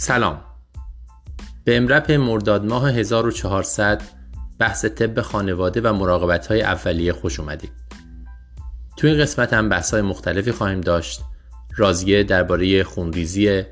سلام. 0.00 0.40
به 1.64 1.76
امرپ 1.76 2.12
مرداد 2.12 2.64
ماه 2.64 2.90
1400 2.90 4.02
بحث 4.58 4.84
طب 4.84 5.20
خانواده 5.20 5.80
و 5.80 5.92
مراقبت 5.92 6.46
های 6.46 6.62
اولیه 6.62 7.12
خوش 7.12 7.40
اومدید. 7.40 7.72
تو 8.96 9.06
این 9.06 9.18
قسمت 9.18 9.52
هم 9.52 9.68
بحث 9.68 9.94
های 9.94 10.02
مختلفی 10.02 10.52
خواهیم 10.52 10.80
داشت. 10.80 11.20
رازیه 11.76 12.22
درباره 12.22 12.82
خونریزی 12.82 13.62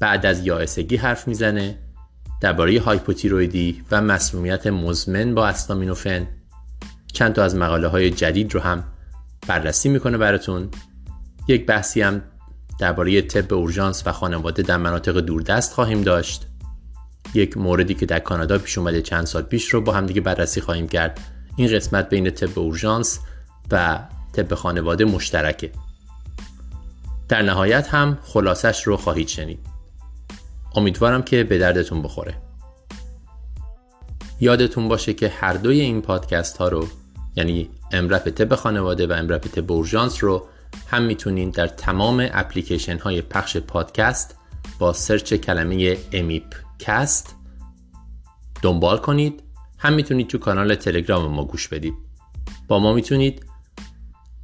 بعد 0.00 0.26
از 0.26 0.46
یائسگی 0.46 0.96
حرف 0.96 1.28
می‌زنه 1.28 1.78
درباره 2.40 2.80
هایپوتیرویدی 2.80 3.84
و 3.90 4.02
مسمومیت 4.02 4.66
مزمن 4.66 5.34
با 5.34 5.46
استامینوفن. 5.46 6.28
چند 7.12 7.32
تا 7.32 7.44
از 7.44 7.56
مقاله 7.56 7.88
های 7.88 8.10
جدید 8.10 8.54
رو 8.54 8.60
هم 8.60 8.84
بررسی 9.46 9.88
می‌کنه 9.88 10.18
براتون. 10.18 10.70
یک 11.48 11.66
بحثی 11.66 12.02
هم 12.02 12.22
درباره 12.78 13.22
طب 13.22 13.54
اورژانس 13.54 14.02
و 14.06 14.12
خانواده 14.12 14.62
در 14.62 14.76
مناطق 14.76 15.20
دوردست 15.20 15.72
خواهیم 15.72 16.02
داشت. 16.02 16.46
یک 17.34 17.56
موردی 17.56 17.94
که 17.94 18.06
در 18.06 18.18
کانادا 18.18 18.58
پیش 18.58 18.78
اومده 18.78 19.02
چند 19.02 19.24
سال 19.24 19.42
پیش 19.42 19.68
رو 19.68 19.80
با 19.80 19.92
هم 19.92 20.06
دیگه 20.06 20.20
بررسی 20.20 20.60
خواهیم 20.60 20.88
کرد. 20.88 21.20
این 21.56 21.74
قسمت 21.76 22.08
بین 22.08 22.30
طب 22.30 22.58
اورژانس 22.58 23.20
و 23.70 23.98
طب 24.32 24.54
خانواده 24.54 25.04
مشترکه. 25.04 25.70
در 27.28 27.42
نهایت 27.42 27.88
هم 27.88 28.18
خلاصش 28.22 28.82
رو 28.82 28.96
خواهید 28.96 29.28
شنید. 29.28 29.58
امیدوارم 30.74 31.22
که 31.22 31.44
به 31.44 31.58
دردتون 31.58 32.02
بخوره. 32.02 32.34
یادتون 34.40 34.88
باشه 34.88 35.14
که 35.14 35.28
هر 35.28 35.52
دوی 35.52 35.80
این 35.80 36.02
پادکست 36.02 36.56
ها 36.56 36.68
رو 36.68 36.88
یعنی 37.36 37.70
EMIP 37.92 38.28
طب 38.28 38.54
خانواده 38.54 39.06
و 39.06 39.12
EMIP 39.12 39.46
طب 39.46 39.72
اورژانس 39.72 40.24
رو 40.24 40.46
هم 40.86 41.02
می‌تونید 41.02 41.54
در 41.54 41.66
تمام 41.66 42.28
اپلیکیشن 42.32 42.98
های 42.98 43.22
پخش 43.22 43.56
پادکست 43.56 44.36
با 44.78 44.92
سرچ 44.92 45.34
کلمه 45.34 45.98
EMIPcast 46.12 47.34
دنبال 48.62 48.98
کنید. 48.98 49.42
هم 49.78 49.92
می‌تونید 49.92 50.28
تو 50.28 50.38
کانال 50.38 50.74
تلگرام 50.74 51.32
ما 51.32 51.44
گوش 51.44 51.68
بدید. 51.68 51.94
با 52.68 52.78
ما 52.78 52.92
می‌تونید 52.92 53.46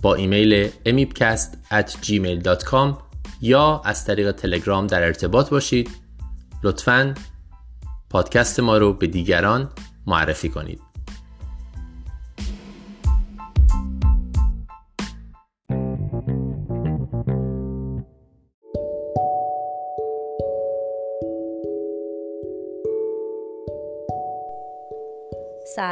با 0.02 0.14
ایمیل 0.14 0.68
emipcast 0.68 1.56
at 1.70 1.90
gmail.com 2.02 2.96
یا 3.40 3.82
از 3.84 4.04
طریق 4.04 4.32
تلگرام 4.32 4.86
در 4.86 5.02
ارتباط 5.02 5.50
باشید. 5.50 5.90
لطفا 6.62 7.14
پادکست 8.10 8.60
ما 8.60 8.78
رو 8.78 8.92
به 8.92 9.06
دیگران 9.06 9.72
معرفی 10.06 10.48
کنید. 10.48 10.91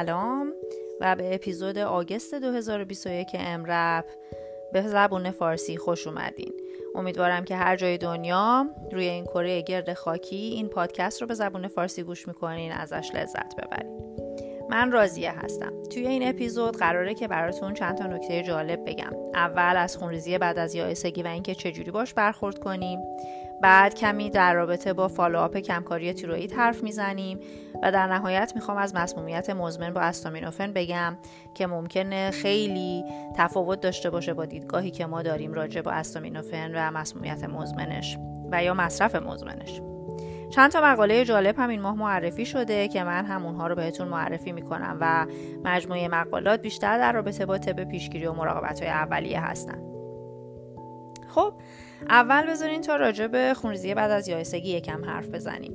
سلام 0.00 0.52
و 1.00 1.16
به 1.16 1.34
اپیزود 1.34 1.78
آگست 1.78 2.34
2021 2.34 3.28
امرپ 3.34 4.04
به 4.72 4.82
زبون 4.82 5.30
فارسی 5.30 5.76
خوش 5.76 6.06
اومدین. 6.06 6.52
امیدوارم 6.94 7.44
که 7.44 7.56
هر 7.56 7.76
جای 7.76 7.98
دنیا 7.98 8.66
روی 8.92 9.08
این 9.08 9.24
کره 9.24 9.62
گرد 9.62 9.92
خاکی 9.92 10.36
این 10.36 10.68
پادکست 10.68 11.20
رو 11.20 11.26
به 11.26 11.34
زبون 11.34 11.68
فارسی 11.68 12.02
گوش 12.02 12.28
می‌کنین 12.28 12.72
ازش 12.72 13.10
لذت 13.14 13.56
ببرین. 13.56 14.16
من 14.70 14.92
راضیه 14.92 15.32
هستم. 15.44 15.82
توی 15.82 16.06
این 16.06 16.28
اپیزود 16.28 16.76
قراره 16.76 17.14
که 17.14 17.28
براتون 17.28 17.74
چند 17.74 17.96
تا 17.96 18.06
نکته 18.06 18.42
جالب 18.42 18.84
بگم. 18.86 19.12
اول 19.34 19.76
از 19.76 19.96
خونریزی 19.96 20.38
بعد 20.38 20.58
از 20.58 20.74
یائسگی 20.74 21.22
و 21.22 21.26
اینکه 21.26 21.54
چجوری 21.54 21.90
باش 21.90 22.14
برخورد 22.14 22.58
کنیم. 22.58 23.00
بعد 23.62 23.94
کمی 23.94 24.30
در 24.30 24.54
رابطه 24.54 24.92
با 24.92 25.08
فالوآپ 25.08 25.56
کمکاری 25.56 26.12
تیروئید 26.12 26.52
حرف 26.52 26.82
می‌زنیم 26.82 27.38
و 27.82 27.92
در 27.92 28.06
نهایت 28.06 28.52
می‌خوام 28.54 28.76
از 28.76 28.94
مسمومیت 28.94 29.50
مزمن 29.50 29.92
با 29.92 30.00
استامینوفن 30.00 30.72
بگم 30.72 31.16
که 31.54 31.66
ممکنه 31.66 32.30
خیلی 32.30 33.04
تفاوت 33.36 33.80
داشته 33.80 34.10
باشه 34.10 34.34
با 34.34 34.44
دیدگاهی 34.44 34.90
که 34.90 35.06
ما 35.06 35.22
داریم 35.22 35.52
راجع 35.52 35.80
با 35.80 35.90
استامینوفن 35.90 36.72
و 36.74 36.90
مسمومیت 36.90 37.44
مزمنش 37.44 38.18
و 38.52 38.64
یا 38.64 38.74
مصرف 38.74 39.14
مزمنش. 39.14 39.80
چند 40.50 40.70
تا 40.70 40.80
مقاله 40.80 41.24
جالب 41.24 41.58
هم 41.58 41.68
این 41.68 41.80
ماه 41.80 41.94
معرفی 41.94 42.46
شده 42.46 42.88
که 42.88 43.04
من 43.04 43.24
هم 43.24 43.46
اونها 43.46 43.66
رو 43.66 43.74
بهتون 43.74 44.08
معرفی 44.08 44.52
می‌کنم 44.52 44.98
و 45.00 45.26
مجموعه 45.64 46.08
مقالات 46.08 46.62
بیشتر 46.62 46.98
در 46.98 47.12
رابطه 47.12 47.46
با 47.46 47.58
طب 47.58 47.84
پیشگیری 47.84 48.26
و 48.26 48.32
مراقبت 48.32 48.80
های 48.80 48.88
اولیه 48.88 49.40
هستن. 49.40 49.82
خب 51.28 51.54
اول 52.08 52.46
بذارین 52.46 52.80
تا 52.80 52.96
راجع 52.96 53.26
به 53.26 53.54
خونریزی 53.54 53.94
بعد 53.94 54.10
از 54.10 54.28
یائسگی 54.28 54.70
یکم 54.70 55.04
حرف 55.04 55.28
بزنیم. 55.28 55.72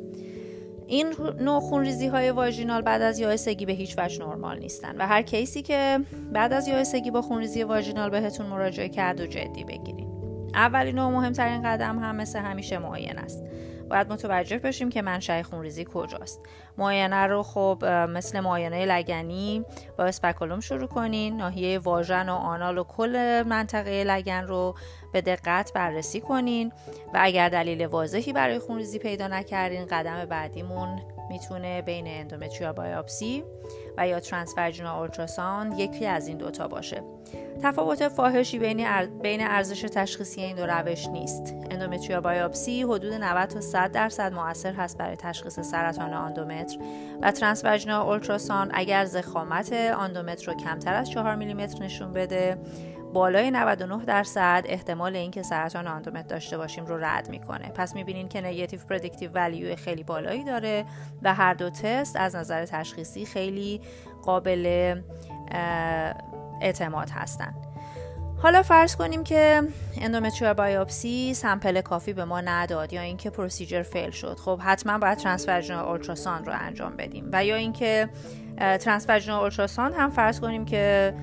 این 0.87 1.13
نوع 1.39 1.59
خونریزی 1.59 2.07
های 2.07 2.31
واژینال 2.31 2.81
بعد 2.81 3.01
از 3.01 3.19
یائسگی 3.19 3.65
به 3.65 3.73
هیچ 3.73 3.95
وجه 3.97 4.25
نرمال 4.25 4.59
نیستن 4.59 4.97
و 4.97 5.07
هر 5.07 5.21
کیسی 5.21 5.61
که 5.61 5.99
بعد 6.31 6.53
از 6.53 6.67
یائسگی 6.67 7.11
با 7.11 7.21
خونریزی 7.21 7.63
واژینال 7.63 8.09
بهتون 8.09 8.45
مراجعه 8.45 8.89
کرد 8.89 9.19
و 9.19 9.25
جدی 9.25 9.63
بگیرین. 9.63 10.15
اولین 10.53 10.99
و 10.99 11.09
مهمترین 11.09 11.61
قدم 11.63 11.99
هم 11.99 12.15
مثل 12.15 12.39
همیشه 12.39 12.77
معاینه 12.77 13.21
است. 13.21 13.43
باید 13.89 14.11
متوجه 14.11 14.57
بشیم 14.57 14.89
که 14.89 15.01
منشأ 15.01 15.41
خونریزی 15.41 15.85
کجاست. 15.93 16.41
معاینه 16.77 17.27
رو 17.27 17.43
خب 17.43 17.85
مثل 18.09 18.39
معاینه 18.39 18.85
لگنی 18.85 19.65
با 19.97 20.03
اسپکولوم 20.03 20.59
شروع 20.59 20.87
کنین. 20.87 21.37
ناحیه 21.37 21.79
واژن 21.79 22.29
و 22.29 22.33
آنال 22.33 22.77
و 22.77 22.83
کل 22.83 23.43
منطقه 23.47 24.03
لگن 24.03 24.43
رو 24.43 24.75
به 25.15 25.21
دقت 25.21 25.73
بررسی 25.73 26.21
کنین 26.21 26.71
و 27.13 27.17
اگر 27.21 27.49
دلیل 27.49 27.85
واضحی 27.85 28.33
برای 28.33 28.59
خونریزی 28.59 28.99
پیدا 28.99 29.27
نکردین 29.27 29.85
قدم 29.85 30.25
بعدیمون 30.25 31.01
می‌تونه 31.29 31.81
بین 31.81 32.07
اندومتریال 32.07 32.71
بایاپسی 32.71 33.43
و 33.97 34.07
یا 34.07 34.19
ترانسفرجینال 34.19 34.99
اولتراساوند 34.99 35.79
یکی 35.79 36.05
از 36.05 36.27
این 36.27 36.37
دوتا 36.37 36.67
باشه. 36.67 37.03
تفاوت 37.63 38.07
فاحشی 38.07 38.59
بین 38.59 39.41
ارزش 39.41 39.81
تشخیصی 39.81 40.41
این 40.41 40.55
دو 40.55 40.65
روش 40.65 41.07
نیست. 41.07 41.55
اندومتریال 41.71 42.19
بایاپسی 42.19 42.83
حدود 42.83 43.13
90 43.13 43.49
تا 43.49 43.61
100 43.61 43.91
درصد 43.91 44.33
موثر 44.33 44.73
هست 44.73 44.97
برای 44.97 45.15
تشخیص 45.15 45.59
سرطان 45.59 46.13
آندومتر 46.13 46.77
و 47.21 47.31
ترانسفرجینال 47.31 48.07
اولتراساوند 48.07 48.71
اگر 48.73 49.05
زخامت 49.05 49.73
آندومتر 49.73 50.51
رو 50.51 50.57
کمتر 50.57 50.93
از 50.93 51.09
4 51.09 51.35
میلیمتر 51.35 51.83
نشون 51.83 52.13
بده 52.13 52.57
بالای 53.15 53.51
99 53.51 54.05
درصد 54.05 54.63
احتمال 54.65 55.15
اینکه 55.15 55.43
سرطان 55.43 55.87
آندومتر 55.87 56.27
داشته 56.27 56.57
باشیم 56.57 56.85
رو 56.85 56.97
رد 56.97 57.29
می‌کنه. 57.29 57.69
پس 57.69 57.95
می‌بینین 57.95 58.27
که 58.27 58.41
negative 58.41 58.79
predictive 58.89 59.31
value 59.31 59.75
خیلی 59.75 60.03
بالایی 60.03 60.43
داره 60.43 60.85
و 61.21 61.33
هر 61.33 61.53
دو 61.53 61.69
تست 61.69 62.15
از 62.15 62.35
نظر 62.35 62.65
تشخیصی 62.65 63.25
خیلی 63.25 63.81
قابل 64.23 64.95
اعتماد 66.61 67.09
هستن. 67.09 67.53
حالا 68.37 68.63
فرض 68.63 68.95
کنیم 68.95 69.23
که 69.23 69.63
endometrial 70.01 70.53
biopsy 70.53 71.33
sample 71.33 71.81
کافی 71.81 72.13
به 72.13 72.25
ما 72.25 72.41
نداد 72.41 72.93
یا 72.93 73.01
اینکه 73.01 73.29
procedure 73.29 73.81
fail 73.81 74.11
شد. 74.11 74.37
خب 74.39 74.59
حتما 74.63 74.97
باید 74.97 75.17
transvaginal 75.17 75.85
ultrasound 75.85 76.47
رو 76.47 76.53
انجام 76.59 76.97
بدیم 76.97 77.29
و 77.33 77.45
یا 77.45 77.55
اینکه 77.55 78.09
transvaginal 78.57 79.39
ultrasound 79.39 79.93
هم 79.93 80.09
فرض 80.09 80.39
کنیم 80.39 80.65
که 80.65 81.13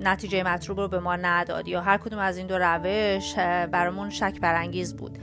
نتیجه 0.00 0.42
مطلوب 0.42 0.80
رو 0.80 0.88
به 0.88 0.98
ما 0.98 1.16
نداد 1.16 1.68
یا 1.68 1.80
هر 1.80 1.98
کدوم 1.98 2.18
از 2.18 2.36
این 2.36 2.46
دو 2.46 2.58
روش 2.58 3.34
برامون 3.70 4.10
شک 4.10 4.40
برانگیز 4.40 4.96
بود. 4.96 5.18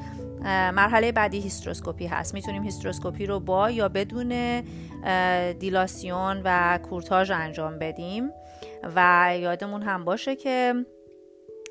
مرحله 0.46 1.12
بعدی 1.12 1.40
هیستروسکوپی 1.40 2.08
هست. 2.08 2.34
می‌تونیم 2.34 2.64
هیستروسکوپی 2.64 3.26
رو 3.26 3.40
با 3.40 3.72
یا 3.72 3.90
بدون 3.90 4.62
دیلاتاسیون 5.60 6.42
و 6.44 6.80
کورتاژ 6.90 7.32
انجام 7.32 7.80
بدیم. 7.80 8.32
و 8.96 9.32
یادمون 9.40 9.82
هم 9.82 10.06
باشه 10.06 10.36
که 10.36 10.74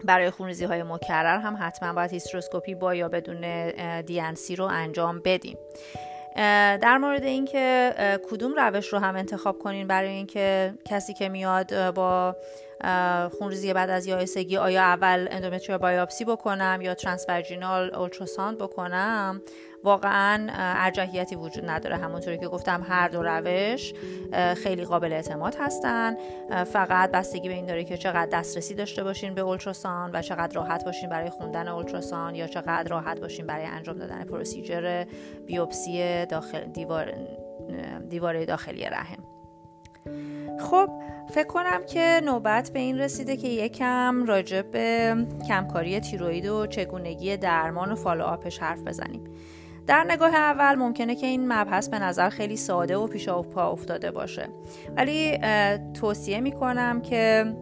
برای 0.05 0.31
خونریزی 0.31 0.65
های 0.65 0.83
مکرر 0.83 1.39
هم 1.39 1.57
حتما 1.61 1.93
باید 1.93 2.13
هیستروسکوپی 2.13 2.75
با 2.75 2.95
یا 2.95 3.09
بدون 3.09 3.71
دیانسی 4.01 4.57
رو 4.57 4.65
انجام 4.65 5.21
بدیم. 5.25 5.57
در 6.37 6.99
مورد 6.99 7.25
اینکه 7.25 7.95
کدوم 8.31 8.55
روش 8.55 8.89
رو 8.89 8.99
هم 8.99 9.17
انتخاب 9.17 9.59
کنین 9.59 9.87
برای 9.87 10.11
اینکه 10.11 10.75
کسی 10.85 11.15
که 11.15 11.29
میاد 11.29 11.91
با 11.91 12.37
خونریزی 13.39 13.73
بعد 13.73 13.91
از 13.91 14.07
یائسگی 14.07 14.57
آیا 14.57 14.83
اول 14.83 15.29
اندومتریال 15.31 15.79
بایوپسی 15.79 16.25
بکنم 16.25 16.79
یا 16.83 16.95
ترانسورجینال 16.95 17.95
اولتراساند 17.95 18.59
بکنم؟ 18.59 19.43
واقعا 19.85 20.47
ارجحیتی 20.55 21.37
وجود 21.37 21.71
نداره. 21.71 21.97
همونطوری 21.97 22.39
که 22.39 22.49
گفتم 22.49 22.87
هر 22.89 23.09
دو 23.09 23.23
روش 23.23 23.95
خیلی 24.57 24.85
قابل 24.85 25.13
اعتماد 25.13 25.57
هستن. 25.61 26.17
فقط 26.65 27.11
بستگی 27.11 27.49
به 27.49 27.55
این 27.55 27.67
داره 27.67 27.85
که 27.85 27.97
چقدر 27.97 28.27
دسترسی 28.27 28.75
داشته 28.75 29.05
باشین 29.05 29.35
به 29.35 29.41
اولتراسان 29.41 30.11
و 30.13 30.23
چقدر 30.23 30.55
راحت 30.55 30.85
باشین 30.85 31.11
برای 31.11 31.31
خوندن 31.31 31.69
اولتراسان 31.69 32.35
یا 32.35 32.47
چقدر 32.47 32.89
راحت 32.89 33.21
باشین 33.21 33.47
برای 33.47 33.67
انجام 33.67 33.99
دادن 33.99 34.25
پروسیجر 34.25 35.05
بیوپسی 35.47 36.27
داخل 36.27 36.65
دیوار 36.65 37.15
دیواره 38.09 38.47
داخلی 38.47 38.85
رحم. 38.85 39.25
خب 40.61 40.91
فکر 41.35 41.47
کنم 41.47 41.85
که 41.87 42.21
نوبت 42.25 42.71
به 42.71 42.79
این 42.79 42.99
رسیده 42.99 43.37
که 43.37 43.49
یکم 43.49 44.25
راجع 44.27 44.63
به 44.63 45.17
کمکاری 45.49 46.01
تیروید 46.01 46.47
و 46.47 46.67
چگونگی 46.67 47.37
درمان 47.37 47.93
و 47.93 47.97
فالوآپش 47.97 48.59
حرف 48.59 48.83
بزنیم. 48.83 49.25
در 49.87 50.05
نگاه 50.05 50.35
اول 50.35 50.75
ممکنه 50.75 51.15
که 51.15 51.27
این 51.27 51.53
مبحث 51.53 51.89
به 51.89 51.99
نظر 51.99 52.29
خیلی 52.29 52.57
ساده 52.57 52.97
و 52.97 53.07
پیشا 53.07 53.41
و 53.41 53.43
پا 53.43 53.71
افتاده 53.71 54.11
باشه. 54.11 54.49
ولی 54.97 55.39
توصیه 55.95 56.41
می‌کنم 56.41 57.01
که 57.01 57.55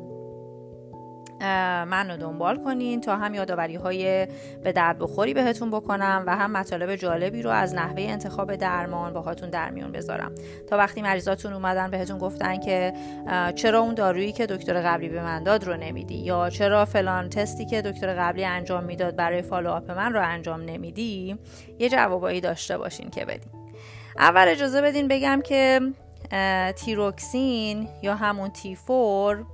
من 1.42 2.10
رو 2.10 2.16
دنبال 2.16 2.64
کنین 2.64 3.00
تا 3.00 3.16
هم 3.16 3.34
یادآوری 3.34 3.74
های 3.74 4.26
به 4.64 4.72
درد 4.72 4.98
بخوری 4.98 5.34
بهتون 5.34 5.70
بکنم 5.70 6.24
و 6.26 6.36
هم 6.36 6.50
مطالب 6.50 6.96
جالبی 6.96 7.42
رو 7.42 7.50
از 7.50 7.74
نحوه 7.74 8.02
انتخاب 8.02 8.56
درمان 8.56 9.12
باهاتون 9.12 9.50
در 9.50 9.70
میون 9.70 9.92
بذارم. 9.92 10.32
تا 10.70 10.76
وقتی 10.76 11.02
مریضاتون 11.02 11.52
اومدن 11.52 11.90
بهتون 11.90 12.18
گفتن 12.18 12.60
که 12.60 12.92
چرا 13.54 13.80
اون 13.80 13.94
دارویی 13.94 14.32
که 14.32 14.46
دکتر 14.46 14.80
قبلی 14.80 15.08
به 15.08 15.22
من 15.22 15.42
داد 15.42 15.64
رو 15.64 15.76
نمیدی؟ 15.76 16.14
یا 16.14 16.50
چرا 16.50 16.84
فلان 16.84 17.28
تستی 17.28 17.66
که 17.66 17.82
دکتر 17.82 18.14
قبلی 18.14 18.44
انجام 18.44 18.84
می‌داد 18.84 19.16
برای 19.16 19.42
فالوآپ 19.42 19.90
من 19.90 20.12
رو 20.12 20.22
انجام 20.22 20.60
نمیدی؟ 20.60 21.38
یه 21.78 21.88
جوابایی 21.88 22.40
داشته 22.40 22.78
باشین 22.78 23.10
که 23.10 23.24
بدین. 23.24 23.52
اول 24.18 24.48
اجازه 24.48 24.82
بدین 24.82 25.08
بگم 25.08 25.40
که 25.44 25.80
تیروکسین 26.76 27.88
یا 28.02 28.14
همون 28.14 28.50
تیفور 28.50 29.44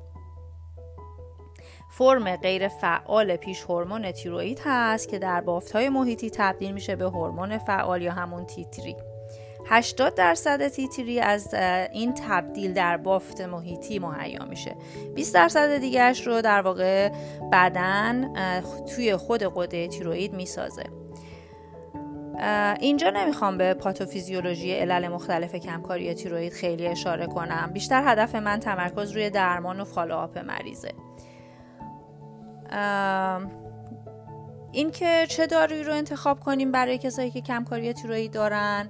فرم 1.98 2.36
غیر 2.36 2.68
فعال 2.68 3.36
پیش 3.36 3.62
هورمون 3.62 4.12
تیروئید 4.12 4.60
هست 4.64 5.08
که 5.08 5.18
در 5.18 5.44
های 5.74 5.88
محیطی 5.88 6.30
تبدیل 6.30 6.72
میشه 6.72 6.96
به 6.96 7.04
هورمون 7.04 7.58
فعال 7.58 8.02
یا 8.02 8.12
همون 8.12 8.46
تیتری. 8.46 8.96
80 9.66 10.14
درصد 10.14 10.68
تیتری 10.68 11.20
از 11.20 11.54
این 11.92 12.14
تبدیل 12.14 12.72
در 12.72 12.96
بافت 12.96 13.40
محیطی 13.40 13.98
مهیا 13.98 14.44
میشه. 14.44 14.76
20 15.14 15.34
درصد 15.34 15.78
دیگرش 15.78 16.26
رو 16.26 16.42
در 16.42 16.60
واقع 16.60 17.10
بدن 17.52 18.32
توی 18.96 19.16
خود 19.16 19.42
قده 19.54 19.88
تیروئید 19.88 20.34
می‌سازه. 20.34 20.84
اینجا 22.80 23.10
نمی‌خوام 23.10 23.58
به 23.58 23.74
پاتوفیزیولوژی 23.74 24.74
علل 24.74 25.08
مختلف 25.08 25.54
کمکاری 25.54 26.14
تیروئید 26.14 26.52
خیلی 26.52 26.86
اشاره 26.86 27.26
کنم. 27.26 27.70
بیشتر 27.72 28.02
هدف 28.04 28.34
من 28.34 28.60
تمرکز 28.60 29.12
روی 29.12 29.30
درمان 29.30 29.80
و 29.80 29.84
فالوآپ 29.84 30.38
مریضه. 30.38 30.92
اینکه 34.72 35.26
چه 35.28 35.46
دارویی 35.46 35.84
رو 35.84 35.94
انتخاب 35.94 36.40
کنیم 36.40 36.72
برای 36.72 36.98
کسایی 36.98 37.30
که 37.30 37.40
کمکاری 37.40 37.92
تیروئید 37.92 38.32
دارن. 38.32 38.88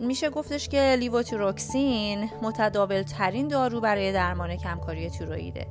میشه 0.00 0.30
گفتش 0.30 0.68
که 0.68 0.96
لیووتیروکسین 0.98 2.30
متداول 2.42 3.02
ترین 3.02 3.48
دارو 3.48 3.80
برای 3.80 4.12
درمان 4.12 4.56
کمکاری 4.56 5.10
تیروئیده. 5.10 5.66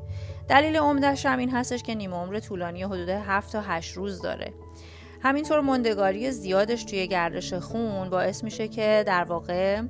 دلیل 0.47 0.77
عمدهش 0.77 1.25
هم 1.25 1.39
این 1.39 1.49
هستش 1.49 1.83
که 1.83 1.95
نیمه 1.95 2.15
عمر 2.15 2.39
طولانی 2.39 2.83
حدود 2.83 3.09
7 3.09 3.51
تا 3.51 3.61
8 3.61 3.93
روز 3.93 4.21
داره. 4.21 4.53
همینطور 5.23 5.61
مندگاری 5.61 6.31
زیادش 6.31 6.83
توی 6.83 7.07
گردش 7.07 7.53
خون 7.53 8.09
باعث 8.09 8.43
میشه 8.43 8.67
که 8.67 9.03
در 9.07 9.23
واقع 9.23 9.81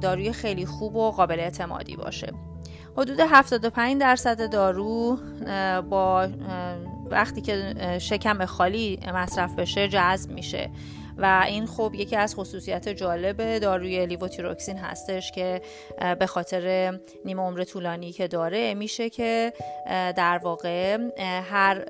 داروی 0.00 0.32
خیلی 0.32 0.66
خوب 0.66 0.96
و 0.96 1.10
قابل 1.10 1.40
اعتمادی 1.40 1.96
باشه. 1.96 2.32
حدود 2.98 3.20
75 3.20 4.00
درصد 4.00 4.50
دارو 4.50 5.18
با 5.90 6.28
وقتی 7.10 7.40
که 7.40 7.74
شکم 8.00 8.44
خالی 8.44 9.00
مصرف 9.14 9.54
بشه 9.54 9.88
جذب 9.88 10.30
میشه. 10.30 10.70
و 11.18 11.44
این 11.46 11.66
خب 11.66 11.92
یکی 11.94 12.16
از 12.16 12.34
خصوصیت 12.34 12.88
جالب 12.88 13.58
داروی 13.58 14.06
لیووتیروکسین 14.06 14.76
هستش 14.76 15.32
که 15.32 15.60
به 16.18 16.26
خاطر 16.26 16.94
نیمه 17.24 17.42
عمر 17.42 17.64
طولانی 17.64 18.12
که 18.12 18.28
داره 18.28 18.74
میشه 18.74 19.10
که 19.10 19.52
در 20.16 20.40
واقع 20.42 20.98
هر 21.50 21.84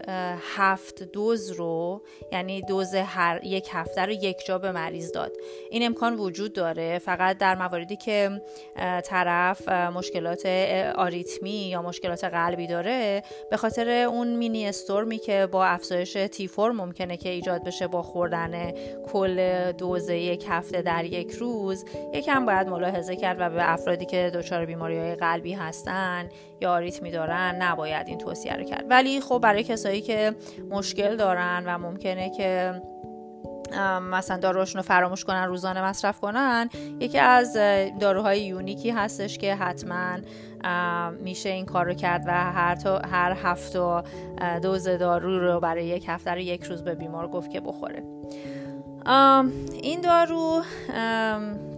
هفت 0.56 1.02
دوز 1.02 1.50
رو 1.50 2.02
یعنی 2.32 2.62
دوز 2.62 2.94
هر 2.94 3.40
یک 3.44 3.68
هفته 3.72 4.02
رو 4.02 4.12
یک 4.12 4.46
جا 4.46 4.58
به 4.58 4.72
مریض 4.72 5.12
داد. 5.12 5.32
این 5.70 5.86
امکان 5.86 6.14
وجود 6.14 6.52
داره. 6.52 6.98
فقط 6.98 7.38
در 7.38 7.54
مواردی 7.54 7.96
که 7.96 8.42
طرف 9.04 9.68
مشکلات 9.68 10.46
آریتمی 10.96 11.50
یا 11.50 11.82
مشکلات 11.82 12.24
قلبی 12.24 12.66
داره 12.66 13.22
به 13.50 13.56
خاطر 13.56 13.88
اون 13.88 14.36
مینی 14.36 14.66
استورمی 14.66 15.18
که 15.18 15.48
با 15.52 15.64
افزایش 15.66 16.12
تیفور 16.12 16.72
ممکنه 16.72 17.16
که 17.16 17.28
ایجاد 17.28 17.64
بشه 17.64 17.86
با 17.86 18.02
خوردن 18.02 18.72
کل 19.18 19.72
دوز 19.72 20.08
یک 20.08 20.46
هفته 20.48 20.82
در 20.82 21.04
یک 21.04 21.30
روز 21.30 21.84
یکم 22.14 22.46
باید 22.46 22.68
ملاحظه 22.68 23.16
کرد 23.16 23.36
و 23.40 23.50
به 23.50 23.72
افرادی 23.72 24.06
که 24.06 24.30
دچار 24.34 24.66
بیماری 24.66 24.98
های 24.98 25.14
قلبی 25.14 25.52
هستن 25.52 26.28
یا 26.60 26.72
آریتمی 26.72 27.10
دارن 27.10 27.62
نباید 27.62 28.08
این 28.08 28.18
توصیه 28.18 28.56
رو 28.56 28.64
کرد. 28.64 28.84
ولی 28.90 29.20
خب 29.20 29.38
برای 29.38 29.62
کسایی 29.62 30.00
که 30.00 30.34
مشکل 30.70 31.16
دارن 31.16 31.62
و 31.66 31.78
ممکنه 31.78 32.30
که 32.30 32.74
مثلا 34.02 34.36
داروشون 34.36 34.78
رو 34.78 34.82
فراموش 34.82 35.24
کنن 35.24 35.44
روزانه 35.44 35.84
مصرف 35.84 36.20
کنن 36.20 36.68
یکی 37.00 37.18
از 37.18 37.56
داروهای 38.00 38.40
یونیکی 38.40 38.90
هستش 38.90 39.38
که 39.38 39.54
حتما 39.54 40.18
میشه 41.20 41.48
این 41.48 41.66
کار 41.66 41.86
رو 41.86 41.94
کرد 41.94 42.24
و 42.26 42.30
هر, 42.30 42.74
تا 42.74 42.98
هر 42.98 43.36
هفته 43.42 44.02
دوز 44.62 44.88
دارو 44.88 45.40
رو 45.40 45.60
برای 45.60 45.86
یک 45.86 46.04
هفته 46.08 46.30
رو 46.30 46.38
یک 46.38 46.64
روز 46.64 46.82
به 46.82 46.94
بیمار 46.94 47.28
گفت 47.28 47.50
که 47.50 47.60
بخوره. 47.60 48.02
این 49.82 50.00
دارو 50.00 50.62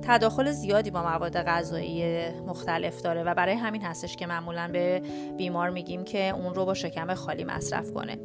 تداخل 0.03 0.51
زیادی 0.51 0.91
با 0.91 1.03
مواد 1.03 1.43
غذایی 1.43 2.29
مختلف 2.47 3.03
داره 3.03 3.23
و 3.23 3.35
برای 3.35 3.55
همین 3.55 3.83
هستش 3.83 4.17
که 4.17 4.27
معمولا 4.27 4.69
به 4.73 5.03
بیمار 5.37 5.71
میگیم 5.71 6.05
که 6.05 6.29
اون 6.29 6.55
رو 6.55 6.65
با 6.65 6.75
شکم 6.75 7.15
خالی 7.15 7.45
مصرف 7.45 7.93
کنه. 7.93 8.19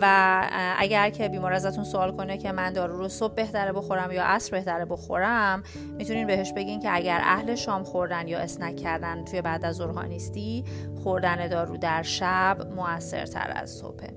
و 0.00 0.46
اگر 0.78 1.10
که 1.10 1.28
بیمار 1.28 1.52
ازتون 1.52 1.84
سوال 1.84 2.16
کنه 2.16 2.38
که 2.38 2.52
من 2.52 2.72
دارو 2.72 2.96
رو 2.96 3.08
صبح 3.08 3.34
بهتره 3.34 3.72
بخورم 3.72 4.12
یا 4.12 4.24
عصر 4.24 4.50
بهتره 4.50 4.84
بخورم 4.84 5.62
می‌تونین 5.98 6.26
بهش 6.26 6.52
بگین 6.52 6.80
که 6.80 6.94
اگر 6.94 7.20
اهل 7.22 7.54
شام 7.54 7.84
خوردن 7.84 8.28
یا 8.28 8.38
اسنک 8.38 8.76
کردن 8.76 9.24
توی 9.24 9.42
بعد 9.42 9.64
از 9.64 9.76
ظهر 9.76 10.06
نیستی 10.06 10.64
خوردن 11.02 11.48
دارو 11.48 11.76
در 11.76 12.02
شب 12.02 12.56
موثرتر 12.76 13.52
از 13.54 13.70
صبحه. 13.70 14.10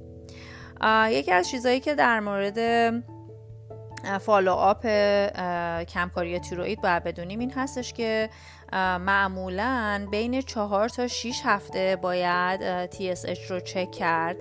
یکی 1.12 1.32
از 1.32 1.50
چیزهایی 1.50 1.80
که 1.80 1.96
در 1.96 2.20
مورد 2.20 2.60
فالو 4.22 4.74
کمکاری 5.84 6.40
تیروئید 6.40 6.82
باید 6.82 7.04
بدونیم. 7.04 7.40
این 7.40 7.52
هستش 7.52 7.94
که 7.94 8.30
معمولا 9.00 10.08
بین 10.12 10.42
چهار 10.42 10.90
تا 10.90 11.08
6 11.08 11.42
هفته 11.44 11.98
باید 12.02 12.90
TSH 12.92 13.50
رو 13.50 13.60
چک 13.60 13.92
کرد. 13.92 14.36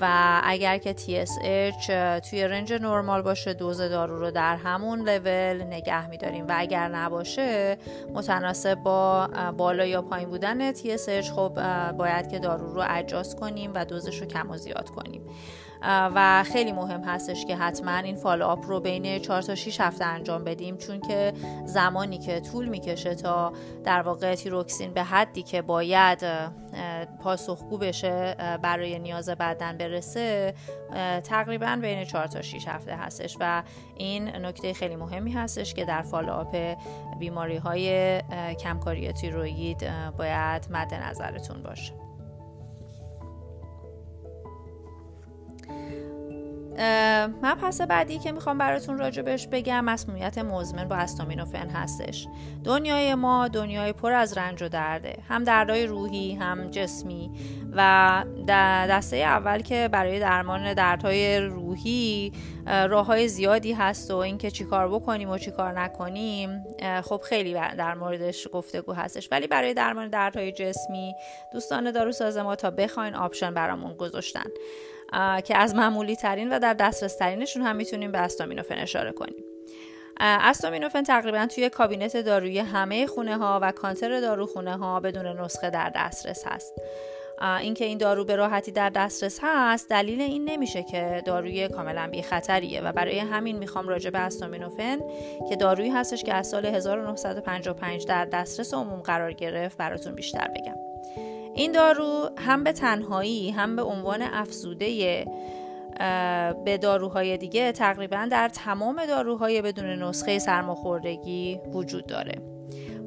و 0.00 0.40
اگر 0.44 0.78
که 0.78 0.94
TSH 0.94 1.86
توی 2.30 2.44
رنج 2.44 2.72
نرمال 2.72 3.22
باشه 3.22 3.54
دوز 3.54 3.80
دارو 3.80 4.18
رو 4.18 4.30
در 4.30 4.56
همون 4.56 5.08
لول 5.08 5.62
نگه 5.62 6.08
میداریم. 6.08 6.46
و 6.48 6.54
اگر 6.56 6.88
نباشه 6.88 7.78
متناسب 8.14 8.74
با 8.74 9.26
بالا 9.56 9.86
یا 9.86 10.02
پایین 10.02 10.28
بودن 10.28 10.72
TSH 10.72 11.30
خب 11.36 11.52
باید 11.92 12.28
که 12.28 12.38
دارو 12.38 12.74
رو 12.74 12.84
اجاز 12.88 13.36
کنیم 13.36 13.70
و 13.74 13.84
دوزش 13.84 14.20
رو 14.20 14.26
کم 14.26 14.50
و 14.50 14.56
زیاد 14.56 14.90
کنیم. 14.90 15.22
و 15.82 16.44
خیلی 16.52 16.72
مهم 16.72 17.04
هستش 17.04 17.44
که 17.44 17.56
حتما 17.56 17.96
این 17.96 18.16
فالو 18.16 18.46
آپ 18.46 18.64
رو 18.66 18.80
بین 18.80 19.18
4 19.18 19.42
تا 19.42 19.54
6 19.54 19.80
هفته 19.80 20.04
انجام 20.04 20.44
بدیم 20.44 20.76
چون 20.76 21.00
که 21.00 21.32
زمانی 21.64 22.18
که 22.18 22.40
طول 22.40 22.68
می‌کشه 22.68 23.14
تا 23.14 23.52
در 23.84 24.02
واقع 24.02 24.34
تیروکسین 24.34 24.92
به 24.92 25.02
حدی 25.02 25.42
که 25.42 25.62
باید 25.62 26.24
پاسخگو 27.22 27.78
بشه 27.78 28.36
برای 28.62 28.98
نیاز 28.98 29.28
بدن 29.28 29.76
برسه 29.80 30.54
تقریبا 31.24 31.78
بین 31.82 32.04
4 32.04 32.26
تا 32.26 32.42
6 32.42 32.68
هفته 32.68 32.96
هستش 32.96 33.36
و 33.40 33.62
این 33.96 34.36
نکته 34.36 34.72
خیلی 34.72 34.96
مهمی 34.96 35.32
هستش 35.32 35.74
که 35.74 35.84
در 35.84 36.02
فالوآپ 36.02 36.76
بیماری 37.18 37.56
های 37.56 38.20
کمکاری 38.60 39.12
تیروئید 39.12 39.90
باید 40.18 40.66
مد 40.70 40.94
نظرتون 40.94 41.62
باشه. 41.62 41.92
پس 47.62 47.80
بعدی 47.80 48.18
که 48.18 48.32
می‌خوام 48.32 48.58
براتون 48.58 48.98
راجبش 48.98 49.48
بگم 49.48 49.84
مسمومیت 49.84 50.38
مزمن 50.38 50.88
با 50.88 50.96
استامینوفن 50.96 51.68
هستش. 51.68 52.26
دنیای 52.64 53.14
ما 53.14 53.48
دنیای 53.48 53.92
پر 53.92 54.12
از 54.12 54.38
رنج 54.38 54.62
و 54.62 54.68
درده. 54.68 55.18
هم 55.28 55.44
دردهای 55.44 55.86
روحی 55.86 56.34
هم 56.34 56.70
جسمی. 56.70 57.30
و 57.76 58.24
دسته 58.88 59.16
اول 59.16 59.60
که 59.62 59.88
برای 59.92 60.20
درمان 60.20 60.74
دردهای 60.74 61.38
روحی 61.38 62.32
راه 62.66 63.06
های 63.06 63.28
زیادی 63.28 63.72
هست 63.72 64.10
و 64.10 64.16
اینکه 64.16 64.50
چیکار 64.50 64.88
بکنیم 64.88 65.30
و 65.30 65.38
چیکار 65.38 65.80
نکنیم 65.80 66.64
خب 67.04 67.20
خیلی 67.24 67.52
در 67.54 67.94
موردش 67.94 68.48
گفتگو 68.52 68.92
هستش. 68.92 69.28
ولی 69.32 69.46
برای 69.46 69.74
درمان 69.74 70.08
دردهای 70.08 70.52
جسمی 70.52 71.14
دوستان 71.52 71.90
داروساز 71.90 72.36
ما 72.36 72.56
تا 72.56 72.70
بخواین 72.70 73.14
option 73.14 73.54
برامون 73.54 73.94
گذاشتن. 73.94 74.50
که 75.44 75.56
از 75.56 75.74
معمولی 75.74 76.16
ترین 76.16 76.52
و 76.52 76.58
در 76.58 76.74
دسترس 76.74 77.16
ترینشون 77.16 77.62
هم 77.62 77.76
می‌تونیم 77.76 78.12
به 78.12 78.18
استامینوفن 78.18 78.78
اشاره 78.78 79.12
کنیم. 79.12 79.44
استامینوفن 80.20 81.02
تقریبا 81.02 81.46
توی 81.46 81.68
کابینت 81.68 82.16
دارویی 82.16 82.58
همه 82.58 83.06
خونه 83.06 83.36
ها 83.36 83.58
و 83.62 83.72
کانتر 83.72 84.20
داروخونه 84.20 84.76
ها 84.76 85.00
بدون 85.00 85.40
نسخه 85.40 85.70
در 85.70 85.92
دسترس 85.94 86.44
هست. 86.46 86.74
اینکه 87.60 87.84
این 87.84 87.98
دارو 87.98 88.24
به 88.24 88.36
راحتی 88.36 88.72
در 88.72 88.90
دسترس 88.90 89.38
هست 89.42 89.88
دلیل 89.88 90.20
این 90.20 90.44
نمیشه 90.44 90.82
که 90.82 91.22
داروی 91.26 91.68
کاملا 91.68 92.08
بی 92.10 92.22
خطریه 92.22 92.80
و 92.80 92.92
برای 92.92 93.18
همین 93.18 93.58
می‌خوام 93.58 93.88
راجع 93.88 94.10
به 94.10 94.18
استامینوفن 94.18 94.98
که 95.48 95.56
دارویی 95.56 95.90
هستش 95.90 96.22
که 96.22 96.34
از 96.34 96.48
سال 96.48 96.66
1955 96.66 98.06
در 98.06 98.24
دسترس 98.24 98.74
عموم 98.74 99.00
قرار 99.00 99.32
گرفت 99.32 99.76
براتون 99.76 100.14
بیشتر 100.14 100.48
بگم. 100.48 100.89
این 101.60 101.72
دارو 101.72 102.30
هم 102.38 102.64
به 102.64 102.72
تنهایی 102.72 103.50
هم 103.50 103.76
به 103.76 103.82
عنوان 103.82 104.22
افزوده 104.22 105.24
به 106.64 106.78
داروهای 106.78 107.36
دیگه 107.36 107.72
تقریبا 107.72 108.28
در 108.30 108.48
تمام 108.48 109.06
داروهای 109.06 109.62
بدون 109.62 110.02
نسخه 110.02 110.38
سرماخوردگی 110.38 111.60
وجود 111.72 112.06
داره. 112.06 112.42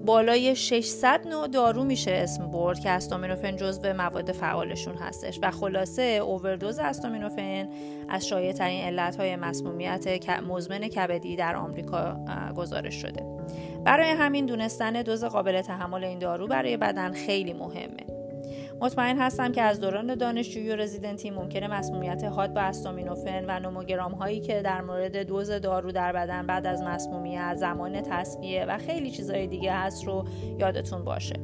بالای 0.05 0.55
600 0.55 1.27
نوع 1.27 1.48
دارو 1.48 1.83
میشه 1.83 2.12
اسم 2.12 2.51
برد 2.51 2.79
که 2.79 2.89
استامینوفن 2.89 3.55
جزو 3.55 3.93
مواد 3.93 4.31
فعالشون 4.31 4.95
هستش. 4.95 5.39
و 5.41 5.51
خلاصه 5.51 6.01
اووردوز 6.01 6.79
استامینوفن 6.79 7.69
از 8.10 8.27
شایع 8.27 8.51
ترین 8.51 8.83
علت 8.83 9.15
های 9.15 9.36
مسمومیت 9.36 10.29
مزمن 10.48 10.88
کبدی 10.88 11.36
در 11.36 11.55
آمریکا 11.55 12.25
گزارش 12.57 12.95
شده. 12.95 13.25
برای 13.86 14.10
همین 14.10 14.45
دونستن 14.45 15.01
دوز 15.01 15.24
قابل 15.24 15.62
تحمل 15.62 16.03
این 16.03 16.19
دارو 16.19 16.48
برای 16.48 16.77
بدن 16.77 17.12
خیلی 17.12 17.53
مهمه. 17.53 18.12
مطمئن 18.84 19.18
هستم 19.18 19.52
که 19.52 19.62
از 19.62 19.80
دوران 19.80 20.16
دانشجویی 20.16 20.70
و 20.70 20.75
رزیدنتی 20.75 21.30
ممکنه 21.30 21.68
مسمومیت 21.68 22.24
حاد 22.24 22.54
با 22.54 22.62
استامینوفن 22.62 23.46
و 23.48 23.60
نوموگرام 23.60 24.12
هایی 24.12 24.42
که 24.42 24.62
در 24.62 24.82
مورد 24.82 25.18
دوز 25.18 25.52
دارو 25.52 25.92
در 25.92 26.12
بدن 26.12 26.48
بعد 26.48 26.68
از 26.68 26.82
مسمومیت 26.82 27.56
زمان 27.56 28.02
تصفیه 28.02 28.66
و 28.66 28.78
خیلی 28.78 29.12
چیزهای 29.12 29.48
دیگه 29.48 29.74
هست 29.74 30.08
رو 30.08 30.25
یادتون 30.60 31.04
باشه. 31.04 31.36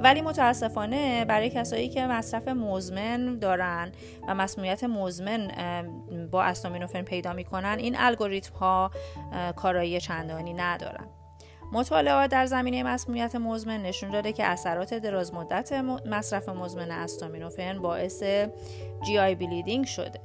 ولی 0.00 0.20
متاسفانه 0.20 1.24
برای 1.24 1.50
کسایی 1.50 1.88
که 1.88 2.06
مصرف 2.06 2.48
مزمن 2.48 3.38
دارن 3.38 3.92
و 4.28 4.34
مسمومیت 4.34 4.84
مزمن 4.84 5.50
با 6.30 6.42
استامینوفن 6.42 7.02
پیدا 7.02 7.32
می‌کنن 7.32 7.76
این 7.78 7.94
الگوریتم 7.98 8.54
ها 8.54 8.90
کارایی 9.56 10.00
چندانی 10.00 10.52
ندارن. 10.52 11.17
مطالعات 11.72 12.30
در 12.30 12.46
زمینه 12.46 12.82
مسمومیت 12.82 13.34
مزمن 13.34 13.82
نشون 13.82 14.10
داده 14.10 14.32
که 14.32 14.44
اثرات 14.44 14.94
درازمدت 14.94 15.72
مصرف 16.06 16.48
مزمن 16.48 16.90
استامینوفن 16.90 17.78
باعث 17.78 18.22
جی 19.06 19.18
آی 19.18 19.34
بلیدینگ 19.34 19.84
شده. 19.84 20.20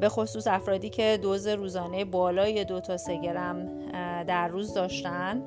به 0.00 0.08
خصوص 0.08 0.46
افرادی 0.46 0.90
که 0.90 1.18
دوز 1.22 1.46
روزانه 1.46 2.04
بالای 2.04 2.64
دو 2.64 2.80
تا 2.80 2.96
سه 2.96 3.20
گرم 3.20 3.68
در 4.24 4.48
روز 4.48 4.74
داشتن 4.74 5.42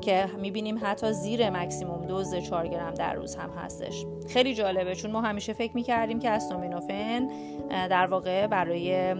که 0.00 0.26
می‌بینیم 0.38 0.78
حتی 0.82 1.12
زیر 1.12 1.50
maximum 1.50 2.06
dose 2.06 2.34
4 2.34 2.66
گرم 2.66 2.94
در 2.94 3.14
روز 3.14 3.36
هم 3.36 3.50
هستش. 3.50 4.06
خیلی 4.28 4.54
جالبه 4.54 4.94
چون 4.94 5.10
ما 5.10 5.20
همیشه 5.20 5.52
فکر 5.52 5.72
می‌کردیم 5.74 6.18
که 6.18 6.30
استامینوفن 6.30 7.28
در 7.70 8.06
واقع 8.06 8.46
برای 8.46 9.14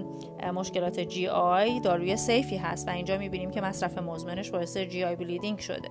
مشکلات 0.54 1.00
GI 1.00 1.80
داروی 1.80 2.16
safe 2.16 2.48
ی 2.48 2.56
هست 2.56 2.88
و 2.88 2.90
اینجا 2.90 3.18
می‌بینیم 3.18 3.50
که 3.50 3.60
مصرف 3.60 3.98
مزمنش 3.98 4.50
باعث 4.50 4.76
GI 4.76 5.04
bleeding 5.04 5.58
شده. 5.58 5.88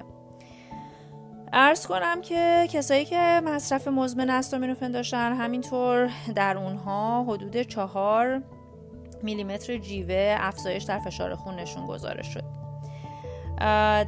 عرض 1.54 1.88
کنم 1.88 2.22
که 2.22 2.68
کسایی 2.72 3.06
که 3.06 3.41
مصرف 3.44 3.88
مزمن 3.88 4.30
استامینوفن 4.30 4.91
داشتن 4.91 5.34
همینطور 5.34 6.10
در 6.36 6.58
اونها 6.58 7.24
حدود 7.24 7.62
چهار 7.62 8.41
میلیمتر 9.24 9.77
جیوه 9.77 10.36
افزایش 10.39 10.84
در 10.84 11.00
فشار 11.00 11.36
خونشون 11.36 11.88
گزارش 11.88 12.27
شد. 12.27 12.61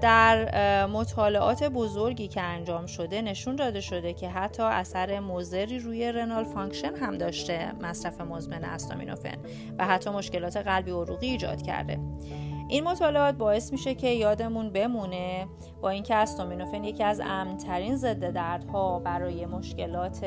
در 0.01 0.85
مطالعات 0.85 1.63
بزرگی 1.63 2.27
که 2.27 2.41
انجام 2.41 2.85
شده 2.85 3.21
نشون 3.21 3.55
داده 3.55 3.81
شده 3.81 4.13
که 4.13 4.29
حتی 4.29 4.63
اثر 4.63 5.19
مضری 5.19 5.79
روی 5.79 6.11
renal 6.11 6.43
function 6.43 6.95
هم 6.95 7.17
داشته 7.17 7.71
مصرف 7.81 8.21
مزمن 8.21 8.63
استامینوفن 8.63 9.37
و 9.79 9.85
حتی 9.85 10.09
مشکلات 10.09 10.57
قلبی 10.57 10.91
عروقی 10.91 11.27
ایجاد 11.27 11.61
کرده. 11.61 11.99
این 12.69 12.83
مطالعات 12.83 13.35
باعث 13.35 13.71
میشه 13.71 13.95
که 13.95 14.07
یادمون 14.07 14.69
بمونه 14.69 15.47
با 15.81 15.89
اینکه 15.89 16.15
استامینوفن 16.15 16.83
یکی 16.83 17.03
از 17.03 17.21
امنترین 17.25 17.95
ضد 17.95 18.31
دردها 18.31 18.99
برای 18.99 19.45
مشکلات 19.45 20.25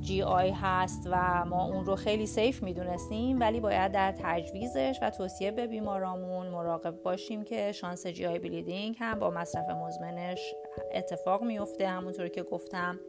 GI 0.00 0.50
هست 0.50 1.08
و 1.10 1.44
ما 1.44 1.64
اون 1.64 1.84
رو 1.84 1.96
خیلی 1.96 2.26
safe 2.26 2.62
می‌دونستیم 2.62 3.40
ولی 3.40 3.60
باید 3.60 3.92
در 3.92 4.14
تجویزش 4.18 4.98
و 5.02 5.10
توصیه 5.10 5.50
به 5.50 5.66
بیمارامون 5.66 6.46
مراقب 6.46 7.02
باشیم 7.02 7.44
که 7.44 7.72
شانس 7.72 8.06
GI 8.06 8.26
bleeding 8.26 8.96
هم 8.98 9.18
با 9.18 9.30
مصرف 9.30 9.70
مزمنش 9.70 10.54
اتفاق 10.94 11.42
میفته 11.42 11.88
همونطور 11.88 12.28
که 12.28 12.42
گفتم. 12.42 13.00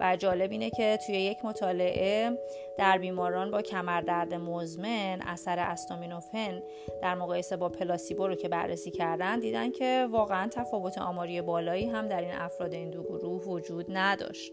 و 0.00 0.16
جالب 0.16 0.50
اینه 0.50 0.70
که 0.70 0.98
توی 1.06 1.14
یک 1.14 1.44
مطالعه 1.44 2.38
در 2.78 2.98
بیماران 2.98 3.50
با 3.50 3.62
کمردرد 3.62 4.34
مزمن 4.34 5.20
اثر 5.22 5.58
استامینوفن 5.58 6.62
در 7.02 7.14
مقایسه 7.14 7.56
با 7.56 7.68
placebo 7.68 8.26
رو 8.26 8.34
که 8.34 8.48
بررسی 8.48 8.90
کردن 8.90 9.40
دیدن 9.40 9.70
که 9.70 10.08
واقعا 10.10 10.48
تفاوت 10.48 10.98
آماری 10.98 11.42
بالایی 11.42 11.86
هم 11.88 12.08
در 12.08 12.20
این 12.20 12.34
افراد 12.34 12.74
این 12.74 12.90
دو 12.90 13.02
گروه 13.02 13.44
وجود 13.44 13.86
نداشت. 13.88 14.52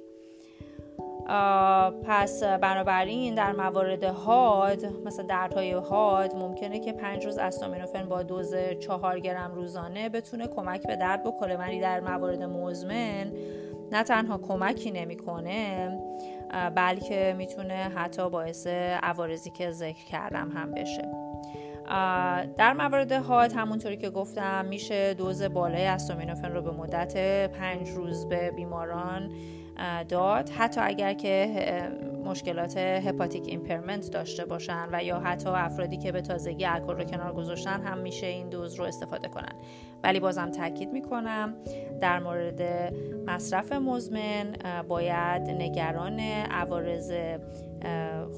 پس 2.08 2.44
بنابراین 2.44 3.36
در 3.36 3.52
موارد 3.52 4.04
هاد 4.04 4.86
مثلا 5.06 5.26
دردهای 5.26 5.72
هاد 5.72 6.36
ممکنه 6.36 6.80
که 6.80 6.94
پنج 6.94 7.26
روز 7.26 7.38
استامینوفن 7.38 8.10
با 8.10 8.24
دوز 8.24 8.56
چهار 8.80 9.20
گرم 9.20 9.56
روزانه 9.56 10.10
بتونه 10.10 10.48
کمک 10.48 10.88
به 10.88 10.96
درد 10.96 11.24
بکنه 11.24 11.58
ولی 11.58 11.80
در 11.80 12.00
موارد 12.00 12.44
مزمن 12.44 13.32
نه 13.92 14.04
تنها 14.04 14.38
کمکی 14.38 14.92
نمی‌کنه 14.92 15.90
بلکه 16.76 17.36
می‌تونه 17.38 17.74
حتی 17.74 18.30
باعث 18.30 18.68
عوارضی 19.04 19.50
که 19.50 19.72
ذکر 19.72 20.06
کردم 20.06 20.52
هم 20.52 20.72
بشه. 20.72 21.12
در 22.58 22.74
موارد 22.74 23.12
هاد 23.12 23.54
همونطوری 23.54 23.98
که 23.98 24.10
گفتم 24.10 24.66
میشه 24.66 25.14
دوز 25.14 25.44
بالای 25.44 25.86
استامینوفن 25.86 26.52
رو 26.52 26.62
به 26.62 26.72
مدت 26.72 27.18
پنج 27.52 27.90
روز 27.90 28.26
به 28.26 28.52
بیماران 28.52 29.32
داد. 30.10 30.50
حتی 30.50 30.82
اگر 30.82 31.14
که 31.14 31.50
مشکلات 32.26 32.78
hepatic 32.78 33.44
impairment 33.48 34.12
داشته 34.12 34.46
باشن 34.46 34.88
و 34.92 35.04
یا 35.04 35.20
حتی 35.20 35.50
افرادی 35.50 35.98
که 35.98 36.12
به 36.12 36.22
تازگی 36.22 36.66
الکل 36.66 36.96
رو 36.96 37.04
کنار 37.04 37.34
گذاشتن 37.34 37.82
هم 37.82 37.98
میشه 37.98 38.28
این 38.28 38.50
دوز 38.50 38.76
رو 38.76 38.86
استفاده 38.86 39.28
کنن. 39.28 39.54
ولی 40.04 40.20
بازم 40.20 40.52
تاکید 40.52 40.94
می‌کنم 40.94 41.54
در 42.02 42.20
مورد 42.20 42.62
مصرف 43.28 43.72
مزمن 43.72 44.56
باید 44.88 45.42
نگران 45.42 46.20
عوارض 46.20 47.12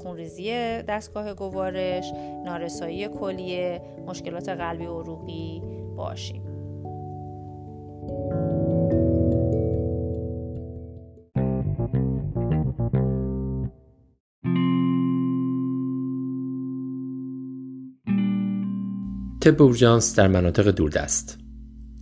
خونریزی 0.04 0.52
دستگاه 0.82 1.34
گوارش 1.34 2.14
نارسایی 2.46 3.08
کلیه 3.08 3.82
مشکلات 4.08 4.50
قلبی 4.50 4.86
و 4.86 5.00
عروقی 5.00 5.62
باشیم. 5.98 6.44
طب 19.50 19.62
اورژانس 19.62 20.16
در 20.16 20.28
مناطق 20.28 20.72
دوردست 20.72 21.38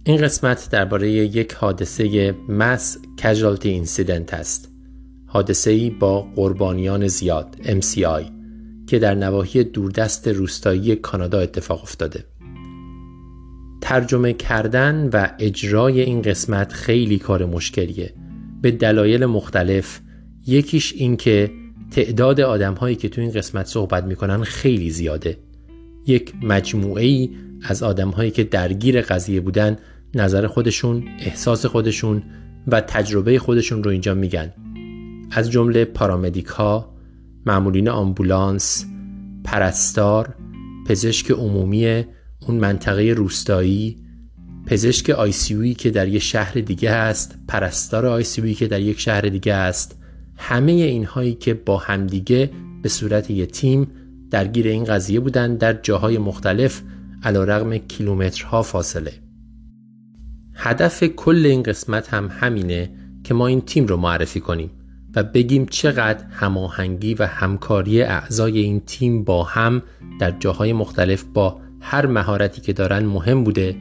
این 0.03 0.17
قسمت 0.17 0.69
درباره 0.71 1.11
یک 1.11 1.53
حادثه 1.53 2.35
مس 2.49 2.97
کژالتی 3.17 3.69
اینسیدنت 3.69 4.33
است. 4.33 4.71
حادثه 5.27 5.89
با 5.89 6.21
قربانیان 6.21 7.07
زیاد 7.07 7.55
MCI 7.63 8.23
که 8.87 8.99
در 8.99 9.15
نواحی 9.15 9.63
دوردست 9.63 10.27
روستایی 10.27 10.95
کانادا 10.95 11.39
اتفاق 11.39 11.83
افتاده. 11.83 12.23
ترجمه 13.81 14.33
کردن 14.33 15.09
و 15.13 15.27
اجرای 15.39 16.01
این 16.01 16.21
قسمت 16.21 16.73
خیلی 16.73 17.17
کار 17.17 17.45
مشکلیه. 17.45 18.13
به 18.61 18.71
دلایل 18.71 19.25
مختلف 19.25 19.99
یکیش 20.47 20.93
این 20.93 21.17
که 21.17 21.51
تعداد 21.91 22.41
آدم 22.41 22.73
هایی 22.73 22.95
که 22.95 23.09
تو 23.09 23.21
این 23.21 23.31
قسمت 23.31 23.65
صحبت 23.65 24.03
می‌کنن 24.03 24.43
خیلی 24.43 24.89
زیاده. 24.89 25.46
یک 26.07 26.33
مجموعه 26.41 27.05
ای 27.05 27.29
از 27.61 27.83
آدم 27.83 28.09
هایی 28.09 28.31
که 28.31 28.43
درگیر 28.43 29.01
قضیه 29.01 29.41
بودن 29.41 29.77
نظر 30.15 30.47
خودشون 30.47 31.03
احساس 31.19 31.65
خودشون 31.65 32.23
و 32.67 32.81
تجربه 32.81 33.39
خودشون 33.39 33.83
رو 33.83 33.91
اینجا 33.91 34.13
میگن. 34.13 34.53
از 35.31 35.51
جمله 35.51 35.85
پارامدیک 35.85 36.45
ها 36.45 36.93
معمولین 37.45 37.89
آمبولانس 37.89 38.85
پرستار 39.43 40.35
پزشک 40.87 41.31
عمومی 41.31 42.03
اون 42.47 42.57
منطقه 42.57 43.01
روستایی 43.03 43.97
پزشک 44.65 45.09
آیسیوی 45.09 45.73
که 45.73 45.89
در 45.89 46.07
یک 46.07 46.21
شهر 46.21 46.53
دیگه 46.53 46.91
هست 46.91 47.35
پرستار 47.47 48.05
آیسیوی 48.05 48.53
که 48.53 48.67
در 48.67 48.81
یک 48.81 48.99
شهر 48.99 49.21
دیگه 49.21 49.53
است 49.53 49.99
همه 50.37 50.71
اینهایی 50.71 51.33
که 51.33 51.53
با 51.53 51.77
همدیگه 51.77 52.49
به 52.81 52.89
صورت 52.89 53.31
یه 53.31 53.45
تیم 53.45 53.87
درگیر 54.31 54.67
این 54.67 54.83
قضیه 54.83 55.19
بودن 55.19 55.55
در 55.55 55.73
جاهای 55.73 56.17
مختلف 56.17 56.81
علا 57.23 57.43
رقم 57.43 57.77
کیلومترها 57.77 58.61
فاصله. 58.61 59.13
هدف 60.55 61.03
کل 61.03 61.45
این 61.45 61.63
قسمت 61.63 62.13
هم 62.13 62.29
همینه 62.31 62.89
که 63.23 63.33
ما 63.33 63.47
این 63.47 63.61
تیم 63.61 63.85
رو 63.87 63.97
معرفی 63.97 64.39
کنیم 64.39 64.69
و 65.15 65.23
بگیم 65.23 65.65
چقدر 65.65 66.25
هماهنگی 66.25 67.13
و 67.13 67.25
همکاری 67.25 68.01
اعضای 68.01 68.59
این 68.59 68.79
تیم 68.79 69.23
با 69.23 69.43
هم 69.43 69.81
در 70.19 70.31
جاهای 70.31 70.73
مختلف 70.73 71.23
با 71.33 71.61
هر 71.81 72.05
مهارتی 72.05 72.61
که 72.61 72.73
دارن 72.73 73.05
مهم 73.05 73.43
بوده 73.43 73.75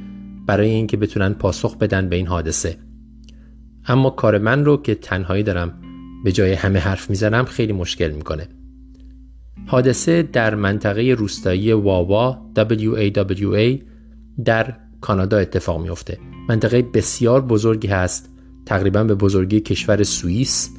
برای 0.47 0.71
اینکه 0.71 0.97
بتونن 0.97 1.33
پاسخ 1.33 1.79
بدن 1.79 2.09
به 2.09 2.17
این 2.17 2.27
حادثه. 2.27 2.77
اما 3.87 4.11
کار 4.11 4.39
من 4.39 4.65
رو 4.65 4.83
که 4.83 4.95
تنهایی 4.95 5.43
دارم 5.43 5.81
به 6.25 6.33
جای 6.33 6.53
همه 6.53 6.79
حرف 6.79 7.11
می‌زنم 7.11 7.45
خیلی 7.45 7.73
مشکل 7.73 8.11
می‌کنه. 8.11 8.49
حادثه 9.67 10.23
در 10.23 10.55
منطقه 10.55 11.03
روستایی 11.19 11.73
واوا 11.73 12.51
WAWA 12.57 13.83
در 14.45 14.77
کانادا 15.01 15.39
اتفاق 15.39 15.81
میفته 15.83 16.19
منطقه 16.49 16.83
بسیار 16.83 17.41
بزرگی 17.41 17.89
هست 17.89 18.31
تقریبا 18.67 19.05
به 19.05 19.15
بزرگی 19.15 19.61
کشور 19.61 20.03
سوئیس 20.03 20.71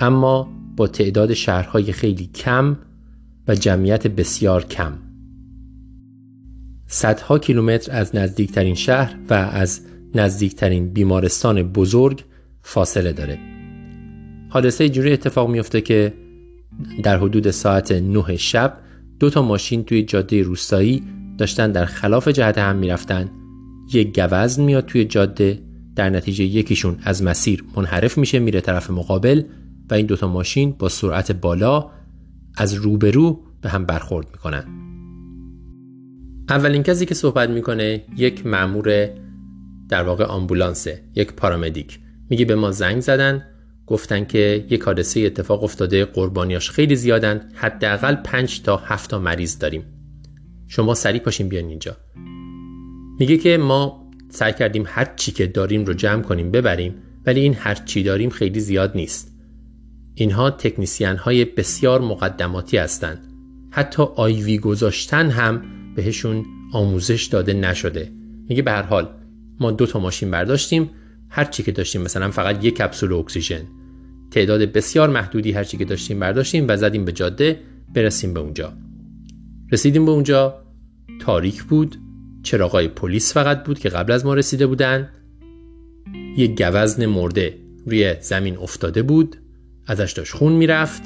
اما 0.00 0.48
با 0.76 0.86
تعداد 0.86 1.34
شهرهای 1.34 1.92
خیلی 1.92 2.26
کم 2.26 2.76
و 3.48 3.54
جمعیت 3.54 4.06
بسیار 4.06 4.64
کم. 4.64 4.92
صدها 6.86 7.38
کیلومتر 7.38 7.92
از 7.92 8.16
نزدیکترین 8.16 8.74
شهر 8.74 9.16
و 9.30 9.34
از 9.34 9.80
نزدیکترین 10.14 10.88
بیمارستان 10.88 11.62
بزرگ 11.62 12.24
فاصله 12.62 13.12
داره. 13.12 13.38
حادثه 14.48 14.88
جوری 14.88 15.12
اتفاق 15.12 15.50
میفته 15.50 15.80
که 15.80 16.12
در 17.02 17.16
حدود 17.18 17.50
ساعت 17.50 17.92
9 17.92 18.36
شب 18.36 18.78
دو 19.20 19.30
تا 19.30 19.42
ماشین 19.42 19.84
توی 19.84 20.02
جاده 20.02 20.42
روستایی 20.42 21.02
داشتن 21.38 21.72
در 21.72 21.84
خلاف 21.84 22.28
جهت 22.28 22.58
هم 22.58 22.76
می‌رفتن. 22.76 23.30
یک 23.92 24.20
گوزن 24.20 24.62
میاد 24.62 24.86
توی 24.86 25.04
جاده 25.04 25.58
در 25.96 26.10
نتیجه 26.10 26.44
یکیشون 26.44 26.98
از 27.02 27.22
مسیر 27.22 27.64
منحرف 27.76 28.18
میشه 28.18 28.38
میره 28.38 28.60
طرف 28.60 28.90
مقابل 28.90 29.42
و 29.90 29.94
این 29.94 30.06
دوتا 30.06 30.28
ماشین 30.28 30.72
با 30.78 30.88
سرعت 30.88 31.32
بالا 31.32 31.90
از 32.56 32.74
روبرو 32.74 33.40
به 33.62 33.68
هم 33.68 33.84
برخورد 33.84 34.26
می‌کنن. 34.32 34.64
اولین 36.50 36.82
کسی 36.82 37.06
که 37.06 37.14
صحبت 37.14 37.50
می‌کنه 37.50 38.04
یک 38.16 38.46
مامور 38.46 39.10
در 39.88 40.02
واقع 40.02 40.24
آمبولانسه 40.24 41.02
یک 41.14 41.32
پارامدیک. 41.32 41.98
میگه 42.30 42.44
به 42.44 42.54
ما 42.54 42.70
زنگ 42.70 43.00
زدن 43.00 43.42
گفتن 43.86 44.24
که 44.24 44.66
یک 44.70 44.82
حادثه 44.82 45.20
اتفاق 45.20 45.64
افتاده 45.64 46.04
قربانیاش 46.04 46.70
خیلی 46.70 46.96
زیادن 46.96 47.48
حداقل 47.54 48.14
5 48.14 48.62
تا 48.62 48.76
7 48.76 49.10
تا 49.10 49.18
مریض 49.18 49.58
داریم. 49.58 49.84
شما 50.68 50.94
سریع 50.94 51.20
پاشین 51.20 51.48
بیان 51.48 51.68
اینجا. 51.68 51.96
میگه 53.18 53.36
که 53.36 53.56
ما 53.56 54.10
سعی 54.30 54.52
کردیم 54.52 54.84
هر 54.86 55.12
چی 55.16 55.32
که 55.32 55.46
داریم 55.46 55.84
رو 55.84 55.94
جمع 55.94 56.22
کنیم 56.22 56.50
ببریم 56.50 56.94
ولی 57.26 57.40
این 57.40 57.54
هر 57.54 57.74
چی 57.74 58.02
داریم 58.02 58.30
خیلی 58.30 58.60
زیاد 58.60 58.92
نیست. 58.94 59.34
اینها 60.14 60.50
تکنیسیان 60.50 61.16
های 61.16 61.44
بسیار 61.44 62.00
مقدماتی 62.00 62.76
هستند 62.76 63.32
حتی 63.70 64.02
آیوی 64.02 64.58
گذاشتن 64.58 65.30
هم 65.30 65.62
بهشون 65.96 66.46
آموزش 66.72 67.24
داده 67.24 67.52
نشده. 67.52 68.12
میگه 68.48 68.62
به 68.62 68.70
هر 68.70 68.82
حال 68.82 69.08
ما 69.60 69.70
دو 69.70 69.86
تا 69.86 70.00
ماشین 70.00 70.30
برداشتیم 70.30 70.90
هر 71.36 71.44
چی 71.44 71.62
که 71.62 71.72
داشتیم 71.72 72.02
مثلا 72.02 72.30
فقط 72.30 72.64
یک 72.64 72.76
کپسول 72.76 73.12
اکسیژن. 73.12 73.62
تعداد 74.30 74.60
بسیار 74.60 75.10
محدودی 75.10 75.52
هر 75.52 75.64
چی 75.64 75.76
که 75.76 75.84
داشتیم 75.84 76.20
برداشتیم 76.20 76.64
و 76.68 76.76
زدیم 76.76 77.04
به 77.04 77.12
جاده 77.12 77.60
برسیم 77.94 78.34
به 78.34 78.40
اونجا. 78.40 78.72
رسیدیم 79.72 80.04
به 80.04 80.10
اونجا. 80.10 80.54
تاریک 81.20 81.62
بود. 81.62 81.96
چراغای 82.42 82.88
پلیس 82.88 83.32
فقط 83.32 83.64
بود 83.64 83.78
که 83.78 83.88
قبل 83.88 84.12
از 84.12 84.26
ما 84.26 84.34
رسیده 84.34 84.66
بودن. 84.66 85.08
یک 86.36 86.62
گوزن 86.62 87.06
مرده 87.06 87.58
روی 87.86 88.14
زمین 88.20 88.56
افتاده 88.56 89.02
بود. 89.02 89.36
ازش 89.86 90.12
داشت 90.12 90.32
خون 90.32 90.52
می‌رفت. 90.52 91.02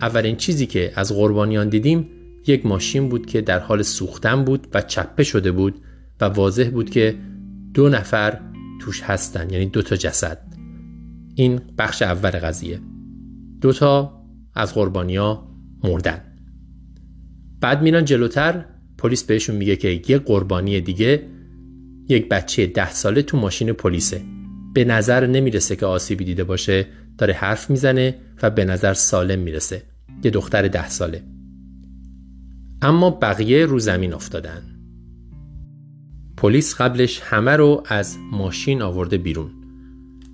اولین 0.00 0.36
چیزی 0.36 0.66
که 0.66 0.92
از 0.94 1.12
قربانیان 1.12 1.68
دیدیم 1.68 2.08
یک 2.46 2.66
ماشین 2.66 3.08
بود 3.08 3.26
که 3.26 3.40
در 3.40 3.58
حال 3.58 3.82
سوختن 3.82 4.44
بود 4.44 4.66
و 4.74 4.82
چپه 4.82 5.24
شده 5.24 5.52
بود 5.52 5.74
و 6.20 6.24
واضح 6.24 6.70
بود 6.70 6.90
که 6.90 7.14
دو 7.74 7.88
نفر 7.88 8.51
توش 8.82 9.02
هستن 9.02 9.50
یعنی 9.50 9.66
دو 9.66 9.82
تا 9.82 9.96
جسد. 9.96 10.38
این 11.34 11.60
بخش 11.78 12.02
اول 12.02 12.30
قضیه. 12.30 12.80
دو 13.60 13.72
تا 13.72 14.22
از 14.54 14.74
قربانیا 14.74 15.48
مردن. 15.84 16.20
بعد 17.60 17.82
میرن 17.82 18.04
جلوتر 18.04 18.64
پلیس 18.98 19.24
بهشون 19.24 19.56
میگه 19.56 19.76
که 19.76 20.02
یه 20.08 20.18
قربانی 20.18 20.80
دیگه 20.80 21.26
یک 22.08 22.28
بچه 22.28 22.66
ده 22.66 22.90
ساله 22.90 23.22
تو 23.22 23.36
ماشین 23.36 23.72
پلیسه. 23.72 24.22
به 24.74 24.84
نظر 24.84 25.26
نمی‌رسه 25.26 25.76
که 25.76 25.86
آسیبی 25.86 26.24
دیده 26.24 26.44
باشه 26.44 26.86
داره 27.18 27.34
حرف 27.34 27.70
می‌زنه 27.70 28.14
و 28.42 28.50
به 28.50 28.64
نظر 28.64 28.94
سالم 28.94 29.38
می‌رسه. 29.38 29.82
یه 30.24 30.30
دختر 30.30 30.68
ده 30.68 30.88
ساله. 30.88 31.22
اما 32.82 33.10
بقیه 33.10 33.66
رو 33.66 33.78
زمین 33.78 34.14
افتادن. 34.14 34.62
پلیس 36.42 36.74
قبلش 36.74 37.20
همه 37.20 37.50
رو 37.50 37.82
از 37.86 38.18
ماشین 38.32 38.82
آورده 38.82 39.18
بیرون. 39.18 39.50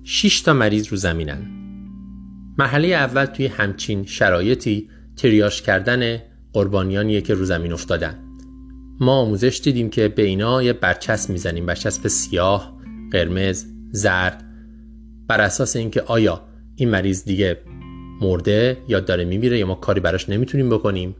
6 0.03 0.41
تا 0.41 0.53
مریض 0.53 0.87
رو 0.87 0.97
زمینن. 0.97 1.47
مرحله 2.57 2.87
اول 2.87 3.25
توی 3.25 3.47
همچین 3.47 4.05
شرایطی 4.05 4.89
تریاش 5.17 5.61
کردن 5.61 6.17
قربانیانیه 6.53 7.21
که 7.21 7.33
رو 7.33 7.45
زمین 7.45 7.73
افتادن. 7.73 8.19
ما 8.99 9.11
آموزش 9.11 9.61
دیدیم 9.63 9.89
که 9.89 10.07
به 10.07 10.21
اینا 10.21 10.63
یه 10.63 10.73
برچسب 10.73 11.29
می‌زنیم 11.29 11.65
برچسب 11.65 12.07
سیاه 12.07 12.77
قرمز 13.11 13.65
زرد. 13.91 14.45
بر 15.27 15.41
اساس 15.41 15.75
اینکه 15.75 16.01
آیا 16.01 16.41
این 16.75 16.89
مریض 16.89 17.23
دیگه 17.23 17.57
مرده 18.21 18.77
یا 18.87 18.99
داره 18.99 19.25
میمیره 19.25 19.59
یا 19.59 19.67
ما 19.67 19.75
کاری 19.75 19.99
براش 19.99 20.29
نمی‌تونیم 20.29 20.69
بکنیم. 20.69 21.15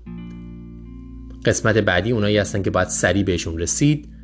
قسمت 1.46 1.78
بعدی 1.78 2.12
اونایی 2.12 2.38
هستن 2.38 2.62
که 2.62 2.70
باید 2.70 2.88
سریع 2.88 3.24
بهشون 3.24 3.60
رسید. 3.60 4.19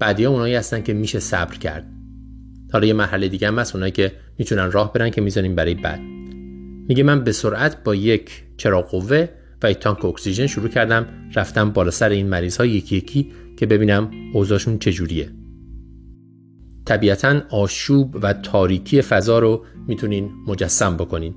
بعدی 0.00 0.24
اونایی 0.24 0.54
هستن 0.54 0.82
که 0.82 0.94
میشه 0.94 1.20
صبر 1.20 1.54
کرد. 1.58 1.86
حالا 2.72 2.86
یه 2.86 2.92
مرحله 2.92 3.28
دیگه 3.28 3.48
هم 3.48 3.58
هست 3.58 3.74
اونایی 3.74 3.92
که 3.92 4.12
می‌تونن 4.38 4.72
راه 4.72 4.92
برن 4.92 5.10
که 5.10 5.20
می‌زنیم 5.20 5.54
برای 5.54 5.74
بعد. 5.74 6.00
میگه 6.88 7.02
من 7.02 7.24
به 7.24 7.32
سرعت 7.32 7.84
با 7.84 7.94
یک 7.94 8.30
چراغ 8.56 8.90
قوه 8.90 9.28
و 9.62 9.70
یک 9.70 9.78
تانک 9.78 10.04
اکسیژن 10.04 10.46
شروع 10.46 10.68
کردم 10.68 11.06
رفتم 11.34 11.70
بالا 11.70 11.90
سر 11.90 12.08
این 12.08 12.26
مریض 12.26 12.56
ها 12.56 12.66
یکی 12.66 12.96
یکی 12.96 13.32
که 13.56 13.66
ببینم 13.66 14.10
اوضاعشون 14.34 14.78
چجوریه. 14.78 15.30
طبیعتا 16.84 17.42
آشوب 17.50 18.16
و 18.22 18.32
تاریکی 18.32 19.02
فضا 19.02 19.38
رو 19.38 19.64
می‌تونین 19.88 20.30
مجسم 20.46 20.96
بکنین 20.96 21.34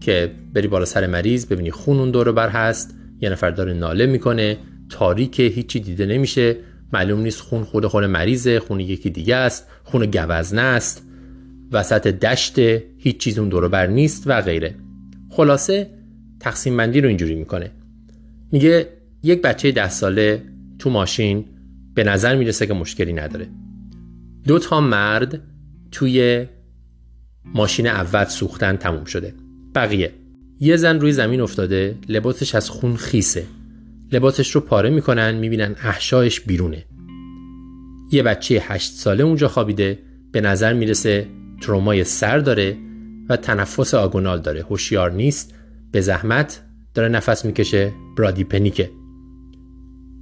که 0.00 0.34
بری 0.54 0.68
بالا 0.68 0.84
سر 0.84 1.06
مریض 1.06 1.46
ببینی 1.46 1.70
خون 1.70 1.98
اون 1.98 2.10
دور 2.10 2.32
بر 2.32 2.48
هست 2.48 2.94
یه 3.20 3.30
نفر 3.30 3.50
داره 3.50 3.72
ناله 3.72 4.06
می‌کنه 4.06 4.58
تاریک 4.90 5.40
هیچی 5.40 5.80
دیده 5.80 6.06
نمیشه 6.06 6.56
معلوم 6.92 7.20
نیست 7.20 7.40
خون 7.40 7.64
خود 7.64 7.86
خود 7.86 8.04
مریضه 8.04 8.60
خون 8.60 8.80
یکی 8.80 9.10
دیگه 9.10 9.36
است 9.36 9.66
خون 9.84 10.06
گوزنه 10.06 10.60
است. 10.60 11.04
وسط 11.72 12.06
دشت 12.06 12.58
هیچ 12.98 13.18
چیز 13.18 13.38
اون 13.38 13.48
دور 13.48 13.68
بر 13.68 13.86
نیست 13.86 14.22
و 14.26 14.40
غیره. 14.40 14.74
خلاصه 15.30 15.90
تقسیم 16.40 16.76
بندی 16.76 17.00
رو 17.00 17.08
اینجوری 17.08 17.34
می‌کنه. 17.34 17.70
میگه 18.52 18.88
یک 19.22 19.42
بچه 19.42 19.72
ده 19.72 19.88
ساله 19.88 20.42
تو 20.78 20.90
ماشین 20.90 21.44
به 21.94 22.04
نظر 22.04 22.36
می‌رسه 22.36 22.66
که 22.66 22.74
مشکلی 22.74 23.12
نداره. 23.12 23.48
دو 24.46 24.58
تا 24.58 24.80
مرد 24.80 25.40
توی 25.92 26.46
ماشین 27.44 27.86
اول 27.86 28.24
سوختن 28.24 28.76
تموم 28.76 29.04
شده. 29.04 29.34
بقیه. 29.74 30.12
یه 30.60 30.76
زن 30.76 31.00
روی 31.00 31.12
زمین 31.12 31.40
افتاده 31.40 31.98
لباسش 32.08 32.54
از 32.54 32.70
خون 32.70 32.96
خیسه. 32.96 33.44
لباسش 34.12 34.50
رو 34.50 34.60
پاره 34.60 34.90
می‌کنن 34.90 35.34
می‌بینن 35.34 35.76
احشایش 35.82 36.40
بیرونه. 36.40 36.84
یه 38.12 38.22
بچه 38.22 38.62
هشت 38.64 38.92
ساله 38.92 39.24
اونجا 39.24 39.48
خوابیده 39.48 39.98
به 40.32 40.40
نظر 40.40 40.72
می‌رسه 40.72 41.26
ترومای 41.60 42.04
سر 42.04 42.38
داره 42.38 42.76
و 43.28 43.36
تنفس 43.36 43.94
آگونال 43.94 44.40
داره. 44.40 44.62
هوشیار 44.62 45.10
نیست 45.12 45.54
به 45.92 46.00
زحمت 46.00 46.62
داره 46.94 47.08
نفس 47.08 47.44
می‌کشه 47.44 47.92
برادی 48.18 48.44
پنیکه. 48.44 48.90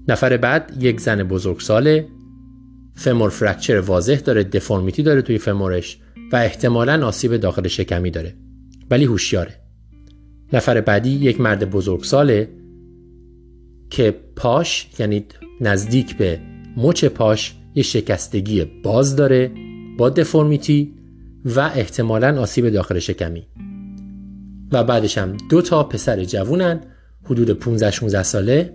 نفر 0.09 0.37
بعد 0.37 0.77
یک 0.81 1.01
زن 1.01 1.22
بزرگساله 1.22 2.09
فمور 2.94 3.31
فرکچر 3.31 3.81
واضح 3.81 4.16
داره 4.16 4.44
دفرمیتی 4.44 5.03
داره 5.03 5.22
توی 5.22 5.38
فمورش 5.38 5.99
و 6.33 6.37
احتمالا 6.37 7.07
آسیب 7.07 7.37
داخل 7.37 7.68
شکمی 7.68 8.11
داره 8.11 8.35
ولی 8.90 9.05
هوشیاره. 9.05 9.55
نفر 10.53 10.81
بعدی 10.81 11.11
یک 11.11 11.40
مرد 11.40 11.70
بزرگساله 11.70 12.49
که 13.90 14.14
پاش 14.37 14.88
یعنی 14.99 15.25
نزدیک 15.61 16.16
به 16.16 16.40
مچ 16.77 17.05
پاش 17.05 17.55
یه 17.75 17.83
شکستگی 17.83 18.64
باز 18.64 19.16
داره 19.16 19.53
با 19.99 20.11
دفرمیتی 20.11 20.94
و 21.44 21.61
احتمالا 21.61 22.40
آسیب 22.40 22.68
داخل 22.68 22.99
شکمی. 22.99 23.46
و 24.72 24.85
بعدش 24.85 25.18
هم 25.18 25.37
دو 25.51 25.62
تا 25.62 25.85
پسر 25.85 26.25
جوونن 26.25 26.81
حدود 27.25 27.51
15 27.51 27.90
16 27.90 28.22
ساله 28.22 28.72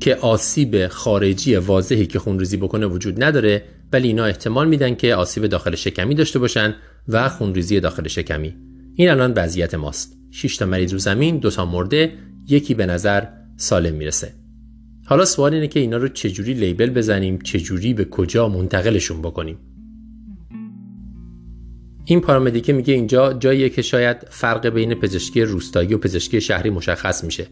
که 0.00 0.16
آسیب 0.16 0.88
خارجی 0.88 1.56
واضحی 1.56 2.06
که 2.06 2.18
خونریزی 2.18 2.56
بکنه 2.56 2.86
وجود 2.86 3.24
نداره 3.24 3.62
ولی 3.92 4.08
اینا 4.08 4.24
احتمال 4.24 4.68
میدن 4.68 4.94
که 4.94 5.14
آسیب 5.14 5.46
داخل 5.46 5.74
شکمی 5.74 6.14
داشته 6.14 6.38
باشن 6.38 6.74
و 7.08 7.28
خونریزی 7.28 7.80
داخل 7.80 8.08
شکمی. 8.08 8.56
این 8.94 9.10
الان 9.10 9.32
وضعیت 9.32 9.74
ماست. 9.74 10.16
6 10.30 10.56
تا 10.56 10.66
مریض 10.66 10.92
رو 10.92 10.98
زمین 10.98 11.38
دو 11.38 11.50
تا 11.50 11.64
مرده 11.66 12.12
یکی 12.48 12.74
به 12.74 12.86
نظر 12.86 13.24
سالم 13.56 13.94
می‌رسه. 13.94 14.34
حالا 15.06 15.24
سوال 15.24 15.54
اینه 15.54 15.68
که 15.68 15.80
اینا 15.80 15.96
رو 15.96 16.08
چجوری 16.08 16.54
لیبل 16.54 16.90
بزنیم 16.90 17.38
چجوری 17.38 17.94
به 17.94 18.04
کجا 18.04 18.48
منتقلشون 18.48 19.22
بکنیم. 19.22 19.58
این 22.04 22.20
پارامدیکه 22.20 22.72
میگه 22.72 22.94
اینجا 22.94 23.32
جاییه 23.32 23.68
که 23.68 23.82
شاید 23.82 24.16
فرق 24.30 24.68
بین 24.68 24.94
پزشکی 24.94 25.42
روستایی 25.42 25.94
و 25.94 25.98
پزشکی 25.98 26.40
شهری 26.40 26.70
مشخص 26.70 27.24
میشه. 27.24 27.46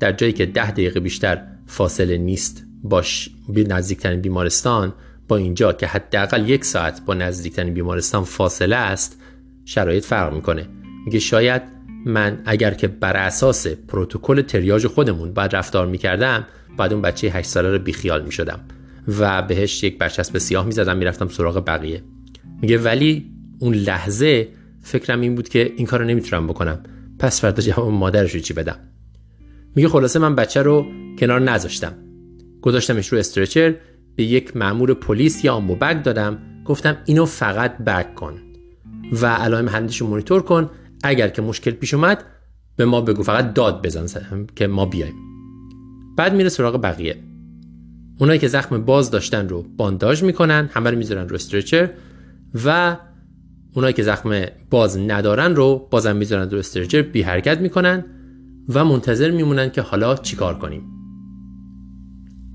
در 0.00 0.12
جایی 0.12 0.32
که 0.32 0.46
ده 0.46 0.70
دقیقه 0.70 1.00
بیشتر 1.00 1.42
فاصله 1.66 2.18
نیست 2.18 2.66
باش 2.82 3.28
به 3.48 3.64
نزدیکترین 3.64 4.20
بیمارستان 4.20 4.94
با 5.28 5.36
اینجا 5.36 5.72
که 5.72 5.86
حداقل 5.86 6.48
یک 6.48 6.64
ساعت 6.64 7.04
با 7.06 7.14
نزدیکترین 7.14 7.74
بیمارستان 7.74 8.24
فاصله 8.24 8.76
است 8.76 9.20
شرایط 9.64 10.04
فرق 10.04 10.34
می‌کنه. 10.34 10.68
میگه 11.06 11.18
شاید 11.18 11.75
من 12.06 12.38
اگر 12.44 12.74
که 12.74 12.88
بر 12.88 13.16
اساس 13.16 13.66
پروتکل 13.66 14.42
تریاج 14.42 14.86
خودمون 14.86 15.32
باید 15.32 15.56
رفتار 15.56 15.86
می‌کردم 15.86 16.46
بعد 16.78 16.92
اون 16.92 17.02
بچه 17.02 17.30
8 17.30 17.48
ساله 17.48 17.70
رو 17.70 17.78
بیخیال 17.78 18.24
می‌شدم 18.24 18.60
و 19.18 19.42
بهش 19.42 19.84
یک 19.84 19.98
برچسب 19.98 20.38
سیاه 20.38 20.66
می‌زدم 20.66 20.96
می‌رفتم 20.96 21.28
سراغ 21.28 21.64
بقیه. 21.66 22.02
میگه 22.62 22.78
ولی 22.78 23.30
اون 23.58 23.74
لحظه 23.74 24.48
فکرم 24.82 25.20
این 25.20 25.34
بود 25.34 25.48
که 25.48 25.72
این 25.76 25.86
کارو 25.86 26.04
نمی‌تونم 26.04 26.46
بکنم. 26.46 26.82
پس 27.18 27.40
فردا 27.40 27.62
جواب 27.62 27.92
مادرش 27.92 28.34
رو 28.34 28.40
چی 28.40 28.54
بدم؟ 28.54 28.78
میگه 29.76 29.88
خلاصه 29.88 30.18
من 30.18 30.34
بچه 30.34 30.62
رو 30.62 30.86
کنار 31.18 31.40
نذاشتم. 31.40 31.92
گذاشتمش 32.62 33.08
رو 33.08 33.18
استرچر 33.18 33.74
به 34.16 34.24
یک 34.24 34.56
مأمور 34.56 34.94
پلیس 34.94 35.44
یا 35.44 35.54
آمبوبک 35.54 36.04
دادم. 36.04 36.38
گفتم 36.64 36.96
اینو 37.04 37.24
فقط 37.24 37.78
بک 37.78 38.14
کن 38.14 38.34
و 39.22 39.26
علائم 39.26 39.68
هندش 39.68 40.00
رو 40.00 40.06
مونیتور 40.06 40.42
کن 40.42 40.70
اگر 41.02 41.28
که 41.28 41.42
مشکل 41.42 41.70
پیش 41.70 41.94
اومد 41.94 42.24
به 42.76 42.84
ما 42.84 43.00
بگو 43.00 43.22
فقط 43.22 43.54
داد 43.54 43.86
بزن 43.86 44.06
که 44.56 44.66
ما 44.66 44.86
بیایم 44.86 45.14
بعد 46.16 46.34
میره 46.34 46.48
سراغ 46.48 46.82
بقیه. 46.82 47.16
اونایی 48.18 48.38
که 48.38 48.48
زخم 48.48 48.84
باز 48.84 49.10
داشتن 49.10 49.48
رو 49.48 49.62
بانداژ 49.76 50.22
می‌کنن 50.22 50.70
همه 50.72 50.90
رو 50.90 50.98
می‌ذارن 50.98 51.28
رو 51.28 51.34
استرچر 51.34 51.90
و 52.64 52.96
اونایی 53.74 53.94
که 53.94 54.02
زخم 54.02 54.44
باز 54.70 54.98
ندارن 54.98 55.54
رو 55.56 55.88
بازم 55.90 56.16
می‌ذارن 56.16 56.50
رو 56.50 56.58
استرچر 56.58 57.02
بی 57.02 57.22
حرکت 57.22 57.60
می‌کنن 57.60 58.04
و 58.68 58.84
منتظر 58.84 59.30
میمونن 59.30 59.70
که 59.70 59.82
حالا 59.82 60.16
چیکار 60.16 60.58
کنیم. 60.58 60.82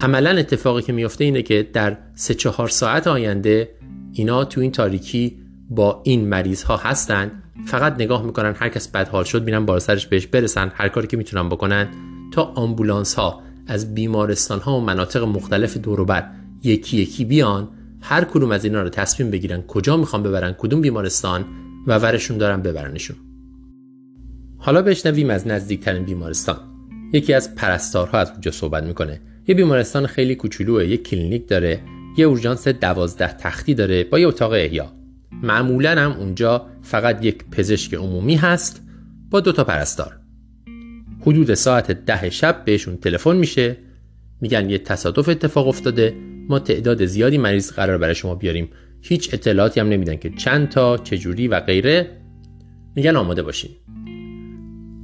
عملا 0.01 0.29
اتفاقی 0.29 0.81
که 0.81 0.93
میفته 0.93 1.23
اینه 1.23 1.41
که 1.41 1.69
در 1.73 1.97
سه 2.15 2.33
چهار 2.33 2.67
ساعت 2.67 3.07
آینده 3.07 3.69
اینا 4.13 4.45
تو 4.45 4.61
این 4.61 4.71
تاریکی 4.71 5.41
با 5.69 6.01
این 6.05 6.27
مریض 6.27 6.63
ها 6.63 6.77
هستن 6.77 7.40
فقط 7.65 7.93
نگاه 7.93 8.25
می‌کنن 8.25 8.53
هر 8.57 8.69
کس 8.69 8.87
بدحال 8.87 9.23
شد 9.23 9.43
میرن 9.43 9.65
بالا 9.65 9.79
سرش 9.79 10.07
بهش 10.07 10.27
برسن. 10.27 10.71
هر 10.73 10.87
کاری 10.87 11.07
که 11.07 11.17
می‌تونن 11.17 11.49
بکنن 11.49 11.87
تا 12.33 12.43
آمبولانس 12.43 13.13
ها 13.13 13.41
از 13.67 13.95
بیمارستان 13.95 14.59
ها 14.59 14.77
و 14.77 14.81
مناطق 14.81 15.23
مختلف 15.23 15.77
دور 15.77 16.23
یکی 16.63 16.97
یکی 16.97 17.25
بیان 17.25 17.69
هر 18.01 18.23
کدوم 18.23 18.51
از 18.51 18.65
اینا 18.65 18.81
رو 18.81 18.89
تصمیم 18.89 19.31
بگیرن 19.31 19.61
کجا 19.61 19.97
می‌خوان 19.97 20.23
ببرن 20.23 20.55
کدوم 20.57 20.81
بیمارستان 20.81 21.45
و 21.87 21.97
ورشون 21.97 22.37
دارن 22.37 22.61
ببرنشون. 22.61 23.17
حالا 24.57 24.81
بشنویم 24.81 25.29
از 25.29 25.47
نزدیکترین 25.47 26.03
بیمارستان. 26.03 26.57
یکی 27.13 27.33
از 27.33 27.55
پرستارها 27.55 28.17
از 28.17 28.31
اونجا 28.31 28.51
صحبت 28.51 28.83
می‌کنه. 28.83 29.21
یه 29.47 29.55
بیمارستان 29.55 30.07
خیلی 30.07 30.35
کوچولوه 30.35 30.85
یه 30.85 30.97
کلینیک 30.97 31.47
داره 31.47 31.79
یه 32.17 32.25
اورژانس 32.25 32.67
دوازده 32.67 33.33
تختی 33.33 33.73
داره 33.73 34.03
با 34.03 34.19
یه 34.19 34.27
اتاق 34.27 34.51
احیا. 34.51 34.91
معمولا 35.43 36.01
هم 36.01 36.11
اونجا 36.11 36.67
فقط 36.81 37.25
یک 37.25 37.45
پزشک 37.51 37.93
عمومی 37.93 38.35
هست 38.35 38.81
با 39.29 39.39
دو 39.39 39.51
تا 39.51 39.63
پرستار. 39.63 40.19
حدود 41.21 41.53
ساعت 41.53 41.91
ده 41.91 42.29
شب 42.29 42.65
بهشون 42.65 42.97
تلفن 42.97 43.35
میشه 43.35 43.77
میگن 44.41 44.69
یه 44.69 44.77
تصادف 44.77 45.29
اتفاق 45.29 45.67
افتاده 45.67 46.15
ما 46.49 46.59
تعداد 46.59 47.05
زیادی 47.05 47.37
مریض 47.37 47.71
قرار 47.71 47.97
برای 47.97 48.15
شما 48.15 48.35
بیاریم. 48.35 48.69
هیچ 49.01 49.33
اطلاعاتی 49.33 49.79
هم 49.79 49.89
نمیدن 49.89 50.15
که 50.15 50.29
چند 50.29 50.69
تا 50.69 50.97
چجوری 50.97 51.47
و 51.47 51.59
غیره. 51.59 52.17
میگن 52.95 53.15
آماده 53.15 53.43
باشین. 53.43 53.71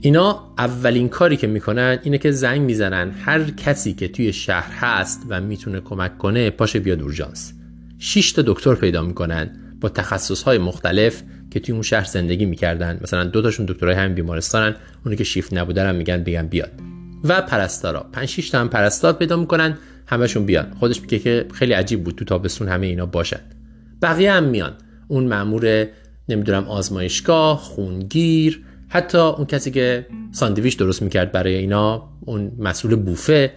اینا 0.02 0.54
اولین 0.58 1.10
کاری 1.10 1.38
که 1.38 1.48
می‌کنن 1.48 2.00
اینه 2.04 2.18
که 2.18 2.32
زنگ 2.32 2.62
می‌زنن 2.62 3.12
هر 3.12 3.44
کسی 3.44 3.94
که 3.94 4.08
توی 4.08 4.34
شهر 4.34 4.72
هست 4.72 5.22
و 5.30 5.42
می‌تونه 5.42 5.80
کمک 5.80 6.18
کنه 6.18 6.50
پاشه 6.50 6.80
بیاد 6.80 7.02
اورژانس. 7.02 7.54
6 8.00 8.32
تا 8.32 8.42
دکتر 8.42 8.76
پیدا 8.76 9.04
می‌کنن. 9.04 9.67
با 9.82 9.90
تخصص 9.90 10.44
های 10.44 10.58
مختلف 10.58 11.24
که 11.52 11.60
توی 11.60 11.74
اون 11.74 11.82
شهر 11.82 12.06
زندگی 12.06 12.46
می‌کردن. 12.46 13.00
مثلا 13.02 13.24
دو 13.24 13.42
تاشون 13.42 13.66
دکترای 13.66 13.96
همین 13.96 14.16
بیمارستانن 14.16 14.76
اونی 15.06 15.18
که 15.18 15.24
شیفت 15.24 15.54
نبودن 15.54 15.96
میگن 15.96 16.24
بگن 16.24 16.48
بیاد. 16.48 16.72
و 17.24 17.42
پرستارا. 17.42 18.06
5 18.14 18.28
6 18.30 18.50
تا 18.50 18.60
هم 18.60 18.70
پرستار 18.70 19.14
پیدا 19.14 19.38
می‌کنن 19.38 19.78
همشون 20.08 20.46
بیان. 20.46 20.74
خودش 20.80 21.02
میگه 21.02 21.20
که 21.20 21.46
خیلی 21.54 21.74
عجیب 21.74 22.04
بود 22.04 22.16
تو 22.16 22.26
تابستون 22.26 22.68
همه 22.68 22.88
اینا 22.88 23.06
باشن. 23.06 23.40
بقیه 24.02 24.32
هم 24.32 24.44
میان. 24.44 24.74
اون 25.08 25.28
مامور 25.28 25.88
نمی‌دونم 26.30 26.68
آزمایشگاه 26.68 27.58
خونگیر 27.58 28.64
حتی 28.90 29.18
اون 29.18 29.46
کسی 29.46 29.72
که 29.72 30.06
ساندویچ 30.32 30.78
درست 30.78 31.02
می‌کرد 31.02 31.32
برای 31.32 31.56
اینا 31.56 32.10
اون 32.22 32.52
مسئول 32.60 32.96
بوفه 32.96 33.52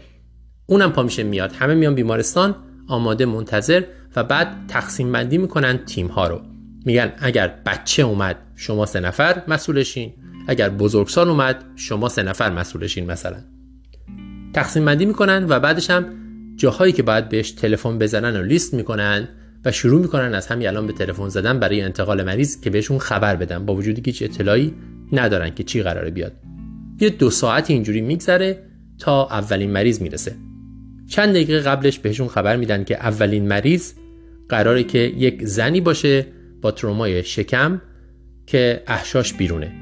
اونم 0.67 0.93
پا 0.93 1.03
میشه 1.03 1.23
میاد. 1.23 1.53
همه 1.53 1.75
میان 1.75 1.95
بیمارستان 1.95 2.55
آماده 2.89 3.27
منتظر. 3.27 3.83
و 4.17 4.25
بعد 4.25 4.49
تقسیم 4.69 5.13
بندی 5.13 5.39
می‌کنن 5.39 5.79
تیم 5.79 6.07
ها 6.07 6.29
رو. 6.29 6.41
میگن 6.85 7.13
اگر 7.19 7.55
بچه 7.67 8.03
اومد 8.03 8.37
شما 8.57 8.87
سه 8.87 9.01
نفر 9.01 9.43
مسئولشین. 9.49 10.13
اگر 10.49 10.69
بزرگسال 10.69 11.29
اومد 11.29 11.65
شما 11.77 12.09
سه 12.09 12.23
نفر 12.23 12.51
مسئولشین 12.51 13.11
مثلا. 13.11 13.37
تقسیم 14.55 14.85
بندی 14.85 15.07
می‌کنن 15.07 15.47
و 15.49 15.61
بعدش 15.61 15.91
هم 15.91 16.05
جاهایی 16.57 16.93
که 16.93 17.03
باید 17.03 17.29
بهش 17.29 17.51
تلفن 17.51 17.99
بزنن 17.99 18.41
و 18.41 18.43
لیست 18.43 18.75
می‌کنن 18.75 19.29
و 19.65 19.73
شروع 19.73 20.01
می‌کنن 20.01 20.35
از 20.35 20.47
همین 20.47 20.69
الان 20.69 20.87
به 20.87 20.93
تلفن 20.93 21.29
زدن 21.29 21.61
برای 21.61 21.81
انتقال 21.81 22.23
مریض 22.23 22.61
که 22.61 22.71
بهشون 22.71 22.99
خبر 22.99 23.37
بدن. 23.37 23.67
با 23.67 23.75
وجودی 23.75 24.03
که 24.03 24.11
هیچ 24.11 24.23
اطلاعی 24.23 24.75
ندارن 25.13 25.51
که 25.51 25.63
چی 25.63 25.83
قراره 25.83 26.11
بیاد. 26.11 26.33
یه 27.01 27.11
دو 27.11 27.31
ساعت 27.31 27.71
اینجوری 27.71 28.01
میگذره 28.01 28.63
تا 28.99 29.27
اولین 29.27 29.71
مریض 29.71 30.03
می‌رسه. 30.03 30.37
چند 31.09 31.31
دقیقه 31.31 31.61
قبلش 31.61 31.99
بهشون 31.99 32.29
خبر 32.29 32.57
میدن 32.57 32.85
که 32.85 32.97
اولین 32.97 33.49
مریض 33.49 33.93
قراره 34.51 34.85
که 34.85 34.99
یک 34.99 35.45
زنی 35.45 35.81
باشه 35.81 36.27
با 36.63 36.71
ترومای 36.71 37.25
شکم 37.25 37.83
که 38.47 38.83
احشاش 38.87 39.35
بیرونه. 39.35 39.73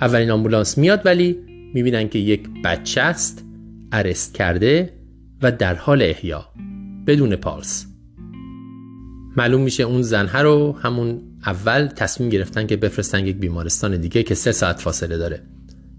اولین 0.00 0.30
آمبولانس 0.30 0.78
میاد 0.78 1.02
ولی 1.04 1.38
می‌بینن 1.74 2.08
که 2.08 2.18
یک 2.18 2.48
بچه 2.64 3.00
است 3.00 3.44
ارست 3.92 4.34
کرده 4.34 4.92
و 5.42 5.52
در 5.52 5.74
حال 5.74 6.02
احیا 6.02 6.48
بدون 7.06 7.36
پالس. 7.36 7.86
معلوم 9.36 9.60
میشه 9.60 9.82
اون 9.82 10.02
زنها 10.02 10.42
رو 10.42 10.72
همون 10.82 11.22
اول 11.46 11.86
تصمیم 11.86 12.28
گرفتن 12.30 12.66
که 12.66 12.76
بفرستن 12.76 13.26
یک 13.26 13.36
بیمارستان 13.36 13.96
دیگه 13.96 14.22
که 14.22 14.34
سه 14.34 14.52
ساعت 14.52 14.80
فاصله 14.80 15.16
داره 15.16 15.42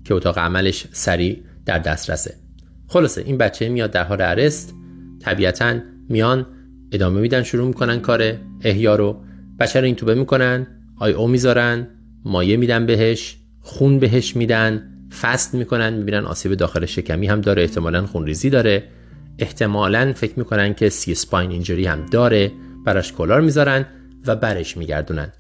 که 0.04 0.14
اتاق 0.14 0.38
عملش 0.38 0.88
سریع 0.92 1.44
در 1.66 1.80
دسترسه. 1.80 2.36
خلاصه 2.88 3.22
این 3.22 3.38
بچه 3.38 3.70
میاد 3.70 3.92
در 3.92 4.04
حال 4.04 4.22
ارست. 4.22 4.74
طبیعتا 5.20 5.80
میان 6.10 6.46
ادامه 6.94 7.22
میدن 7.22 7.44
شروع 7.44 7.68
می‌کنن 7.68 8.00
کار 8.00 8.34
احیا 8.62 8.96
رو. 8.96 9.24
بچه 9.60 9.80
رو 9.80 9.86
این 9.86 9.96
توبه 9.96 10.16
می‌کنن 10.16 10.68
آی 10.98 11.12
او 11.12 11.28
می‌ذارن 11.28 11.88
مایه 12.26 12.58
میدن 12.58 12.86
بهش 12.86 13.38
خون 13.62 14.00
بهش 14.00 14.36
میدن 14.36 14.90
فست 15.22 15.54
می‌کنن 15.54 15.94
می‌بینن 15.94 16.26
آسیب 16.26 16.54
داخل 16.54 16.86
شکمی 16.86 17.28
هم 17.28 17.42
داره 17.42 17.62
احتمالا 17.62 18.06
خونریزی 18.06 18.50
داره. 18.50 18.84
احتمالا 19.40 20.14
فکر 20.16 20.34
می‌کنن 20.40 20.74
که 20.74 20.90
سی 20.90 21.16
سپاین 21.16 21.52
اینجوری 21.52 21.86
هم 21.86 22.06
داره 22.06 22.52
براش 22.86 23.14
کلار 23.14 23.42
می‌ذارن 23.42 23.86
و 24.28 24.36
برش 24.36 24.78
میگردونن. 24.78 25.32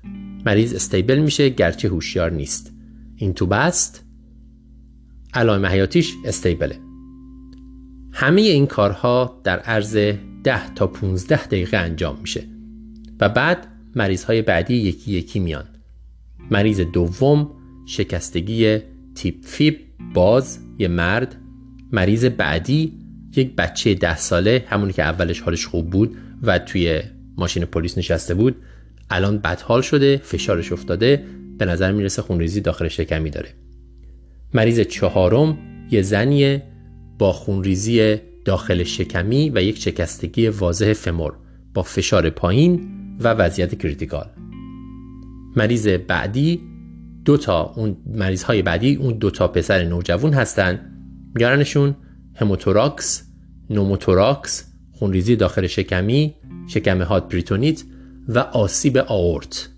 مریض 0.45 0.73
استیبل 0.73 1.19
میشه 1.19 1.49
گرچه 1.49 1.87
هوشیار 1.87 2.31
نیست. 2.31 2.71
این 3.15 3.33
تو 3.33 3.45
بست 3.45 4.05
علائم 5.33 5.65
حیاتیش 5.65 6.13
استیبله. 6.25 6.79
همه 8.13 8.41
این 8.41 8.67
کارها 8.67 9.41
در 9.43 9.59
عرض 9.59 9.97
10 10.43 10.73
تا 10.73 10.87
15 10.87 11.45
دقیقه 11.45 11.77
انجام 11.77 12.17
میشه. 12.21 12.43
و 13.19 13.29
بعد 13.29 13.67
مریض 13.95 14.23
های 14.23 14.41
بعدی 14.41 14.75
یکی 14.75 15.11
یکی 15.11 15.39
میان. 15.39 15.65
مریض 16.51 16.79
دوم 16.79 17.51
شکستگی 17.85 18.79
تیپ 19.15 19.35
فیب 19.45 19.79
باز 20.13 20.59
یه 20.79 20.87
مرد. 20.87 21.35
مریض 21.91 22.25
بعدی 22.25 22.93
یک 23.35 23.55
بچه 23.55 23.93
ده 23.93 24.17
ساله 24.17 24.65
همونی 24.67 24.93
که 24.93 25.03
اولش 25.03 25.41
حالش 25.41 25.65
خوب 25.65 25.89
بود 25.89 26.17
و 26.43 26.59
توی 26.59 27.01
ماشین 27.37 27.65
پلیس 27.65 27.97
نشسته 27.97 28.33
بود 28.33 28.55
الان 29.09 29.37
بدحال 29.37 29.81
شده 29.81 30.17
فشارش 30.17 30.71
افتاده 30.71 31.23
به 31.57 31.65
نظر 31.65 31.91
می‌رسه 31.91 32.21
خونریزی 32.21 32.61
داخل 32.61 32.87
شکمی 32.87 33.29
داره. 33.29 33.49
مریض 34.53 34.79
چهارم 34.79 35.57
یه 35.91 36.01
زنیه 36.01 36.63
با 37.17 37.33
خونریزی 37.33 38.17
داخل 38.45 38.83
شکمی 38.83 39.49
و 39.49 39.63
یک 39.63 39.77
شکستگی 39.77 40.47
واضح 40.47 40.93
femur 40.93 41.33
با 41.73 41.81
فشار 41.83 42.29
پایین 42.29 42.89
و 43.19 43.27
وضعیت 43.27 43.75
critical. 43.75 44.29
مریض 45.55 45.87
بعدی 45.87 46.61
دو 47.25 47.37
تا 47.37 47.73
اون 47.75 47.97
مریض 48.05 48.43
های 48.43 48.61
بعدی 48.61 48.95
اون 48.95 49.13
دو 49.17 49.29
تا 49.29 49.47
پسر 49.47 49.83
نوجوان 49.83 50.33
هستن. 50.33 50.79
میارنشون 51.35 51.95
hemothorax 52.35 53.23
pneumothorax 53.69 54.65
خونریزی 54.91 55.35
داخل 55.35 55.67
شکمی 55.67 56.33
شکم 56.67 57.01
hot 57.01 57.29
پریتونیت 57.29 57.83
و 58.27 58.39
آسیب 58.39 58.97
آئورت. 58.97 59.69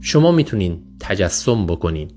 شما 0.00 0.32
می‌تونین 0.32 0.82
تجسم 1.00 1.66
بکنین 1.66 2.10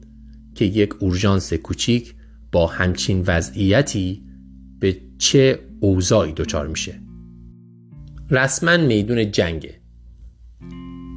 که 0.56 0.66
یک 0.66 0.94
اورژانس 1.00 1.54
کوچیک 1.54 2.15
با 2.56 2.68
همچین 2.68 3.24
وضعیتی 3.28 4.24
به 4.80 4.98
چه 5.18 5.60
اوضاعی 5.80 6.34
دچار 6.34 6.68
میشه؟ 6.68 7.00
رسما 8.32 8.78
میدون 8.78 9.32
جنگه. 9.32 9.76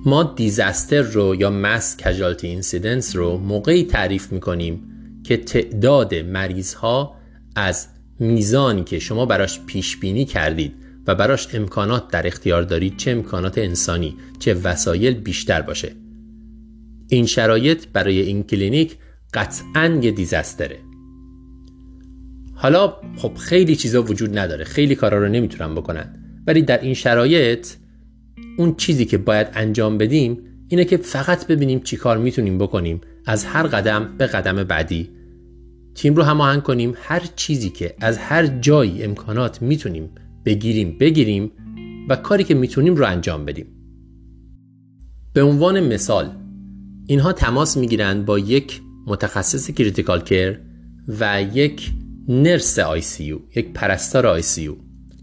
ما 0.07 0.23
disaster 0.23 1.03
رو 1.03 1.35
یا 1.35 1.51
mass 1.51 1.97
casualty 1.97 2.47
incidents 2.47 3.17
رو 3.17 3.37
موقعی 3.37 3.85
تعریف 3.85 4.33
می‌کنیم 4.33 4.83
که 5.25 5.37
تعداد 5.37 6.15
مریض 6.15 6.75
ها 6.75 7.15
از 7.57 7.89
میزانی 8.21 8.85
که 8.85 8.99
شما 8.99 9.27
براش 9.27 9.61
پیش 9.67 9.97
بینی 9.97 10.25
کردید 10.25 10.75
و 11.07 11.15
براش 11.15 11.55
امکانات 11.55 12.09
در 12.09 12.27
اختیار 12.27 12.63
دارید 12.63 12.97
چه 12.97 13.11
امکانات 13.11 13.59
انسانی 13.59 14.17
چه 14.39 14.55
وسایل 14.55 15.15
بیشتر 15.15 15.63
باشه. 15.63 15.93
این 17.09 17.27
شرایط 17.27 17.87
برای 17.93 18.21
این 18.21 18.43
کلینیک 18.43 18.97
قطعا 19.35 19.99
یه 20.03 20.11
دیزستره 20.11 20.88
حالا 22.61 22.93
خب 23.17 23.35
خیلی 23.35 23.77
چیزا 23.77 24.03
وجود 24.03 24.39
نداره. 24.39 24.65
خیلی 24.65 24.95
کارا 24.95 25.19
رو 25.19 25.29
نمی‌تونن 25.29 25.75
بکنن. 25.75 26.15
ولی 26.47 26.63
در 26.63 26.81
این 26.81 26.95
شرایط 26.95 27.69
اون 28.59 28.75
چیزی 28.75 29.05
که 29.05 29.19
باید 29.19 29.47
انجام 29.55 29.99
بدیم 29.99 30.39
اینه 30.69 30.85
که 30.85 30.97
فقط 30.97 31.47
ببینیم 31.47 31.81
چی 31.81 31.97
کار 31.97 32.19
می‌تونیم 32.19 32.59
بکنیم. 32.59 33.01
از 33.27 33.45
هر 33.45 33.63
قدم 33.63 34.15
به 34.19 34.27
قدم 34.27 34.65
بعدی. 34.65 35.11
تیم 35.95 36.15
رو 36.15 36.23
هماهنگ 36.23 36.63
کنیم. 36.63 36.95
هر 36.97 37.23
چیزی 37.37 37.71
که 37.71 37.95
از 38.01 38.19
هر 38.19 38.47
جایی 38.47 39.03
امکانات 39.03 39.63
می‌تونیم 39.63 40.11
بگیریم 40.45 40.99
بگیریم 40.99 41.53
و 42.09 42.17
کاری 42.17 42.45
که 42.45 42.55
می‌تونیم 42.55 42.97
رو 42.97 43.07
انجام 43.07 43.45
بدیم. 43.45 43.67
به 45.33 45.43
عنوان 45.43 45.81
مثال 45.81 46.31
اینها 47.07 47.33
تماس 47.33 47.77
می‌گیرند 47.77 48.25
با 48.25 48.39
یک 48.39 48.81
متخصص 49.07 49.71
critical 49.71 50.21
care 50.21 50.59
و 51.21 51.43
یک 51.55 51.91
nurse 52.29 52.79
ICU 52.79 53.37
یک 53.57 53.73
پرستار 53.73 54.27
ICU 54.27 54.71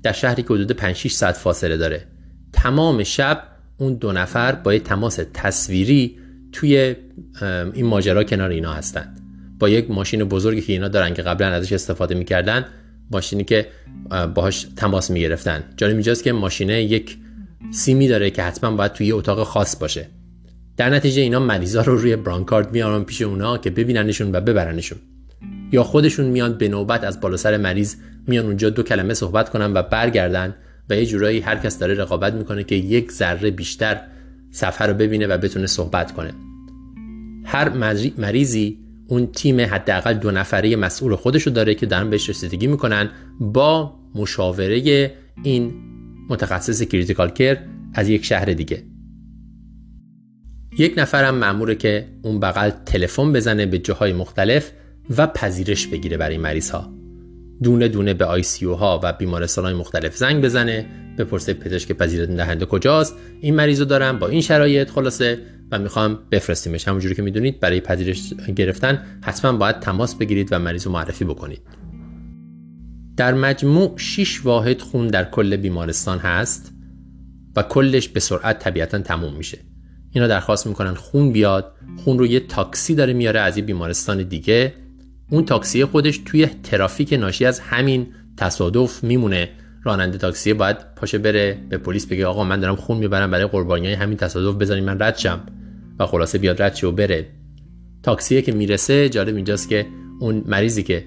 در 0.03 0.11
شهری 0.11 0.43
که 0.43 0.47
حدود 0.47 0.71
5 0.71 0.95
6 0.95 1.11
ساعت 1.11 1.35
فاصله 1.37 1.77
داره. 1.77 2.07
تمام 2.53 3.03
شب 3.03 3.43
اون 3.77 3.93
دو 3.93 4.11
نفر 4.11 4.51
با 4.51 4.73
یک 4.73 4.83
تماس 4.83 5.19
تصویری 5.33 6.17
توی 6.51 6.95
این 7.73 7.85
ماجرا 7.85 8.23
کنار 8.23 8.49
اینا 8.49 8.73
هستند 8.73 9.19
با 9.59 9.69
یک 9.69 9.91
ماشین 9.91 10.23
بزرگی 10.23 10.61
که 10.61 10.73
اینا 10.73 10.87
دارن 10.87 11.13
که 11.13 11.21
قبلا 11.21 11.47
ازش 11.47 11.73
استفاده 11.73 12.15
می‌کردن 12.15 12.65
ماشینی 13.11 13.43
که 13.43 13.67
باهاش 14.35 14.67
تماس 14.75 15.11
می‌گرفتن. 15.11 15.63
جالب 15.77 15.93
اینجاست 15.93 16.23
که 16.23 16.31
ماشینه 16.31 16.83
یک 16.83 17.17
سیمی 17.71 18.07
داره 18.07 18.29
که 18.29 18.43
حتما 18.43 18.71
باید 18.71 18.93
توی 18.93 19.11
اتاق 19.11 19.43
خاص 19.43 19.75
باشه. 19.75 20.07
در 20.77 20.89
نتیجه 20.89 21.21
اینا 21.21 21.39
مریضا 21.39 21.81
رو 21.81 21.97
روی 21.97 22.15
برانکارد 22.15 22.71
میارن 22.71 23.03
پیش 23.03 23.21
اونا 23.21 23.57
که 23.57 23.69
ببیننشون 23.69 24.35
و 24.35 24.41
ببرنشون. 24.41 24.97
یا 25.71 25.83
خودشون 25.83 26.25
میان 26.25 26.57
به 26.57 26.67
نوبت 26.67 27.03
از 27.03 27.21
بالا 27.21 27.37
سر 27.37 27.57
مریض 27.57 27.95
میان 28.27 28.45
اونجا 28.45 28.69
دو 28.69 28.83
کلمه 28.83 29.13
صحبت 29.13 29.49
کنن 29.49 29.73
و 29.73 29.81
برگردن 29.81 30.55
و 30.89 30.95
یه 30.95 31.05
جورایی 31.05 31.39
هر 31.39 31.55
کس 31.55 31.79
داره 31.79 31.93
رقابت 31.93 32.33
می‌کنه 32.33 32.63
که 32.63 32.75
یک 32.75 33.11
ذره 33.11 33.51
بیشتر 33.51 34.01
صفحه 34.51 34.87
رو 34.87 34.93
ببینه 34.93 35.27
و 35.27 35.37
بتونه 35.37 35.67
صحبت 35.67 36.11
کنه. 36.11 36.33
هر 37.45 37.69
مریضی 38.17 38.79
اون 39.07 39.27
تیم 39.27 39.61
حداقل 39.61 40.13
دو 40.13 40.31
نفره 40.31 40.75
مسئول 40.75 41.15
خودشو 41.15 41.49
داره 41.49 41.75
که 41.75 41.85
دارن 41.85 42.09
بهش 42.09 42.29
رسیدگی 42.29 42.67
می‌کنن 42.67 43.09
با 43.39 43.95
مشاوره 44.15 45.11
این 45.43 45.73
متخصص 46.29 46.83
کریتیکال 46.83 47.29
کر 47.29 47.57
از 47.93 48.09
یک 48.09 48.25
شهر 48.25 48.45
دیگه. 48.45 48.83
یک 50.77 50.93
نفرم 50.97 51.35
مأموره 51.35 51.75
که 51.75 52.07
اون 52.21 52.39
بغل 52.39 52.69
تلفن 52.85 53.33
بزنه 53.33 53.65
به 53.65 53.79
جاهای 53.79 54.13
مختلف 54.13 54.71
و 55.17 55.27
پذیرش 55.27 55.87
بگیره 55.87 56.17
برای 56.17 56.37
مریض 56.37 56.69
ها 56.69 56.93
دونه 57.63 57.87
دونه 57.87 58.13
به 58.13 58.25
آی 58.25 58.43
سی 58.43 58.65
ها 58.65 58.99
و 59.03 59.13
بیمارستان 59.13 59.65
های 59.65 59.73
مختلف 59.73 60.17
زنگ 60.17 60.43
بزنه 60.43 60.85
بپرسه 61.17 61.53
پزشک 61.53 61.91
پذیرت 61.91 62.29
دهنده 62.29 62.65
کجاست 62.65 63.15
این 63.41 63.55
مریض 63.55 63.79
رو 63.79 63.85
دارم 63.85 64.19
با 64.19 64.27
این 64.27 64.41
شرایط 64.41 64.89
خلاصه 64.89 65.39
و 65.71 65.79
می‌خوام 65.79 66.19
بفرستیمش. 66.31 66.87
همونجوری 66.87 67.15
که 67.15 67.21
می‌دونید 67.21 67.59
برای 67.59 67.81
پذیرش 67.81 68.33
گرفتن 68.55 69.03
حتما 69.21 69.57
باید 69.57 69.79
تماس 69.79 70.15
بگیرید 70.15 70.47
و 70.51 70.59
مریض 70.59 70.85
رو 70.85 70.91
معرفی 70.91 71.25
بکنید. 71.25 71.61
در 73.17 73.33
مجموع 73.33 73.97
6 73.97 74.45
واحد 74.45 74.81
خون 74.81 75.07
در 75.07 75.23
کل 75.23 75.55
بیمارستان 75.55 76.19
هست 76.19 76.71
و 77.55 77.63
کلش 77.63 78.09
به 78.09 78.19
سرعت 78.19 78.59
طبیعتا 78.59 78.99
تموم 78.99 79.33
میشه. 79.33 79.57
اینا 80.11 80.27
درخواست 80.27 80.67
می‌کنن 80.67 80.93
خون 80.93 81.31
بیاد 81.31 81.75
خون 82.03 82.19
رو 82.19 82.27
یه 82.27 82.39
تاکسی 82.39 82.95
داره 82.95 83.13
میاره 83.13 83.39
از 83.39 83.57
یه 83.57 83.63
بیمارستان 83.63 84.23
دیگه 84.23 84.73
اون 85.29 85.45
تاکسی 85.45 85.85
خودش 85.85 86.17
توی 86.17 86.45
ترافیک 86.45 87.13
ناشی 87.13 87.45
از 87.45 87.59
همین 87.59 88.07
تصادف 88.37 89.03
میمونه. 89.03 89.49
راننده 89.83 90.17
تاکسی 90.17 90.53
باید 90.53 90.77
پاشه 90.95 91.17
بره 91.17 91.57
به 91.69 91.77
پلیس 91.77 92.05
بگه 92.05 92.25
آقا 92.25 92.43
من 92.43 92.59
دارم 92.59 92.75
خون 92.75 92.97
می‌برم 92.97 93.31
برای 93.31 93.45
قربانی 93.45 93.93
همین 93.93 94.17
تصادف 94.17 94.57
بذارین 94.57 94.83
من 94.83 94.97
رد 95.01 95.17
شم. 95.17 95.39
و 95.99 96.05
خلاصه 96.05 96.37
بیاد 96.37 96.61
رد 96.61 96.83
و 96.83 96.91
بره. 96.91 97.27
تاکسی 98.03 98.41
که 98.41 98.51
می‌رسه 98.51 99.09
جالب 99.09 99.35
اینجاست 99.35 99.69
که 99.69 99.85
اون 100.19 100.43
مریضی 100.45 100.83
که 100.83 101.05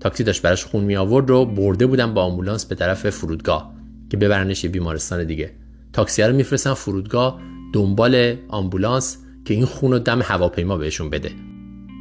تاکسی 0.00 0.24
داشت 0.24 0.42
براش 0.42 0.64
خون 0.64 0.84
می 0.84 0.96
آورد 0.96 1.30
رو 1.30 1.44
برده 1.44 1.86
بودن 1.86 2.14
با 2.14 2.22
آمبولانس 2.22 2.64
به 2.66 2.74
طرف 2.74 3.10
فرودگاه 3.10 3.74
که 4.10 4.16
ببرنش 4.16 4.66
بیمارستان 4.66 5.24
دیگه. 5.24 5.50
تاکسی 5.92 6.22
رو 6.22 6.36
میفرستن 6.36 6.74
فرودگاه 6.74 7.40
دنبال 7.72 8.36
آمبولانس 8.48 9.18
که 9.44 9.54
این 9.54 9.64
خون 9.64 9.92
رو 9.92 9.98
دم 9.98 10.22
هواپیما 10.22 10.76
بهشون 10.76 11.10
بده. 11.10 11.53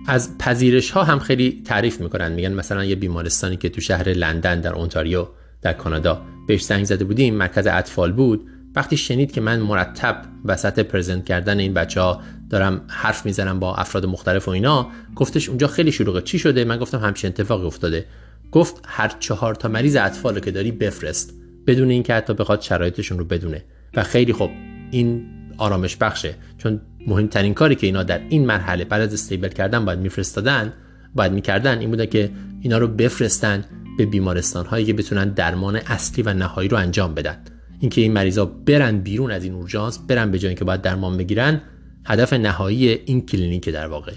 از 0.08 0.38
پذیرش 0.38 0.92
ها 0.92 1.04
هم 1.04 1.20
خیلی 1.20 1.62
تعریف 1.66 2.02
می‌کنن. 2.02 2.32
میگن 2.32 2.54
مثلا 2.54 2.86
یه 2.86 2.96
بیمارستانی 2.96 3.58
که 3.58 3.70
تو 3.70 3.82
شهر 3.82 4.10
لندن 4.10 4.62
در 4.62 4.74
اونتاریو 4.74 5.28
در 5.62 5.74
کانادا 5.74 6.22
بهش 6.48 6.63
زنگ 6.63 6.84
زده 6.84 7.06
بودیم 7.06 7.36
مرکز 7.36 7.68
اطفال 7.68 8.12
بود. 8.12 8.48
وقتی 8.76 8.98
شنید 8.98 9.32
که 9.32 9.42
من 9.42 9.60
مرتب 9.60 10.22
وسط 10.46 10.80
پرزنت 10.80 11.26
کردن 11.26 11.60
این 11.60 11.74
بچه 11.74 12.02
ها 12.02 12.22
دارم 12.50 12.82
حرف 12.88 13.26
می‌زنم 13.26 13.60
با 13.60 13.76
افراد 13.76 14.06
مختلف 14.06 14.48
و 14.48 14.52
اینا 14.52 14.88
گفتش 15.16 15.50
اونجا 15.50 15.68
خیلی 15.68 15.92
شلوغه. 15.92 16.22
چی 16.22 16.39
شده؟ 16.39 16.66
من 16.66 16.78
گفتم 16.78 17.00
همچین 17.00 17.28
اتفاقی 17.28 17.66
افتاده. 17.66 18.06
گفت 18.52 18.82
هر 18.86 19.16
چهار 19.20 19.56
تا 19.56 19.70
مریض 19.70 19.96
اطفال 19.96 20.39
که 20.39 20.52
داری 20.52 20.72
بفرست. 20.72 21.34
بدون 21.68 21.89
اینکه 21.89 22.13
حتی 22.13 22.34
بخواد 22.34 22.62
شرایطشون 22.62 23.20
رو 23.20 23.26
بدونه. 23.26 23.63
و 23.96 24.04
خیلی 24.04 24.34
خوب 24.34 24.52
این 24.92 25.26
آرامش 25.58 25.96
بخشه. 25.96 26.36
چون 26.58 26.82
مهمترین 27.08 27.54
کاری 27.54 27.76
که 27.76 27.88
اینا 27.88 28.04
در 28.04 28.22
این 28.30 28.46
مرحله 28.46 28.86
بعد 28.86 29.02
از 29.02 29.13
استیبل 29.13 29.48
کردن 29.48 29.86
باید 29.86 30.00
میفرستادن 30.00 30.74
باید 31.16 31.32
می‌کردن 31.32 31.80
این 31.80 31.89
بوده 31.89 32.08
که 32.08 32.32
اینا 32.62 32.78
رو 32.78 32.88
بفرستن 32.88 33.66
به 33.98 34.06
بیمارستان 34.06 34.66
هایی 34.66 34.86
که 34.86 34.94
بتونن 34.94 35.30
درمان 35.30 35.76
اصلی 35.76 36.24
و 36.24 36.34
نهایی 36.34 36.70
رو 36.70 36.78
انجام 36.78 37.13
بدن. 37.13 37.38
اینکه 37.80 38.02
این 38.02 38.13
مریضا 38.13 38.46
برن 38.46 39.00
بیرون 39.00 39.32
از 39.32 39.44
این 39.44 39.54
اورژانس 39.54 40.00
برن 40.08 40.32
به 40.32 40.39
جایی 40.39 40.56
که 40.56 40.66
باید 40.66 40.82
درمان 40.82 41.18
بگیرن 41.18 41.62
هدف 42.06 42.34
نهایی 42.34 42.89
این 42.89 43.26
کلینیک 43.26 43.70
در 43.70 43.88
واقع. 43.88 44.13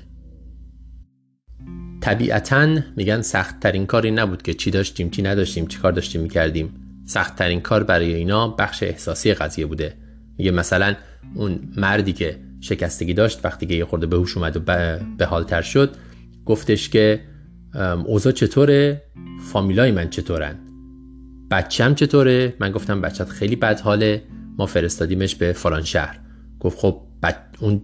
طبیعتا 2.00 2.78
میگن 2.96 3.22
سخت 3.22 3.60
ترین 3.60 3.86
کاری 3.86 4.10
نبود 4.10 4.42
که 4.42 4.54
چی 4.54 4.70
داشتیم 4.70 5.10
چی 5.10 5.22
نداشتیم 5.22 5.66
چی 5.66 5.78
کار 5.78 5.92
داشتیم 5.92 6.20
می‌کردیم. 6.20 6.74
سخت 7.06 7.36
ترین 7.36 7.60
کار 7.60 7.84
برای 7.84 8.14
اینا 8.14 8.48
بخش 8.48 8.82
احساسی 8.82 9.34
قضیه 9.34 9.66
بوده. 9.66 9.94
میگه 10.38 10.50
مثلا 10.50 10.94
اون 11.34 11.58
مردی 11.76 12.12
که 12.12 12.38
شکستگی 12.60 13.14
داشت 13.14 13.44
وقتی 13.44 13.66
که 13.66 13.74
یه 13.74 13.84
خورده 13.84 14.06
به 14.06 14.16
هوش 14.16 14.36
اومد 14.36 14.56
و 14.56 14.60
به 15.18 15.26
حالتر 15.26 15.62
شد 15.62 15.96
گفتش 16.44 16.88
که 16.88 17.20
اوضاع 18.04 18.32
چطوره؟ 18.32 19.02
فامیلای 19.52 19.90
من 19.90 20.10
چطورن؟ 20.10 20.58
بچم 21.50 21.94
چطوره؟ 21.94 22.54
من 22.60 22.72
گفتم 22.72 23.00
بچت 23.00 23.28
خیلی 23.28 23.56
بد 23.56 23.80
حاله 23.80 24.22
ما 24.58 24.66
فرستادیمش 24.66 25.34
به 25.34 25.52
فلان 25.52 25.82
شهر. 25.82 26.18
گفت 26.60 26.78
خب 26.78 27.02
اون 27.60 27.82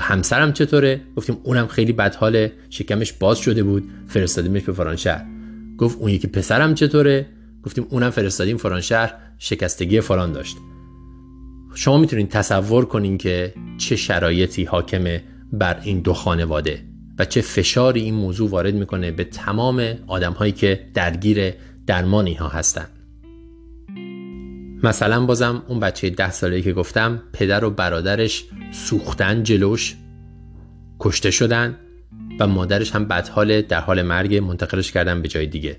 همسرم 0.00 0.52
چطوره؟ 0.52 1.00
گفتیم 1.16 1.38
اونم 1.42 1.66
خیلی 1.66 1.92
بد 1.92 2.14
حاله 2.14 2.52
شکمش 2.70 3.12
باز 3.12 3.38
شده 3.38 3.62
بود 3.62 3.90
فرستادیمش 4.06 4.62
به 4.62 4.72
فلان 4.72 4.96
شهر. 4.96 5.26
گفت 5.78 5.98
اون 5.98 6.10
یکی 6.10 6.26
پسرم 6.26 6.74
چطوره؟ 6.74 7.26
گفتیم 7.62 7.86
اونم 7.90 8.10
فرستادیم 8.10 8.56
فلان 8.56 8.80
شهر 8.80 9.14
شکستگی 9.38 10.00
فلان 10.00 10.32
داشت. 10.32 10.56
شما 11.78 11.98
می‌تونید 11.98 12.28
تصور 12.28 12.84
کنین 12.84 13.18
که 13.18 13.54
چه 13.78 13.96
شرایطی 13.96 14.64
حاکمه 14.64 15.22
بر 15.52 15.80
این 15.82 16.00
دو 16.00 16.12
خانواده 16.12 16.84
و 17.18 17.24
چه 17.24 17.40
فشاری 17.40 18.00
این 18.00 18.14
موضوع 18.14 18.50
وارد 18.50 18.74
می‌کنه 18.74 19.10
به 19.10 19.24
تمام 19.24 19.94
آدم 20.06 20.32
هایی 20.32 20.52
که 20.52 20.90
درگیر 20.94 21.54
درمان 21.86 22.26
اینها 22.26 22.48
هستن. 22.48 22.86
مثلا 24.82 25.26
بازم 25.26 25.62
اون 25.68 25.80
بچه 25.80 26.10
ده 26.10 26.30
ساله 26.30 26.62
که 26.62 26.72
گفتم 26.72 27.22
پدر 27.32 27.64
و 27.64 27.70
برادرش 27.70 28.44
سوختن 28.72 29.42
جلوش 29.42 29.96
کشته 31.00 31.30
شدن 31.30 31.76
و 32.40 32.46
مادرش 32.46 32.90
هم 32.90 33.04
بدحال 33.04 33.62
در 33.62 33.80
حال 33.80 34.02
مرگ 34.02 34.36
منتقلش 34.36 34.92
کردن 34.92 35.22
به 35.22 35.28
جای 35.28 35.46
دیگه. 35.46 35.76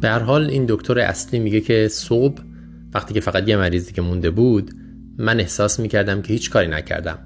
به 0.00 0.08
هر 0.08 0.18
حال 0.18 0.50
این 0.50 0.66
دکتر 0.68 0.98
اصلی 0.98 1.38
میگه 1.38 1.60
که 1.60 1.88
صبح 1.88 2.49
وقتی 2.94 3.14
که 3.14 3.20
فقط 3.20 3.48
یه 3.48 3.56
مریضی 3.56 3.92
که 3.92 4.02
مونده 4.02 4.30
بود 4.30 4.70
من 5.18 5.40
احساس 5.40 5.80
می‌کردم 5.80 6.22
که 6.22 6.32
هیچ 6.32 6.50
کاری 6.50 6.66
نکردم 6.68 7.18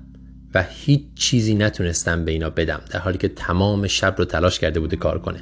و 0.55 0.65
هیچ 0.71 1.03
چیزی 1.15 1.55
نتونستم 1.55 2.25
به 2.25 2.33
اینا 2.33 2.51
بدم 2.51 2.81
در 2.91 3.01
حالی 3.01 3.19
که 3.19 3.29
تمام 3.29 3.87
شب 3.87 4.15
رو 4.19 4.25
تلاش 4.25 4.59
کرده 4.59 4.81
بوده 4.81 4.97
کار 4.97 5.19
کنه. 5.19 5.41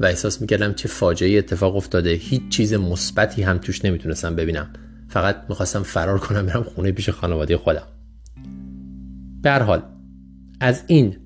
و 0.00 0.06
احساس 0.06 0.40
می‌کردم 0.40 0.74
چه 0.74 0.88
فاجعه 0.88 1.38
اتفاق 1.38 1.76
افتاده 1.76 2.10
هیچ 2.10 2.42
چیز 2.50 2.74
مثبتی 2.74 3.42
هم 3.42 3.58
توش 3.58 3.84
نمی‌تونستم 3.84 4.36
ببینم. 4.36 4.72
فقط 5.08 5.36
می‌خواستم 5.48 5.82
فرار 5.82 6.18
کنم 6.18 6.46
برم 6.46 6.62
خونه 6.62 6.92
پیش 6.92 7.10
خانواده 7.10 7.56
خودم. 7.56 7.86
به 9.42 9.52
حال 9.52 9.82
از 10.60 10.84
این 10.86 11.16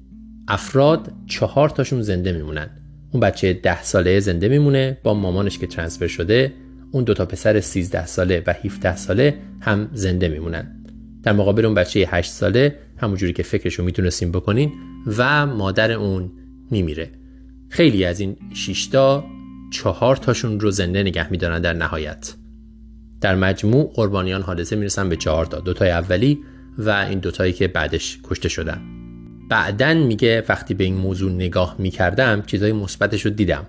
افراد 0.49 1.12
چهار 1.27 1.68
تاشون 1.68 2.03
زنده 2.03 2.33
میمونن. 2.33 2.70
اون 3.11 3.20
بچه 3.20 3.53
ده 3.53 3.83
ساله 3.83 4.20
زنده 4.20 4.49
میمونه 4.49 4.99
با 5.03 5.14
مامانش 5.14 5.59
که 5.59 5.66
ترانسفر 5.66 6.07
شده. 6.07 6.53
اون 6.96 7.04
دوتا 7.04 7.26
پسر 7.26 7.61
13 7.61 8.06
ساله 8.06 8.42
و 8.46 8.54
17 8.64 8.96
ساله 8.96 9.38
هم 9.61 9.88
زنده 9.92 10.28
میمونن. 10.28 10.85
در 11.22 11.32
مقابل 11.32 11.64
اون 11.64 11.74
بچه 11.74 12.09
8 12.11 12.30
ساله 12.30 12.78
همونجوری 12.96 13.32
که 13.32 13.42
فکرشو 13.42 13.82
می‌تونستیم 13.82 14.32
بکنین 14.32 14.72
و 15.18 15.46
مادر 15.46 15.92
اون 15.92 16.30
میمیره. 16.70 17.11
خیلی 17.68 18.04
از 18.04 18.20
این 18.20 18.37
شیشتا 18.54 19.24
چهار 19.72 20.16
تاشون 20.16 20.61
رو 20.61 20.70
زنده 20.70 21.02
نگه 21.02 21.30
میدارن 21.30 21.61
در 21.61 21.72
نهایت. 21.72 22.35
در 23.20 23.35
مجموع 23.35 23.92
قربانیان 23.94 24.42
حادثه 24.42 24.76
می‌رسن 24.76 25.09
به 25.09 25.16
چهار 25.16 25.46
تا 25.46 25.61
دوتای 25.61 25.90
اولی 25.90 26.38
و 26.78 26.90
این 26.90 27.18
دوتایی 27.18 27.52
که 27.52 27.68
بعدش 27.68 28.18
کشته 28.24 28.48
شدن. 28.48 28.80
بعدا 29.50 29.94
میگه 29.94 30.44
وقتی 30.48 30.74
به 30.74 30.85
این 30.85 30.94
موضوع 30.94 31.32
نگاه 31.32 31.76
می‌کردم 31.78 32.42
چیزای 32.46 32.72
مثبتش 32.72 33.26
رو 33.26 33.30
دیدم. 33.30 33.66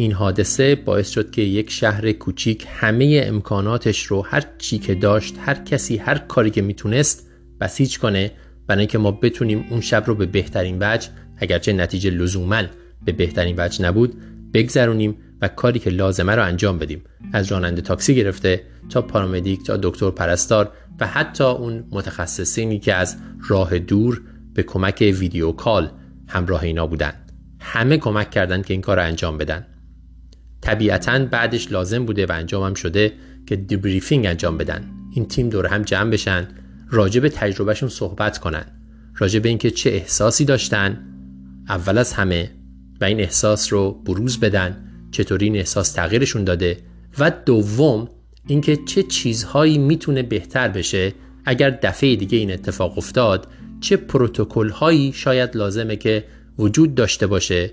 این 0.00 0.12
حادثه 0.12 0.74
باعث 0.74 1.10
شد 1.10 1.30
که 1.30 1.42
یک 1.42 1.70
شهر 1.70 2.12
کوچیک 2.12 2.66
همه 2.70 3.22
امکاناتش 3.24 4.02
رو 4.02 4.22
هر 4.22 4.44
چی 4.58 4.78
که 4.78 4.94
داشت 4.94 5.34
هر 5.38 5.54
کسی 5.54 5.96
هر 5.96 6.18
کاری 6.18 6.50
که 6.50 6.62
می‌تونست 6.62 7.30
بسیج 7.60 7.98
کنه 7.98 8.30
برای 8.66 8.80
اینکه 8.80 8.98
ما 8.98 9.10
بتونیم 9.10 9.64
اون 9.70 9.80
شب 9.80 10.04
رو 10.06 10.14
به 10.14 10.26
بهترین 10.26 10.76
وجه 10.80 11.08
اگرچه 11.36 11.72
نتیجه 11.72 12.10
لزوما 12.10 12.62
به 13.04 13.12
بهترین 13.12 13.54
وجه 13.58 13.84
نبود 13.84 14.14
بگذرونیم 14.54 15.16
و 15.40 15.48
کاری 15.48 15.78
که 15.78 15.90
لازمه 15.90 16.34
رو 16.34 16.44
انجام 16.44 16.78
بدیم. 16.78 17.02
از 17.32 17.52
راننده 17.52 17.82
تاکسی 17.82 18.14
گرفته 18.14 18.64
تا 18.88 19.02
پارامدیک 19.02 19.66
تا 19.66 19.76
دکتر 19.76 20.10
پرستار 20.10 20.72
و 21.00 21.06
حتی 21.06 21.44
اون 21.44 21.84
متخصصینی 21.90 22.78
که 22.78 22.94
از 22.94 23.16
راه 23.48 23.78
دور 23.78 24.22
به 24.54 24.62
کمک 24.62 25.14
ویدیو 25.18 25.52
کال 25.52 25.90
همراه 26.28 26.62
اینا 26.62 26.86
بودن. 26.86 27.12
همه 27.60 27.98
کمک 27.98 28.30
کردند 28.30 28.66
که 28.66 28.74
این 28.74 28.80
کار 28.80 28.96
رو 28.96 29.02
انجام 29.02 29.38
بدن. 29.38 29.66
طبیعتا 30.60 31.18
بعدش 31.18 31.72
لازم 31.72 32.04
بوده 32.04 32.26
و 32.26 32.32
انجام 32.32 32.74
شده 32.74 33.12
که 33.46 33.56
دیبریفینگ 33.56 34.26
انجام 34.26 34.58
بدن. 34.58 34.90
این 35.14 35.26
تیم 35.26 35.48
دور 35.48 35.66
هم 35.66 35.82
جمع 35.82 36.10
بشن 36.10 36.48
راجع 36.90 37.20
به 37.20 37.28
تجربهشون 37.28 37.88
صحبت 37.88 38.38
کنن. 38.38 38.64
راجع 39.16 39.38
به 39.40 39.48
اینکه 39.48 39.70
چه 39.70 39.90
احساسی 39.90 40.44
داشتن 40.44 41.06
اول 41.68 41.98
از 41.98 42.12
همه 42.12 42.50
و 43.00 43.04
این 43.04 43.20
احساس 43.20 43.72
رو 43.72 43.92
بروز 43.92 44.40
بدن 44.40 44.76
چطوری 45.10 45.46
این 45.46 45.56
احساس 45.56 45.92
تغییرشون 45.92 46.44
داده 46.44 46.78
و 47.18 47.32
دوم 47.46 48.08
اینکه 48.46 48.76
چه 48.76 49.02
چیزهایی 49.02 49.78
می‌تونه 49.78 50.22
بهتر 50.22 50.68
بشه. 50.68 51.12
اگر 51.44 51.70
دفعه 51.70 52.16
دیگه 52.16 52.38
این 52.38 52.52
اتفاق 52.52 52.98
افتاد 52.98 53.46
چه 53.80 53.96
پروتکل 53.96 54.70
هایی 54.70 55.12
شاید 55.12 55.56
لازمه 55.56 55.96
که 55.96 56.24
وجود 56.58 56.94
داشته 56.94 57.26
باشه. 57.26 57.70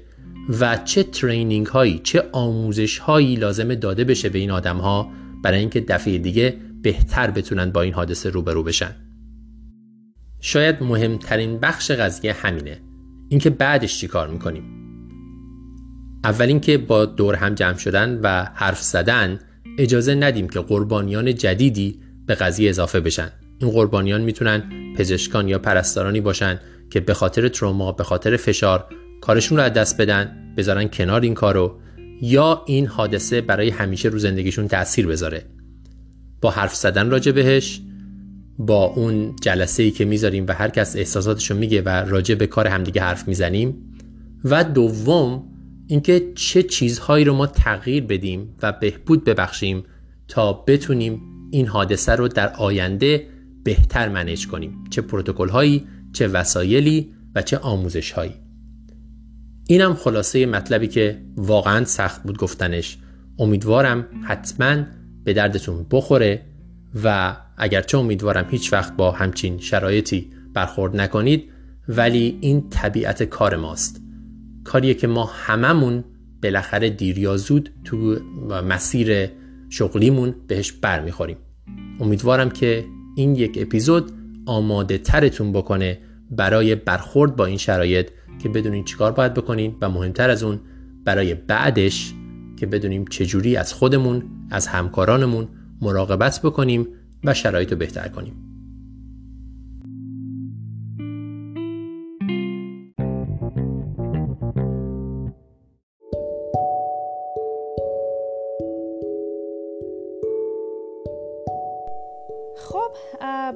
و 0.49 0.77
چه 0.85 1.03
ترینینگ 1.03 1.67
هایی 1.67 2.01
چه 2.03 2.23
آموزش 2.31 2.97
هایی 2.97 3.35
لازمه 3.35 3.75
داده 3.75 4.03
بشه 4.03 4.29
به 4.29 4.39
این 4.39 4.51
آدم 4.51 4.77
ها 4.77 5.11
برای 5.43 5.59
اینکه 5.59 5.81
دفعه 5.81 6.17
دیگه 6.17 6.57
بهتر 6.81 7.31
بتونن 7.31 7.71
با 7.71 7.81
این 7.81 7.93
حادثه 7.93 8.29
روبرو 8.29 8.63
بشن. 8.63 8.95
شاید 10.39 10.83
مهمترین 10.83 11.59
بخش 11.59 11.91
قضیه 11.91 12.33
همینه. 12.33 12.77
اینکه 13.29 13.49
بعدش 13.49 13.99
چی 13.99 14.07
کار 14.07 14.27
می‌کنیم؟ 14.27 14.63
اول 16.23 16.45
اینکه 16.45 16.77
با 16.77 17.05
دور 17.05 17.35
هم 17.35 17.55
جمع 17.55 17.77
شدن 17.77 18.19
و 18.23 18.43
حرف 18.53 18.81
زدن 18.81 19.39
اجازه 19.77 20.15
ندیم 20.15 20.49
که 20.49 20.59
قربانیان 20.59 21.35
جدیدی 21.35 21.99
به 22.25 22.35
قضیه 22.35 22.69
اضافه 22.69 22.99
بشن. 22.99 23.29
این 23.59 23.71
قربانیان 23.71 24.21
می‌تونن 24.21 24.63
پزشکان 24.97 25.47
یا 25.47 25.59
پرستارانی 25.59 26.21
باشن 26.21 26.59
که 26.89 26.99
به 26.99 27.13
خاطر 27.13 27.47
تروما 27.47 27.91
به 27.91 28.03
خاطر 28.03 28.37
فشار 28.37 28.85
کارشون 29.21 29.57
رو 29.57 29.63
از 29.63 29.73
دست 29.73 30.01
بدن 30.01 30.53
بذارن 30.57 30.87
کنار 30.87 31.21
این 31.21 31.33
کارو 31.33 31.79
یا 32.21 32.63
این 32.65 32.87
حادثه 32.87 33.41
برای 33.41 33.69
همیشه 33.69 34.09
رو 34.09 34.19
زندگیشون 34.19 34.67
تاثیر 34.67 35.07
بذاره. 35.07 35.45
با 36.41 36.51
حرف 36.51 36.75
زدن 36.75 37.09
راجع 37.09 37.31
بهش 37.31 37.81
با 38.57 38.83
اون 38.85 39.35
جلسه 39.41 39.83
ای 39.83 39.91
که 39.91 40.05
می‌ذاریم 40.05 40.45
و 40.47 40.51
هر 40.51 40.69
کس 40.69 40.95
احساساتشو 40.95 41.55
میگه 41.55 41.81
و 41.81 41.89
راجع 41.89 42.35
به 42.35 42.47
کار 42.47 42.67
همدیگه 42.67 43.01
حرف 43.01 43.27
می‌زنیم. 43.27 43.93
و 44.43 44.63
دوم 44.63 45.43
اینکه 45.87 46.31
چه 46.35 46.63
چیزهایی 46.63 47.25
رو 47.25 47.33
ما 47.33 47.47
تغییر 47.47 48.03
بدیم 48.03 48.55
و 48.63 48.71
بهبود 48.71 49.23
ببخشیم 49.23 49.83
تا 50.27 50.53
بتونیم 50.53 51.21
این 51.51 51.67
حادثه 51.67 52.11
رو 52.11 52.27
در 52.27 52.53
آینده 52.53 53.27
بهتر 53.63 54.09
منیج 54.09 54.47
کنیم. 54.47 54.83
چه 54.89 55.01
پروتکل 55.01 55.49
هایی 55.49 55.87
چه 56.13 56.27
وسایلی 56.27 57.13
و 57.35 57.41
چه 57.41 57.57
آموزش 57.57 58.11
هایی 58.11 58.33
اینم 59.69 59.93
خلاصه 59.93 60.45
مطلبی 60.45 60.87
که 60.87 61.21
واقعا 61.37 61.85
سخت 61.85 62.23
بود 62.23 62.37
گفتنش. 62.37 62.97
امیدوارم 63.39 64.05
حتما 64.23 64.83
به 65.23 65.33
دردتون 65.33 65.85
بخوره 65.91 66.41
و 67.03 67.37
اگرچه 67.57 67.97
امیدوارم 67.97 68.47
هیچ 68.49 68.73
وقت 68.73 68.95
با 68.95 69.11
همچین 69.11 69.59
شرایطی 69.59 70.29
برخورد 70.53 70.95
نکنید 70.95 71.49
ولی 71.87 72.37
این 72.41 72.69
طبیعت 72.69 73.23
کار 73.23 73.55
ماست. 73.55 74.01
کاریه 74.63 74.93
که 74.93 75.07
ما 75.07 75.25
هممون 75.25 76.03
بالاخره 76.43 76.89
دیر 76.89 77.17
یا 77.17 77.37
زود 77.37 77.69
تو 77.83 78.19
مسیر 78.67 79.29
شغلیمون 79.69 80.35
بهش 80.47 80.71
برمیخوریم. 80.71 81.37
امیدوارم 81.99 82.49
که 82.49 82.85
این 83.15 83.35
یک 83.35 83.57
اپیزود 83.61 84.11
آماده 84.45 84.97
ترتون 84.97 85.51
بکنه 85.51 85.99
برای 86.31 86.75
برخورد 86.75 87.35
با 87.35 87.45
این 87.45 87.57
شرایط 87.57 88.09
که 88.39 88.49
بدونین 88.49 88.83
چیکار 88.83 89.11
باید 89.11 89.33
بکنین 89.33 89.75
و 89.81 89.89
مهمتر 89.89 90.29
از 90.29 90.43
اون 90.43 90.59
برای 91.03 91.33
بعدش 91.33 92.13
که 92.57 92.65
بدونیم 92.65 93.05
چجوری 93.05 93.57
از 93.57 93.73
خودمون 93.73 94.23
از 94.51 94.67
همکارانمون 94.67 95.47
مراقبت 95.81 96.41
بکنیم 96.43 96.87
و 97.23 97.33
شرایط 97.33 97.71
رو 97.71 97.77
بهتر 97.77 98.07
کنیم. 98.07 98.46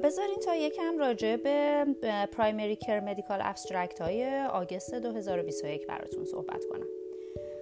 بذارین 0.04 0.40
تا 0.46 0.56
یکم 0.56 0.98
راجع 0.98 1.36
به 1.36 1.86
Primary 2.32 2.76
Care 2.76 3.00
Medical 3.00 3.40
Abstract 3.42 4.02
های 4.02 4.42
August 4.42 4.96
2021 4.96 5.88
براتون 5.88 6.26
صحبت 6.26 6.66
کنم. 6.66 6.86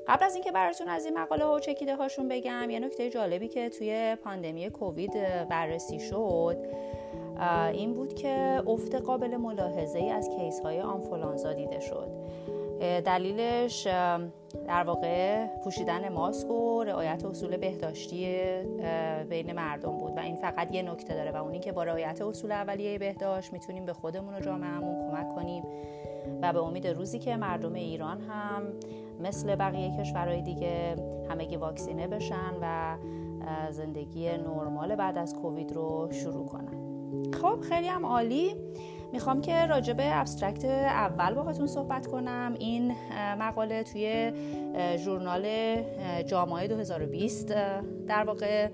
قبل 0.08 0.26
از 0.26 0.36
اینکه 0.36 0.52
براتون 0.52 0.88
از 0.88 1.06
این 1.06 1.18
مقاله 1.18 1.46
ها 1.46 1.56
و 1.56 1.60
چکیده 1.60 1.96
هاشون 1.96 2.28
بگم 2.28 2.70
یه 2.70 2.80
نکته 2.80 3.10
جالبی 3.10 3.48
که 3.48 3.70
توی 3.70 4.18
پاندمی 4.24 4.70
کووید 4.70 5.14
بررسی 5.50 6.00
شد 6.00 6.58
این 7.74 7.94
بود 7.94 8.14
که 8.14 8.64
افت 8.68 8.96
قابل 8.96 9.38
ملاحظه 9.38 10.00
ای 10.00 10.10
از 10.10 10.30
case 10.30 10.60
های 10.60 10.82
آنفولانزا 10.82 11.54
دیده 11.54 11.80
شد. 11.80 12.08
دلیلش 12.80 13.88
در 14.68 14.84
واقع 14.84 15.46
پوشیدن 15.64 16.10
ماسک 16.10 16.50
و 16.50 16.84
رعایت 16.84 17.26
اصول 17.26 17.58
بهداشتی 17.58 18.42
بین 19.30 19.54
مردم 19.54 19.98
بود 19.98 20.18
و 20.18 20.20
این 20.20 20.36
فقط 20.36 20.76
یه 20.76 20.82
نکته 20.82 21.14
داره 21.14 21.32
و 21.32 21.36
اونی 21.36 21.60
که 21.60 21.72
با 21.72 21.84
رعایت 21.84 22.22
اصول 22.22 22.52
اولیه 22.52 23.00
بهداشت 23.00 23.54
می‌تونیم 23.54 23.86
به 23.86 23.94
خودمون 23.94 24.34
و 24.34 24.40
جامعهمون 24.40 25.12
کمک 25.12 25.36
کنیم 25.36 25.64
و 26.42 26.54
به 26.54 26.60
امید 26.60 26.88
روزی 26.88 27.20
که 27.20 27.36
مردم 27.36 27.74
ایران 27.74 28.22
هم 28.22 28.64
مثل 29.20 29.56
بقیه 29.56 29.98
کشورهای 29.98 30.42
دیگه 30.42 30.96
همگی 31.30 31.56
واکسینه 31.56 32.08
بشن 32.08 32.54
و 32.62 32.98
زندگی 33.72 34.30
نرمال 34.30 34.96
بعد 34.96 35.18
از 35.18 35.36
کووید 35.36 35.72
رو 35.72 36.08
شروع 36.12 36.46
کنن. 36.46 36.74
خب 37.32 37.62
خیلی 37.62 37.88
هم 37.88 38.06
عالی. 38.06 38.56
می‌خوام 39.14 39.42
که 39.42 39.66
راجع 39.66 39.94
به 39.94 40.20
ابسترکت 40.20 40.66
اول 40.66 41.34
باهاتون 41.34 41.68
صحبت 41.68 42.08
کنم. 42.08 42.56
این 42.60 42.96
مقاله 43.40 43.84
توی 43.84 44.32
ژورنال 44.98 45.46
JAMA 46.24 46.68
2020 46.68 47.48
در 48.08 48.24
واقع 48.24 48.70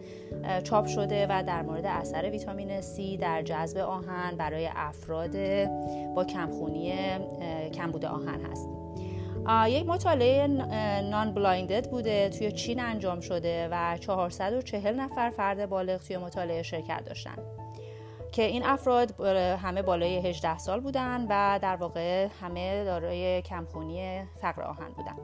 چاپ 0.64 0.86
شده 0.86 1.28
و 1.30 1.44
در 1.48 1.62
مورد 1.62 1.86
اثر 1.86 2.30
ویتامین 2.30 2.82
C 2.82 3.20
در 3.20 3.42
جذب 3.42 3.78
آهن 3.78 4.36
برای 4.38 4.70
افراد 4.76 5.36
با 6.16 6.26
کمخونی 6.26 6.94
کمبود 7.74 8.06
آهن 8.06 8.42
هست. 8.52 8.70
یک 9.68 9.86
مطالعه 9.86 10.48
non-blinded 11.02 11.90
بوده 11.90 12.30
توی 12.30 12.52
چین 12.52 12.80
انجام 12.80 13.20
شده 13.20 13.70
و 13.72 13.98
440 13.98 15.00
نفر 15.00 15.30
فرد 15.30 15.70
بالغ 15.70 16.02
توی 16.02 16.18
مطالعه 16.18 16.64
شرکت 16.64 17.04
داشتن. 17.06 17.36
که 18.36 18.44
این 18.44 18.66
افراد 18.66 19.22
همه 19.64 19.82
بالای 19.82 20.18
18 20.18 20.58
سال 20.58 20.80
بودن 20.80 21.26
و 21.30 21.60
در 21.62 21.76
واقع 21.76 22.28
همه 22.42 22.84
دارای 22.84 23.42
کمخونی 23.42 24.24
فقر 24.42 24.62
آهن 24.62 24.90
بودن. 24.96 25.16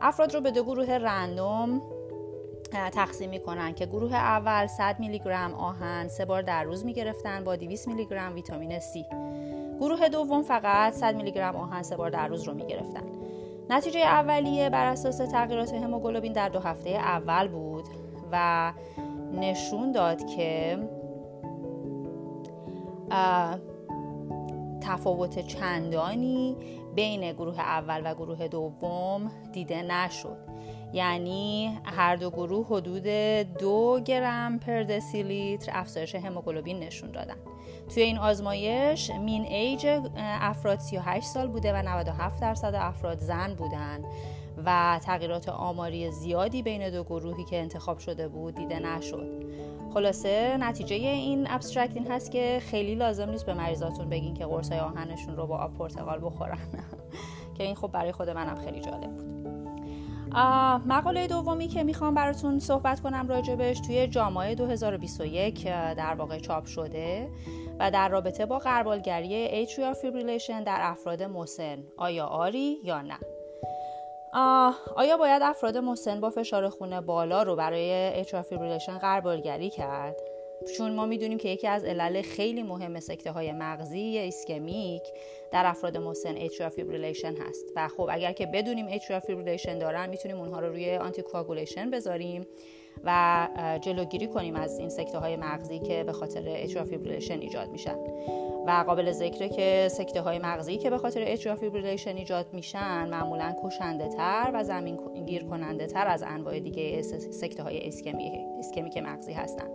افراد 0.00 0.34
رو 0.34 0.40
به 0.40 0.50
دو 0.50 0.62
گروه 0.62 0.90
رندوم 0.90 1.82
تقسیم 2.72 3.30
می‌کنن 3.30 3.74
که 3.74 3.86
گروه 3.86 4.14
اول 4.14 4.66
100 4.66 5.00
میلی 5.00 5.18
گرم 5.18 5.54
آهن 5.54 6.08
سه 6.08 6.24
بار 6.24 6.42
در 6.42 6.64
روز 6.64 6.84
می‌گرفتن 6.84 7.44
با 7.44 7.56
200 7.56 7.88
میلی 7.88 8.06
گرم 8.06 8.34
ویتامین 8.34 8.78
C. 8.78 8.82
گروه 9.80 10.08
دوم 10.08 10.42
فقط 10.42 10.92
100 10.92 11.16
میلی 11.16 11.32
گرم 11.32 11.56
آهن 11.56 11.82
سه 11.82 11.96
بار 11.96 12.10
در 12.10 12.28
روز 12.28 12.42
رو 12.42 12.54
می‌گرفتن. 12.54 13.02
نتیجه 13.70 14.00
اولیه 14.00 14.70
بر 14.70 14.86
اساس 14.86 15.16
تغییرات 15.16 15.74
هموگلوبین 15.74 16.32
در 16.32 16.48
دو 16.48 16.60
هفته 16.60 16.90
اول 16.90 17.48
بود 17.48 17.84
و 18.32 18.72
نشون 19.32 19.92
داد 19.92 20.26
که 20.26 20.78
تفاوت 24.80 25.46
چندانی 25.46 26.56
بین 26.94 27.32
گروه 27.32 27.60
اول 27.60 28.02
و 28.04 28.14
گروه 28.14 28.48
دوم 28.48 29.30
دیده 29.52 29.82
نشد. 29.82 30.36
یعنی 30.92 31.78
هر 31.84 32.16
دو 32.16 32.30
گروه 32.30 32.66
حدود 32.66 33.06
دو 33.58 34.00
گرم 34.04 34.58
پر 34.58 34.82
دسیلیتر 34.82 35.72
افزایش 35.74 36.14
هموگلوبین 36.14 36.80
نشون 36.80 37.10
دادن. 37.10 37.36
توی 37.94 38.02
این 38.02 38.18
آزمایش 38.18 39.10
مین 39.10 39.44
ایج 39.44 39.86
افراد 40.16 40.78
38 40.78 41.26
سال 41.26 41.48
بوده 41.48 41.72
و 41.72 41.82
97 41.82 42.40
درصد 42.40 42.74
افراد 42.74 43.18
زن 43.18 43.54
بودن 43.54 44.04
و 44.66 45.00
تغییرات 45.02 45.48
آماری 45.48 46.10
زیادی 46.10 46.62
بین 46.62 46.90
دو 46.90 47.04
گروهی 47.04 47.44
که 47.44 47.60
انتخاب 47.60 47.98
شده 47.98 48.28
بود 48.28 48.54
دیده 48.54 48.78
نشد. 48.78 49.44
خلاصه 49.94 50.56
نتیجه 50.60 50.96
این 50.96 51.46
ابسترکت 51.50 51.96
این 51.96 52.10
هست 52.10 52.30
که 52.30 52.60
خیلی 52.62 52.94
لازم 52.94 53.30
نیست 53.30 53.46
به 53.46 53.54
مریضاتون 53.54 54.08
بگین 54.08 54.34
که 54.34 54.46
قرصای 54.46 54.78
آهنشون 54.78 55.36
رو 55.36 55.46
با 55.46 55.58
آب 55.58 55.74
پرتقال 55.74 56.20
بخورن. 56.22 56.58
که 57.54 57.64
این 57.64 57.74
خب 57.74 57.88
برای 57.88 58.12
خود 58.12 58.30
منم 58.30 58.54
خیلی 58.54 58.80
جالب 58.80 59.16
بود. 59.16 59.32
مقاله 60.86 61.26
دومی 61.26 61.68
که 61.68 61.82
می‌خوام 61.82 62.14
براتون 62.14 62.58
صحبت 62.58 63.00
کنم 63.00 63.28
راجبش 63.28 63.80
توی 63.80 64.06
JAMA 64.06 64.54
2021 64.54 65.64
در 65.66 66.14
واقع 66.14 66.38
چاپ 66.38 66.66
شده 66.66 67.30
و 67.78 67.90
در 67.90 68.08
رابطه 68.08 68.46
با 68.46 68.58
غربالگری 68.58 69.66
atrial 69.66 69.96
fibrillation 69.96 70.64
در 70.66 70.78
افراد 70.80 71.22
مسن 71.22 71.78
آیا 71.96 72.26
آری 72.26 72.78
یا 72.84 73.02
نه. 73.02 73.18
آیا 74.96 75.16
باید 75.16 75.42
افراد 75.42 75.78
مسن 75.78 76.20
با 76.20 76.30
فشار 76.30 76.68
خون 76.68 77.00
بالا 77.00 77.42
رو 77.42 77.56
برای 77.56 78.20
atrial 78.20 78.42
fibrillation 78.42 78.98
غربالگری 78.98 79.70
کرد؟ 79.70 80.16
چون 80.76 80.94
ما 80.94 81.06
می‌دونیم 81.06 81.38
که 81.38 81.48
یکی 81.48 81.68
از 81.68 81.84
علل 81.84 82.22
خیلی 82.22 82.62
مهم 82.62 83.00
سکته 83.00 83.32
های 83.32 83.52
مغزی 83.52 83.98
ایسکمیک 83.98 85.02
در 85.52 85.66
افراد 85.66 85.96
مسن 85.96 86.36
atrial 86.36 86.70
fibrillation 86.70 87.34
هست. 87.36 87.66
و 87.76 87.88
خب 87.88 88.08
اگر 88.10 88.32
که 88.32 88.46
بدونیم 88.46 88.88
atrial 88.90 89.20
fibrillation 89.20 89.78
دارن 89.78 90.08
می‌تونیم 90.08 90.38
اونها 90.38 90.60
رو 90.60 90.68
روی 90.68 90.96
anti 90.96 91.22
بذاریم. 91.90 92.46
و 93.04 93.48
جلوگیری 93.80 94.26
کنیم 94.26 94.56
از 94.56 94.78
این 94.78 94.88
سکته 94.88 95.18
های 95.18 95.36
مغزی 95.36 95.78
که 95.78 96.04
به 96.04 96.12
خاطر 96.12 96.42
atrial 96.48 96.84
fibrillation 96.84 97.38
ایجاد 97.38 97.70
میشن 97.70 97.96
و 98.66 98.84
قابل 98.86 99.12
ذکره 99.12 99.48
که 99.48 99.88
سکته 99.90 100.20
های 100.20 100.38
مغزی 100.38 100.78
که 100.78 100.90
به 100.90 100.98
خاطر 100.98 101.24
atrial 101.26 101.56
fibrillation 101.56 102.16
ایجاد 102.16 102.46
میشن 102.52 103.08
معمولا 103.08 103.54
کشنده 103.64 104.08
تر 104.08 104.50
و 104.54 104.64
زمین 104.64 105.24
گیر 105.26 105.44
کننده 105.44 105.86
تر 105.86 106.06
از 106.06 106.22
انواع 106.22 106.60
دیگه 106.60 107.02
سکته 107.02 107.62
های 107.62 107.88
ایسکمیک 108.58 108.96
مغزی 108.96 109.32
هستند. 109.32 109.70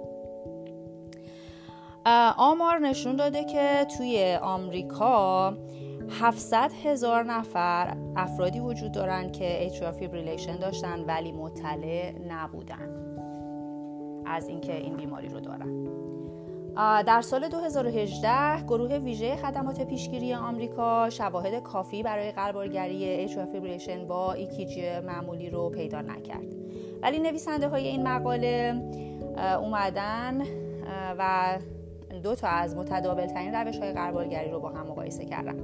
آمار 2.37 2.79
نشون 2.79 3.15
داده 3.15 3.43
که 3.43 3.87
توی 3.97 4.37
آمریکا 4.41 5.53
700 6.21 6.71
هزار 6.83 7.23
نفر 7.23 7.97
افرادی 8.15 8.59
وجود 8.59 8.91
دارن 8.91 9.31
که 9.31 9.65
atrial 9.65 9.91
fibrillation 9.91 10.55
داشتن 10.55 10.99
ولی 10.99 11.31
مطلع 11.31 12.11
نبودن 12.27 13.06
از 14.29 14.47
اینکه 14.47 14.75
این 14.75 14.95
بیماری 14.95 15.27
رو 15.27 15.39
دارن. 15.39 15.87
در 17.03 17.21
سال 17.21 17.47
2018 17.47 18.63
گروه 18.63 18.97
ویژه 18.97 19.35
خدمات 19.35 19.81
پیشگیری 19.81 20.33
آمریکا 20.33 21.09
شواهد 21.09 21.63
کافی 21.63 22.03
برای 22.03 22.33
atrial 22.93 23.37
fibrillation 23.37 24.07
با 24.07 24.33
EKG 24.33 24.99
معمولی 24.99 25.49
رو 25.49 25.69
پیدا 25.69 26.01
نکرد. 26.01 26.55
ولی 27.01 27.19
نویسنده 27.19 27.67
های 27.67 27.87
این 27.87 28.07
مقاله 28.07 28.81
اومدن 29.59 30.41
و 31.17 31.57
دو 32.23 32.35
تا 32.35 32.47
از 32.47 32.75
متداول 32.75 33.25
ترین 33.25 33.55
روش 33.55 33.77
های 33.77 33.93
غربالگری 33.93 34.51
رو 34.51 34.59
با 34.59 34.69
هم 34.69 34.87
مقایسه 34.87 35.25
کردن. 35.25 35.59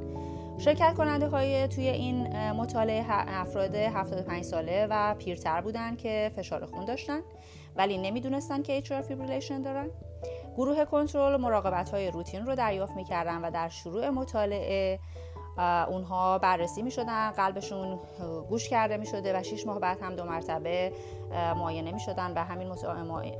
شرکت 0.57 0.93
کننده 0.93 1.28
های 1.28 1.68
توی 1.68 1.88
این 1.88 2.28
مطالعه 2.51 3.05
افراد 3.09 3.76
75 3.76 4.43
ساله 4.43 4.88
و 4.89 5.16
پیرتر 5.20 5.61
بودن 5.61 5.95
که 5.95 6.32
فشار 6.36 6.66
خون 6.66 6.86
داشتن. 6.86 7.20
ولی 7.76 7.97
نمی‌دونستن 7.97 8.61
که 8.61 8.74
atrial 8.74 8.93
fibrillation 8.93 9.61
دارن 9.61 9.89
گروه 10.57 10.86
کنترل 10.86 11.41
مراقبت 11.41 11.89
های 11.89 12.11
روتین 12.11 12.45
رو 12.45 12.55
دریافت 12.55 12.95
می‌کردن 12.95 13.45
و 13.45 13.51
در 13.51 13.69
شروع 13.69 14.09
مطالعه 14.09 14.99
اونها 15.88 16.38
بررسی 16.38 16.82
می 16.82 16.91
شدن 16.91 17.32
قلبشون 17.32 17.99
گوش 18.49 18.69
کرده 18.69 18.97
می 18.97 19.05
شده 19.05 19.39
و 19.39 19.43
6 19.43 19.67
ماه 19.67 19.80
بعد 19.80 20.01
هم 20.01 20.15
دو 20.15 20.24
مرتبه 20.24 20.93
معاینه 21.32 21.91
می 21.91 21.99
شدن 21.99 22.34
و 22.34 22.43
همین 22.43 22.67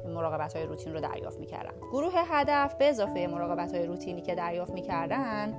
مراقبت 0.08 0.56
های 0.56 0.66
روتین 0.66 0.94
رو 0.94 1.00
دریافت 1.00 1.40
می 1.40 1.46
کردن. 1.46 1.72
گروه 1.92 2.14
هدف 2.16 2.76
به 2.76 2.90
اضافه 2.90 3.28
مراقبت 3.28 3.76
های 3.76 3.86
روتینی 3.86 4.22
که 4.22 4.36
دریافت 4.36 4.74
می 4.74 4.82
کردن 4.82 5.54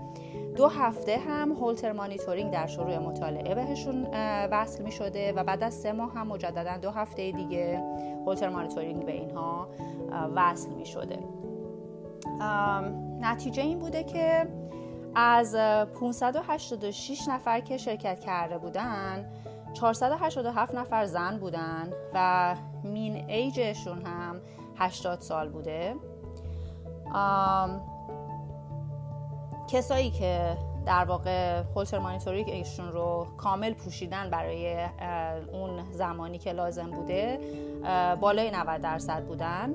دو 0.57 0.69
هفته 0.69 1.19
هم 1.19 1.53
هولتر 1.53 1.93
مانیتورینگ 1.93 2.53
در 2.53 2.67
شروع 2.67 2.99
مطالعه 2.99 3.55
بهشون 3.55 4.07
وصل 4.51 4.83
می 4.83 4.93
شده 4.93 5.33
و 5.33 5.45
بعد 5.45 5.63
از 5.63 5.75
سه 5.75 5.93
ماه 5.93 6.15
هم 6.15 6.27
مجددا 6.27 6.77
دو 6.77 6.91
هفته 6.91 7.33
دیگه 7.33 7.83
هولتر 8.27 8.49
مانیتورینگ 8.49 9.07
به 9.07 9.13
اینها 9.13 9.69
وصل 10.35 10.71
می 10.71 10.87
شده 10.87 11.19
نتیجه 13.21 13.63
این 13.63 13.79
بوده 13.79 14.05
که 14.05 14.49
از 15.15 15.55
586 15.55 17.29
نفر 17.29 17.61
که 17.61 17.77
شرکت 17.77 18.21
کرده 18.21 18.59
بودن 18.59 19.33
487 19.75 20.75
نفر 20.75 21.07
زن 21.07 21.39
بودن 21.39 21.93
و 22.15 22.55
مین 22.85 23.31
ایجشون 23.31 24.07
هم 24.07 24.41
80 24.77 25.21
سال 25.21 25.49
بوده. 25.49 25.95
کسایی 29.69 30.11
که 30.11 30.57
در 30.87 31.05
واقع 31.05 31.63
هولتر 31.75 31.99
مانیتوریشون 31.99 32.93
رو 32.93 33.27
کامل 33.37 33.73
پوشیدن 33.73 34.31
برای 34.31 34.77
اون 35.53 35.93
زمانی 35.93 36.39
که 36.39 36.53
لازم 36.53 36.91
بوده 36.91 37.39
بالای 38.21 38.51
90 38.51 38.81
درصد 38.81 39.25
بودن. 39.25 39.75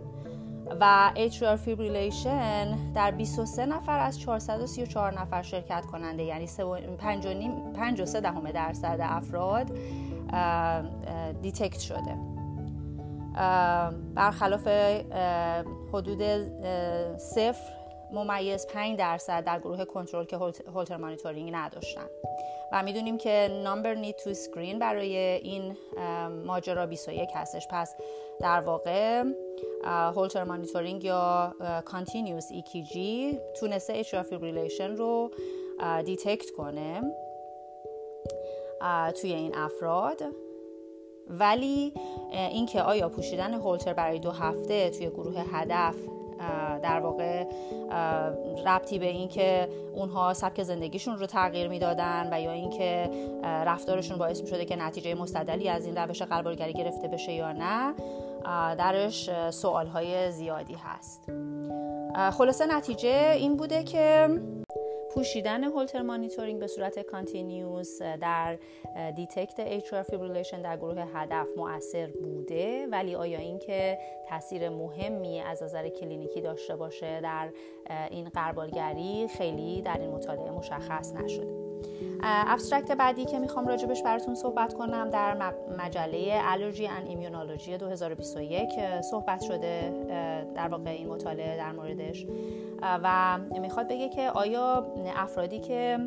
و 0.79 1.11
atrial 1.15 1.57
fibrillation 1.67 2.95
در 2.95 3.11
23 3.11 3.65
نفر 3.65 3.99
از 3.99 4.19
434 4.19 5.21
نفر 5.21 5.41
شرکت 5.41 5.85
کننده 5.85 6.23
یعنی 6.23 6.47
5 6.97 8.01
دهم 8.01 8.51
درصد 8.51 8.97
افراد 9.01 9.71
detect 11.41 11.79
شده. 11.79 12.17
برخلاف 14.15 14.67
حدود 15.93 16.21
صفر 17.17 17.78
ممیز 18.11 18.67
5 18.67 18.99
درصد 18.99 19.43
در 19.43 19.59
گروه 19.59 19.85
کنترل 19.85 20.25
که 20.25 20.37
Holter 20.73 20.97
monitoring 20.97 21.49
نداشتن. 21.53 22.07
و 22.71 22.83
می‌دونیم 22.83 23.17
که 23.17 23.63
number 23.65 24.05
need 24.05 24.23
to 24.23 24.33
screen 24.33 24.75
برای 24.79 25.17
این 25.17 25.77
ماجرا 26.45 26.85
21 26.85 27.29
هستش. 27.33 27.67
پس 27.69 27.95
در 28.39 28.61
واقع 28.61 29.23
Holter 29.85 30.43
monitoring 30.43 31.03
یا 31.03 31.53
continuous 31.85 32.53
EKG 32.53 32.97
تونسته 33.59 34.03
atrial 34.03 34.25
fibrillation 34.25 34.97
رو 34.97 35.31
دیتکت 36.05 36.51
کنه 36.51 37.01
توی 39.21 39.33
این 39.33 39.55
افراد. 39.55 40.23
ولی 41.27 41.93
اینکه 42.31 42.81
آیا 42.81 43.09
پوشیدن 43.09 43.53
هولتر 43.53 43.93
برای 43.93 44.19
دو 44.19 44.31
هفته 44.31 44.89
توی 44.89 45.09
گروه 45.09 45.43
هدف 45.51 45.95
در 46.83 46.99
واقع 46.99 47.43
ربطی 48.65 48.99
به 48.99 49.05
اینکه 49.05 49.69
اونها 49.95 50.33
سبک 50.33 50.63
زندگیشون 50.63 51.17
رو 51.17 51.25
تغییر 51.25 51.67
می‌دادن 51.67 52.29
و 52.33 52.41
یا 52.41 52.51
اینکه 52.51 53.09
رفتارشون 53.43 54.17
باعث 54.17 54.41
می 54.41 54.47
شده 54.47 54.65
که 54.65 54.75
نتیجه 54.75 55.15
مستدلی 55.15 55.69
از 55.69 55.85
این 55.85 55.97
روش 55.97 56.21
قلبالگری 56.21 56.73
گرفته 56.73 57.07
بشه 57.07 57.31
یا 57.33 57.51
نه 57.51 57.93
درش 58.75 59.29
سوال 59.49 59.87
های 59.87 60.31
زیادی 60.31 60.75
هست. 60.75 61.31
خلاصه 62.31 62.65
نتیجه 62.65 63.35
این 63.37 63.57
بوده 63.57 63.83
که 63.83 64.29
پوشیدن 65.13 65.63
Holter 65.63 66.01
monitoring 66.01 66.59
به 66.59 66.67
صورت 66.67 66.99
continuous 66.99 68.01
در 68.01 68.57
detect 69.15 69.59
atrial 69.59 70.03
fibrillation 70.03 70.61
در 70.61 70.77
گروه 70.77 71.05
هدف 71.13 71.47
مؤثر 71.57 72.07
بوده. 72.07 72.87
ولی 72.91 73.15
آیا 73.15 73.39
اینکه 73.39 73.99
تاثیر 74.29 74.69
مهمی 74.69 75.41
از 75.41 75.63
نظر 75.63 75.89
کلینیکی 75.89 76.41
داشته 76.41 76.75
باشه 76.75 77.21
در 77.21 77.49
این 78.09 78.29
غربالگری 78.29 79.27
خیلی 79.27 79.81
در 79.81 79.97
این 79.99 80.09
مطالعه 80.09 80.51
مشخص 80.51 81.13
نشده. 81.13 81.58
abstract 82.23 82.91
بعدی 82.91 83.25
که 83.25 83.39
می‌خوام 83.39 83.67
راجبش 83.67 84.03
براتون 84.03 84.35
صحبت 84.35 84.73
کنم 84.73 85.09
در 85.09 85.53
مجله 85.77 86.41
Allergy 86.43 86.87
and 86.87 87.05
Immunology 87.05 87.77
2021 87.77 88.69
صحبت 89.01 89.41
شده 89.41 89.93
در 90.55 90.67
واقع 90.67 90.89
این 90.89 91.07
مطالعه 91.07 91.57
در 91.57 91.71
موردش. 91.71 92.27
و 92.81 93.37
می‌خواد 93.61 93.87
بگه 93.87 94.09
که 94.09 94.29
آیا 94.29 94.85
افرادی 95.15 95.59
که 95.59 95.99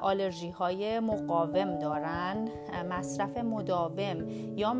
آلرژی 0.00 0.50
های 0.50 1.00
مقاوم 1.00 1.78
دارن 1.78 2.48
مصرف 2.90 3.36
مداوم 3.36 4.28
یا 4.56 4.74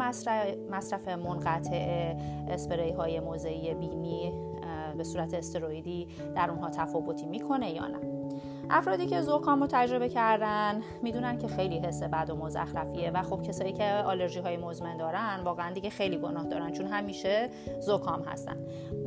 مصرف 0.71 1.09
منقطع 1.09 2.15
اسپری 2.49 2.91
های 2.91 3.21
موضعی 3.21 3.75
بینی 3.75 4.33
به 4.97 5.05
صورت 5.05 5.35
استرویدی 5.35 6.09
در 6.35 6.51
اونها 6.51 6.71
تفاوتی 6.71 7.27
می‌کنه 7.27 7.71
یا 7.71 7.87
نه؟ 7.87 8.16
افرادی 8.71 9.07
که 9.07 9.23
زکام 9.23 9.61
رو 9.61 9.67
تجربه 9.71 10.09
کردن 10.09 10.83
می‌دونن 11.03 11.39
که 11.39 11.49
خیلی 11.49 11.79
حس 11.79 12.03
بد 12.03 12.31
و 12.31 12.37
مزخرفیه 12.37 13.11
و 13.11 13.23
خب 13.23 13.43
کسایی 13.43 13.73
که 13.73 13.85
آلرژی 13.85 14.41
های 14.41 14.57
مزمن 14.57 14.97
دارن 14.97 15.41
واقعا 15.45 15.73
دیگه 15.73 15.91
خیلی 15.91 16.19
گناه 16.19 16.45
دارن 16.45 16.73
چون 16.73 16.87
همیشه 16.87 17.49
زکام 17.81 18.23
هستن. 18.23 18.57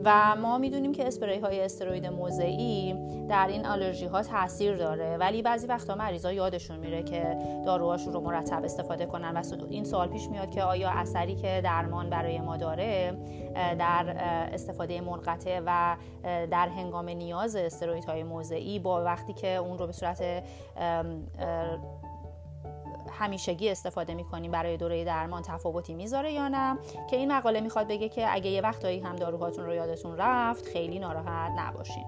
و 0.04 0.36
ما 0.36 0.58
می‌دونیم 0.58 0.92
که 0.92 1.08
اسپری 1.08 1.40
های 1.40 1.62
استروید 1.62 2.06
موضعی 2.06 2.96
در 3.30 3.48
این 3.48 3.66
آلرژی 3.66 4.06
ها 4.06 4.24
تاثیر 4.24 4.76
داره 4.76 5.18
ولی 5.18 5.42
بعضی 5.42 5.68
وقتا 5.68 5.96
مریضا 5.96 6.34
یادشون 6.34 6.78
میره 6.78 7.04
که 7.04 7.38
داروهاشون 7.66 8.14
رو 8.14 8.20
مرتب 8.20 8.64
استفاده 8.64 9.06
کنن 9.06 9.38
و 9.38 9.44
این 9.70 9.84
سوال 9.84 10.08
پیش 10.08 10.28
میاد 10.30 10.50
که 10.50 10.64
آیا 10.64 10.90
اثری 10.90 11.36
که 11.36 11.62
درمان 11.64 12.10
برای 12.10 12.40
ما 12.40 12.58
داره 12.58 13.18
در 13.56 14.16
استفاده 14.54 15.02
منقطع 15.02 15.62
و 15.66 15.98
در 16.24 16.70
هنگام 16.70 17.10
نیاز 17.10 17.56
های 18.08 18.24
موضعی 18.24 18.80
با 18.80 19.04
وقتی 19.04 19.34
که 19.34 19.56
اون 19.56 19.78
رو 19.78 19.88
به 19.88 19.94
صورت 19.94 20.44
همیشگی 23.12 23.70
استفاده 23.70 24.14
می‌کنیم 24.14 24.52
برای 24.52 24.78
دوره 24.78 25.06
درمان 25.06 25.42
تفاوتی 25.42 25.94
می‌ذاره 25.94 26.32
یا 26.32 26.48
نه؟ 26.48 26.78
که 27.10 27.16
این 27.16 27.32
مقاله 27.32 27.62
می‌خواد 27.62 27.88
بگه 27.88 28.10
که 28.10 28.34
اگه 28.34 28.50
یه 28.50 28.62
وقتایی 28.62 29.00
هم 29.00 29.16
داروهاتون 29.16 29.66
رو 29.66 29.74
یادتون 29.74 30.18
رفت 30.18 30.66
خیلی 30.66 31.00
ناراحت 31.00 31.52
نباشین. 31.58 32.06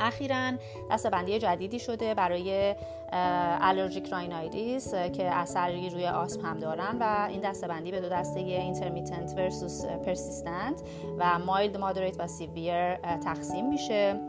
اخیرا 0.00 0.52
دستبندی 0.90 1.38
جدیدی 1.38 1.78
شده 1.78 2.14
برای 2.14 2.74
allergic 3.12 4.08
rhinitis 4.08 4.94
که 4.94 5.34
اثری 5.34 5.90
روی 5.90 6.06
آسم 6.06 6.40
هم 6.40 6.58
دارن 6.58 6.96
و 7.00 7.26
این 7.30 7.40
دستبندی 7.40 7.90
به 7.90 8.00
دو 8.00 8.08
دسته 8.08 8.40
intermittent 8.40 9.34
versus 9.36 9.84
persistent 9.84 10.82
و 11.18 11.38
mild 11.38 11.76
moderate 11.76 12.16
و 12.18 12.26
severe 12.26 12.96
تقسیم 12.96 13.68
میشه. 13.68 14.20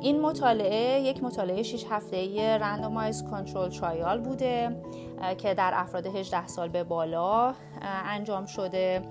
این 0.00 0.20
مطالعه 0.20 1.00
یک 1.00 1.22
مطالعه 1.22 1.62
6 1.62 1.84
هفته 1.90 2.58
randomized 2.58 3.24
control 3.30 3.70
trial 3.70 4.20
بوده 4.20 4.76
که 5.38 5.54
در 5.54 5.72
افراد 5.74 6.06
18 6.06 6.46
سال 6.46 6.68
به 6.68 6.84
بالا 6.84 7.54
انجام 8.04 8.46
شده 8.46 9.02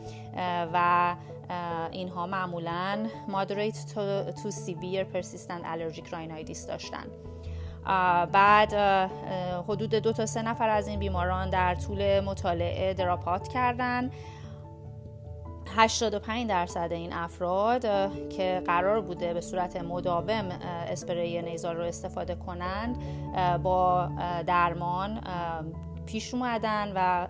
و 0.73 1.15
اینها 1.91 2.27
معمولا 2.27 3.05
moderate 3.27 3.77
to 4.41 4.51
severe 4.51 5.05
persistent 5.13 5.63
allergic 5.63 6.07
rhinitis 6.11 6.67
داشتن. 6.67 7.05
بعد 8.31 8.73
حدود 9.67 9.95
دو 9.95 10.13
تا 10.13 10.25
سه 10.25 10.41
نفر 10.41 10.69
از 10.69 10.87
این 10.87 10.99
بیماران 10.99 11.49
در 11.49 11.75
طول 11.75 12.19
مطالعه 12.19 12.93
دراپات 12.93 13.47
کردن. 13.47 14.11
85 15.75 16.49
درصد 16.49 16.87
این 16.91 17.13
افراد 17.13 17.81
که 18.29 18.61
قرار 18.65 19.01
بوده 19.01 19.33
به 19.33 19.41
صورت 19.41 19.75
مداوم 19.83 20.49
اسپری 20.87 21.41
نیزال 21.41 21.75
رو 21.75 21.83
استفاده 21.83 22.35
کنند 22.35 22.97
با 23.63 24.09
درمان 24.47 25.21
پیش 26.05 26.33
اومدن 26.33 26.91
و 26.95 27.27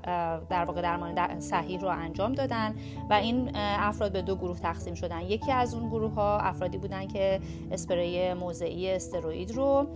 در 0.50 0.66
واقع 0.66 0.82
درمان 0.82 1.40
صحیح 1.40 1.80
رو 1.80 1.88
انجام 1.88 2.34
دادن 2.34 2.76
و 3.10 3.14
این 3.14 3.52
افراد 3.56 4.12
به 4.12 4.22
دو 4.22 4.36
گروه 4.36 4.60
تقسیم 4.60 4.94
شدن. 4.94 5.22
یکی 5.22 5.52
از 5.52 5.74
اون 5.74 5.90
گروه 5.90 6.14
ها 6.14 6.40
افرادی 6.40 6.78
بودن 6.78 7.08
که 7.08 7.40
اسپری 7.72 8.34
موضعی 8.34 8.92
استروئید 8.92 9.52
رو 9.52 9.88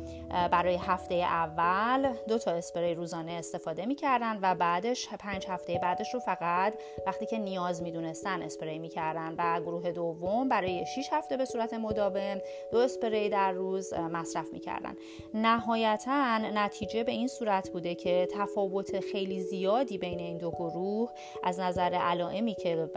برای 0.51 0.75
هفته 0.75 1.15
اول 1.15 2.13
دو 2.27 2.37
تا 2.37 2.51
اسپری 2.51 2.95
روزانه 2.95 3.31
استفاده 3.31 3.85
می‌کردن 3.85 4.39
و 4.41 4.55
بعدش 4.55 5.09
پنج 5.19 5.47
هفته 5.47 5.79
بعدش 5.81 6.13
رو 6.13 6.19
فقط 6.19 6.73
وقتی 7.07 7.25
که 7.25 7.37
نیاز 7.37 7.83
می‌دونستن 7.83 8.41
اسپری 8.41 8.79
می‌کردن 8.79 9.35
و 9.37 9.61
گروه 9.61 9.91
دوم 9.91 10.49
برای 10.49 10.85
6 10.85 11.09
هفته 11.11 11.37
به 11.37 11.45
صورت 11.45 11.73
مداوم 11.73 12.37
دو 12.71 12.77
اسپری 12.77 13.29
در 13.29 13.51
روز 13.51 13.93
مصرف 13.93 14.53
می‌کردن. 14.53 14.95
نهایتا 15.33 16.37
نتیجه 16.37 17.03
به 17.03 17.11
این 17.11 17.27
صورت 17.27 17.69
بوده 17.69 17.95
که 17.95 18.27
تفاوت 18.31 18.68
تفاوت 18.69 18.99
خیلی 18.99 19.41
زیادی 19.41 19.97
بین 19.97 20.19
این 20.19 20.37
دو 20.37 20.51
گروه 20.51 21.11
از 21.43 21.59
نظر 21.59 21.93
علائمی 21.93 22.55
که 22.55 22.89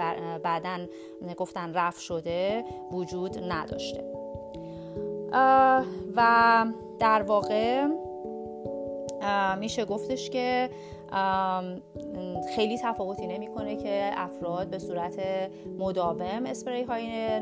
بعدا 0.43 0.87
گفتن 1.37 1.75
رفع 1.75 2.01
شده 2.01 2.65
وجود 2.93 3.39
نداشته. 3.53 4.05
و 6.17 6.67
در 6.99 7.23
واقع 7.23 7.87
میشه 9.59 9.85
گفتش 9.85 10.31
که 10.31 10.71
خیلی 12.57 12.79
تفاوتی 12.79 13.27
نمی‌کنه 13.27 13.77
که 13.77 14.11
افراد 14.15 14.71
به 14.71 14.79
صورت 14.79 15.21
مداوم 15.79 16.47
اسپری 16.47 16.83
های 16.83 17.41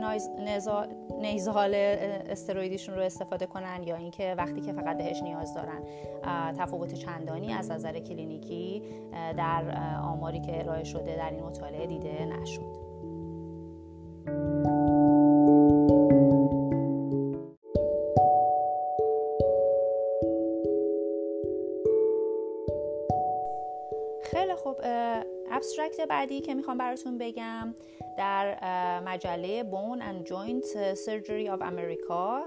نیزال 1.18 1.74
استرویدیشون 1.74 2.94
رو 2.94 3.02
استفاده 3.02 3.46
کنن 3.46 3.82
یا 3.82 3.96
اینکه 3.96 4.34
وقتی 4.38 4.60
که 4.60 4.72
فقط 4.72 4.98
بهش 4.98 5.22
نیاز 5.22 5.54
دارن. 5.54 5.82
تفاوت 6.58 6.94
چندانی 6.94 7.52
از 7.52 7.70
نظر 7.70 7.98
کلینیکی 7.98 8.82
در 9.36 9.64
آماری 10.02 10.40
که 10.40 10.60
ارائه 10.60 10.84
شده 10.84 11.16
در 11.16 11.30
این 11.30 11.42
مطالعه 11.42 11.86
دیده 11.86 12.24
نشد. 12.24 12.89
بعدی 26.06 26.40
که 26.40 26.54
می‌خوام 26.54 26.78
براتون 26.78 27.18
بگم. 27.18 27.74
در 28.20 29.00
مجله 29.00 29.62
Bone 29.62 30.00
and 30.00 30.26
Joint 30.26 30.66
Surgery 31.06 31.48
of 31.48 31.60
America 31.62 32.40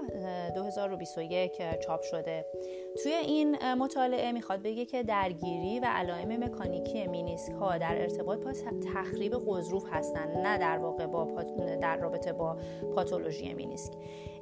2021 0.54 1.62
چاپ 1.86 2.02
شده. 2.02 2.46
توی 3.02 3.12
این 3.12 3.74
مطالعه 3.74 4.32
می‌خواد 4.32 4.62
بگه 4.62 4.84
که 4.84 5.02
درگیری 5.02 5.80
و 5.80 5.84
علائم 5.84 6.44
مکانیکی 6.44 7.06
مینیسک 7.06 7.52
ها 7.52 7.78
در 7.78 8.00
ارتباط 8.00 8.38
با 8.38 8.52
تخریب 8.94 9.34
غضروف 9.34 9.84
هستند 9.92 10.36
نه 10.36 10.58
در 10.58 10.78
واقع 10.78 11.06
با 11.06 11.42
در 11.82 11.96
رابطه 11.96 12.32
با 12.32 12.56
پاتولوژی 12.94 13.54
مینیسک. 13.54 13.92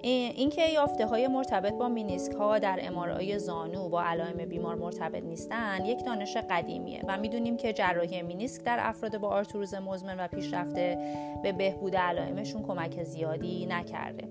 اینکه 0.03 0.69
یافته 0.69 1.07
های 1.07 1.29
مرتبط 1.29 1.73
با 1.73 1.89
مینیسک 1.89 2.33
ها 2.33 2.59
در 2.59 2.79
MRI 2.83 3.39
زانو 3.39 3.89
با 3.89 4.03
علائم 4.03 4.37
بیمار 4.49 4.75
مرتبط 4.75 5.23
نیستن 5.23 5.85
یک 5.85 6.05
دانش 6.05 6.37
قدیمیه 6.37 7.03
و 7.09 7.19
می‌دونیم 7.19 7.57
که 7.57 7.73
جراحی 7.73 8.23
مینیسک 8.23 8.63
در 8.63 8.79
افراد 8.81 9.19
با 9.19 9.29
آرتروز 9.29 9.75
مزمن 9.75 10.17
و 10.19 10.29
پیشرفته 10.29 10.99
به 11.43 11.53
بهبود 11.53 11.97
علائمشون 11.97 12.63
کمک 12.63 13.03
زیادی 13.03 13.67
نکرده. 13.67 14.29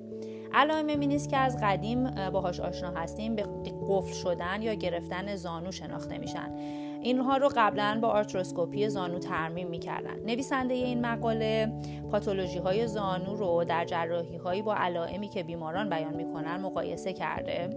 علائم 0.53 0.99
مینیسک 0.99 1.29
که 1.29 1.37
از 1.37 1.57
قدیم 1.61 2.29
باهاش 2.29 2.59
آشنا 2.59 2.89
هستیم 2.89 3.35
به 3.35 3.43
قفل 3.87 4.13
شدن 4.13 4.61
یا 4.61 4.73
گرفتن 4.73 5.35
زانو 5.35 5.71
شناخته 5.71 6.17
میشن. 6.17 6.51
اینها 7.01 7.37
رو 7.37 7.49
قبلا 7.55 7.99
با 8.01 8.07
آرتروسکوپی 8.07 8.89
زانو 8.89 9.19
ترمیم 9.19 9.67
می‌کردن. 9.67 10.19
نویسنده 10.25 10.73
این 10.73 11.05
مقاله 11.05 11.73
پاتولوژی 12.11 12.59
های 12.59 12.87
زانو 12.87 13.35
رو 13.35 13.63
در 13.63 13.85
جراحی 13.85 14.37
هایی 14.37 14.61
با 14.61 14.75
علائمی 14.75 15.27
که 15.27 15.43
بیماران 15.43 15.89
بیان 15.89 16.15
می‌کنن 16.15 16.57
مقایسه 16.57 17.13
کرده. 17.13 17.69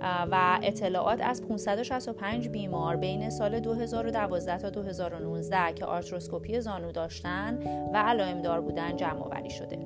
و 0.00 0.58
اطلاعات 0.62 1.20
از 1.20 1.42
565 1.48 2.48
بیمار 2.48 2.96
بین 2.96 3.30
سال 3.30 3.60
2012 3.60 4.58
تا 4.58 4.70
2019 4.70 5.72
که 5.72 5.84
آرتروسکوپی 5.84 6.60
زانو 6.60 6.92
داشتن 6.92 7.58
و 7.94 7.96
علائم 7.96 8.42
دار 8.42 8.60
بودن 8.60 8.96
جمع 8.96 9.22
آوری 9.22 9.50
شده. 9.50 9.78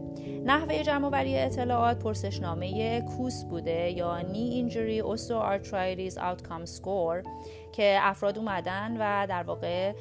نحوه 0.44 0.82
جمع 0.82 1.06
آوری 1.06 1.38
اطلاعات 1.38 1.98
پرسشنامه 1.98 3.00
کوس 3.00 3.44
بوده 3.44 3.90
یا 3.90 4.20
نی 4.20 4.48
اینجری 4.48 5.02
Osteoarthritis 5.02 6.14
Outcome 6.14 6.66
Score 6.78 7.28
که 7.72 7.98
افراد 8.00 8.38
اومدن 8.38 8.96
و 8.96 9.26
در 9.26 9.42
واقع 9.42 9.92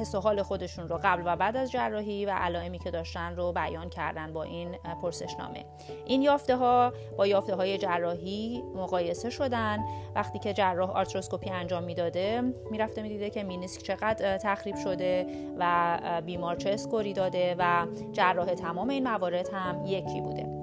حس 0.00 0.14
و 0.14 0.20
حال 0.20 0.42
خودشون 0.42 0.88
رو 0.88 1.00
قبل 1.04 1.22
و 1.26 1.36
بعد 1.36 1.56
از 1.56 1.70
جراحی 1.70 2.26
و 2.26 2.30
علائمی 2.30 2.78
که 2.78 2.90
داشتن 2.90 3.36
رو 3.36 3.52
بیان 3.52 3.88
کردن 3.88 4.32
با 4.32 4.42
این 4.42 4.72
پرسشنامه. 5.02 5.64
این 6.06 6.22
یافته 6.22 6.56
ها 6.56 6.92
با 7.18 7.26
یافته 7.26 7.54
های 7.54 7.78
جراحی 7.78 8.62
مقایسه 8.74 9.30
شدن. 9.30 9.84
وقتی 10.14 10.38
که 10.38 10.52
جراح 10.52 10.90
آرتروسکوپی 10.90 11.50
انجام 11.50 11.84
می‌داده 11.84 12.40
می‌رفته 12.70 13.02
می‌دیده 13.02 13.30
که 13.30 13.42
مینیسک 13.42 13.82
چقدر 13.82 14.38
تخریب 14.38 14.76
شده 14.76 15.26
و 15.58 16.22
بیمار 16.26 16.56
چه 16.56 16.70
score 16.70 17.05
ی 17.05 17.12
داده 17.12 17.56
و 17.58 17.86
جراح 18.12 18.54
تمام 18.54 18.90
این 18.90 19.08
موارد 19.08 19.48
هم 19.52 19.86
یکی 19.86 20.20
بوده. 20.20 20.53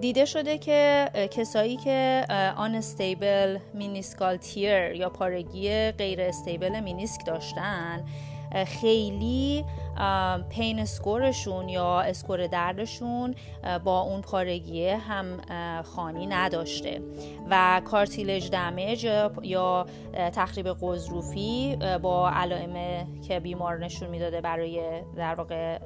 دیده 0.00 0.24
شده 0.24 0.58
که 0.58 1.10
کسایی 1.30 1.76
که 1.76 2.26
unstable 2.56 3.58
meniscal 3.74 4.36
tear 4.36 4.92
یا 4.92 5.08
پارگی 5.10 5.90
غیر 5.90 6.20
استیبل 6.20 6.80
مینیسک 6.80 7.26
داشتن 7.26 8.04
خیلی 8.66 9.64
pain 10.48 10.78
score 10.78 11.28
شون 11.28 11.68
یا 11.68 12.00
score 12.00 12.46
دردشون 12.46 13.34
با 13.84 14.00
اون 14.00 14.20
پارگیه 14.20 14.96
همخوانی 14.96 16.26
نداشته. 16.26 17.02
و 17.50 17.82
cartilage 17.84 18.50
damage 18.50 19.04
یا 19.42 19.86
تخریب 20.32 20.68
غضروفی 20.82 21.78
با 22.02 22.30
علائم 22.30 23.06
که 23.28 23.40
بیمار 23.40 23.78
نشون 23.78 24.08
می‌داده 24.08 24.40
برای 24.40 25.02
در 25.16 25.34
واقع 25.34 25.78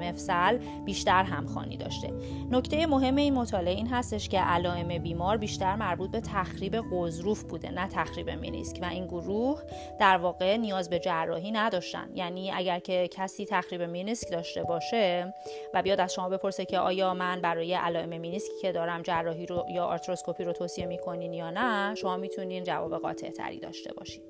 مفصل 0.00 0.58
بیشتر 0.84 1.22
همخوانی 1.22 1.76
داشته. 1.76 2.12
نکته 2.50 2.86
مهم 2.86 3.16
این 3.16 3.34
مطالعه 3.34 3.74
این 3.74 3.88
هستش 3.88 4.28
که 4.28 4.40
علائم 4.40 5.02
بیمار 5.02 5.36
بیشتر 5.36 5.76
مربوط 5.76 6.10
به 6.10 6.20
تخریب 6.20 6.76
غضروف 6.92 7.42
بوده 7.42 7.70
نه 7.70 7.88
تخریب 7.88 8.30
مینیسک. 8.30 8.78
و 8.82 8.84
این 8.84 9.06
گروه 9.06 9.62
در 10.00 10.16
واقع 10.16 10.56
نیاز 10.56 10.90
به 10.90 10.98
جراحی 10.98 11.50
نداشتن. 11.50 12.08
یعنی 12.14 12.50
اگر 12.50 12.78
که 12.78 13.08
کسی 13.22 13.46
تخریب 13.46 13.82
مینیسک 13.82 14.30
داشته 14.30 14.62
باشه 14.62 15.34
و 15.74 15.82
بیاد 15.82 16.00
از 16.00 16.14
شما 16.14 16.28
بپرسه 16.28 16.64
که 16.64 16.78
آیا 16.78 17.14
من 17.14 17.40
برای 17.40 17.74
علائم 17.74 18.20
مینیسکی 18.20 18.60
که 18.60 18.72
دارم 18.72 19.02
جراحی 19.02 19.46
رو 19.46 19.66
یا 19.70 19.84
آرتروسکوپی 19.84 20.44
رو 20.44 20.52
توصیه 20.52 20.86
می‌کنین 20.86 21.32
یا 21.32 21.50
نه 21.50 21.94
شما 21.94 22.16
می‌تونین 22.16 22.64
جواب 22.64 22.98
قاطع 22.98 23.30
تری 23.30 23.60
داشته 23.60 23.92
باشین. 23.92 24.22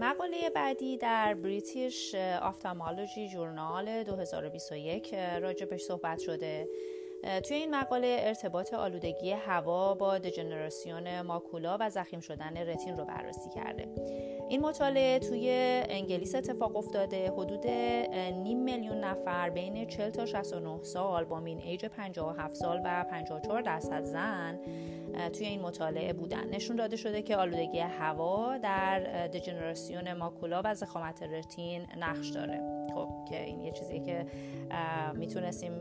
مقاله 0.00 0.50
بعدی 0.54 0.96
در 0.96 1.34
بریتیش 1.34 2.14
آفتامالوجی 2.42 3.28
جورنال 3.28 4.02
2021 4.02 5.14
راجبش 5.14 5.82
صحبت 5.82 6.18
شده. 6.18 6.68
توی 7.44 7.56
این 7.56 7.74
مقاله 7.74 8.16
ارتباط 8.20 8.74
آلودگی 8.74 9.32
هوا 9.32 9.94
با 9.94 10.18
دژنراسیون 10.18 11.20
ماکولا 11.20 11.76
و 11.80 11.90
زخیم 11.90 12.20
شدن 12.20 12.56
رتین 12.56 12.96
رو 12.96 13.04
بررسی 13.04 13.50
کرده. 13.50 13.88
این 14.48 14.60
مطالعه 14.60 15.18
توی 15.18 15.50
انگلیس 15.88 16.34
اتفاق 16.34 16.76
افتاده. 16.76 17.30
حدود 17.30 17.66
نیم 17.66 18.58
میلیون 18.58 19.00
نفر 19.00 19.50
بین 19.50 19.86
40 19.86 20.10
تا 20.10 20.26
69 20.26 20.82
سال 20.82 21.24
با 21.24 21.40
مین 21.40 21.58
ایج 21.58 21.86
57 21.86 22.54
سال 22.54 22.80
و 22.84 23.04
54 23.10 23.62
درصد 23.62 24.02
زن 24.02 24.58
توی 25.32 25.46
این 25.46 25.60
مطالعه 25.60 26.12
بودن. 26.12 26.48
نشون 26.48 26.76
داده 26.76 26.96
شده 26.96 27.22
که 27.22 27.36
آلودگی 27.36 27.78
هوا 27.78 28.58
در 28.58 29.26
دژنراسیون 29.26 30.12
ماکولا 30.12 30.62
و 30.64 30.74
زخامت 30.74 31.22
رتین 31.22 31.86
نقش 31.98 32.28
داره. 32.28 32.60
خب 32.94 33.08
که 33.28 33.44
این 33.44 33.60
یه 33.60 33.72
چیزی 33.72 34.00
که 34.00 34.26
می‌تونستیم 35.14 35.72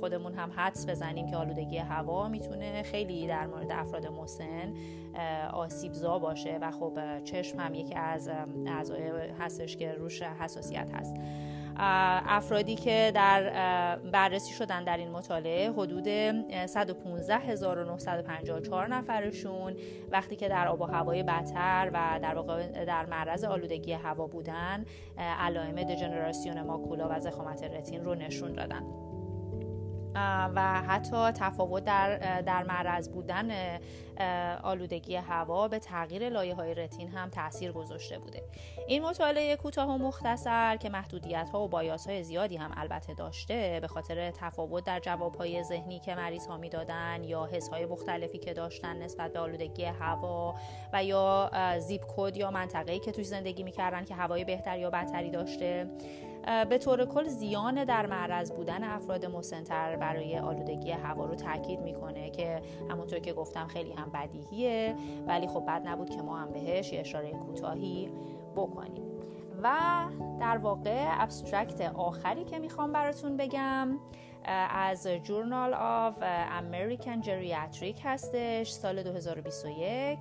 خودمون 0.00 0.34
هم 0.34 0.52
حدس 0.56 0.88
بزنیم 0.88 1.26
که 1.26 1.36
آلودگی 1.36 1.76
هوا 1.76 2.28
می‌تونه 2.28 2.82
خیلی 2.82 3.26
در 3.26 3.46
مورد 3.46 3.72
افراد 3.72 4.06
مسن 4.06 4.74
آسیبزا 5.52 6.18
باشه 6.18 6.58
و 6.62 6.70
خب 6.70 7.24
چشم 7.24 7.60
هم 7.60 7.74
یکی 7.74 7.94
از 7.94 8.30
اعضای 8.66 9.02
هستش 9.38 9.76
که 9.76 9.92
روش 9.92 10.22
حساسیت 10.22 10.90
هست. 10.94 11.16
افرادی 11.80 12.74
که 12.74 13.12
در 13.14 13.96
بررسی 13.96 14.52
شدن 14.52 14.84
در 14.84 14.96
این 14.96 15.10
مطالعه 15.10 15.72
حدود 15.72 16.08
115954 16.08 18.88
نفرشون 18.88 19.76
وقتی 20.10 20.36
که 20.36 20.48
در 20.48 20.68
آب 20.68 20.80
و 20.80 20.84
هوای 20.84 21.22
بدتر 21.22 21.90
و 21.94 22.18
در 22.22 22.34
واقع 22.34 22.84
در 22.84 23.06
معرض 23.06 23.44
آلودگی 23.44 23.92
هوا 23.92 24.26
بودن 24.26 24.84
علائم 25.18 25.82
دژنراسیون 25.82 26.62
ماکولا 26.62 27.08
و 27.10 27.20
زخامت 27.20 27.62
رتین 27.62 28.04
رو 28.04 28.14
نشون 28.14 28.52
دادن. 28.52 29.09
و 30.54 30.82
حتی 30.82 31.30
تفاوت 31.32 31.84
در, 31.84 32.40
در 32.40 32.62
معرض 32.62 33.08
بودن 33.08 33.78
آلودگی 34.62 35.16
هوا 35.16 35.68
به 35.68 35.78
تغییر 35.78 36.28
لایه 36.28 36.54
های 36.54 36.74
رتین 36.74 37.08
هم 37.08 37.28
تاثیر 37.28 37.72
گذاشته 37.72 38.18
بوده. 38.18 38.42
این 38.88 39.04
مطالعه 39.04 39.56
کوتاه 39.56 39.90
و 39.90 39.98
مختصر 39.98 40.76
که 40.76 40.88
محدودیت 40.88 41.50
ها 41.52 41.64
و 41.64 41.68
بایاس 41.68 42.06
های 42.06 42.22
زیادی 42.22 42.56
هم 42.56 42.70
البته 42.76 43.14
داشته 43.14 43.78
به 43.80 43.88
خاطر 43.88 44.30
تفاوت 44.30 44.84
در 44.84 45.00
جواب 45.00 45.34
های 45.34 45.62
ذهنی 45.62 45.98
که 45.98 46.14
مریض 46.14 46.46
ها 46.46 46.56
می‌دادن 46.56 47.24
یا 47.24 47.48
حس 47.52 47.68
های 47.68 47.86
مختلفی 47.86 48.38
که 48.38 48.52
داشتن 48.52 49.02
نسبت 49.02 49.32
به 49.32 49.38
آلودگی 49.38 49.84
هوا 49.84 50.54
و 50.92 51.04
یا 51.04 51.50
zip 51.78 52.04
code 52.16 52.36
یا 52.36 52.50
منطقه‌ای 52.50 52.98
که 52.98 53.12
توش 53.12 53.24
زندگی 53.24 53.62
می‌کردن 53.62 54.04
که 54.04 54.14
هوای 54.14 54.44
بهتر 54.44 54.78
یا 54.78 54.90
بدتری 54.90 55.30
داشته. 55.30 55.90
به 56.70 56.78
طور 56.78 57.04
کل 57.04 57.24
زیان 57.24 57.84
در 57.84 58.06
معرض 58.06 58.52
بودن 58.52 58.84
افراد 58.84 59.26
مسنتر 59.26 59.96
برای 59.96 60.38
آلودگی 60.38 60.90
هوا 60.90 61.24
رو 61.26 61.34
تاکید 61.34 61.80
می‌کنه 61.80 62.30
که 62.30 62.62
همونطور 62.90 63.18
که 63.18 63.32
گفتم 63.32 63.66
خیلی 63.66 63.92
هم 63.92 64.10
بدیهیه 64.14 64.96
ولی 65.26 65.48
خب 65.48 65.64
بد 65.66 65.88
نبود 65.88 66.10
که 66.10 66.22
ما 66.22 66.36
هم 66.36 66.50
بهش 66.52 66.92
یه 66.92 67.00
اشاره 67.00 67.30
کوتاهی 67.32 68.10
بکنیم. 68.56 69.02
و 69.62 69.76
در 70.40 70.58
واقع 70.58 71.06
abstract 71.10 71.80
آخری 71.80 72.44
که 72.44 72.58
می‌خوام 72.58 72.92
براتون 72.92 73.36
بگم 73.36 73.98
از 74.70 75.06
Journal 75.06 75.74
of 75.74 76.18
امریکن 76.50 77.20
جریاتریک 77.20 78.00
هستش 78.04 78.70
سال 78.70 79.02
2021 79.02 80.18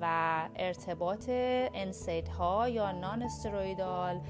و 0.00 0.48
ارتباط 0.56 1.24
انسید 1.28 2.28
ها 2.28 2.68
یا 2.68 2.92
نان 2.92 3.22
استرویدال 3.22 4.20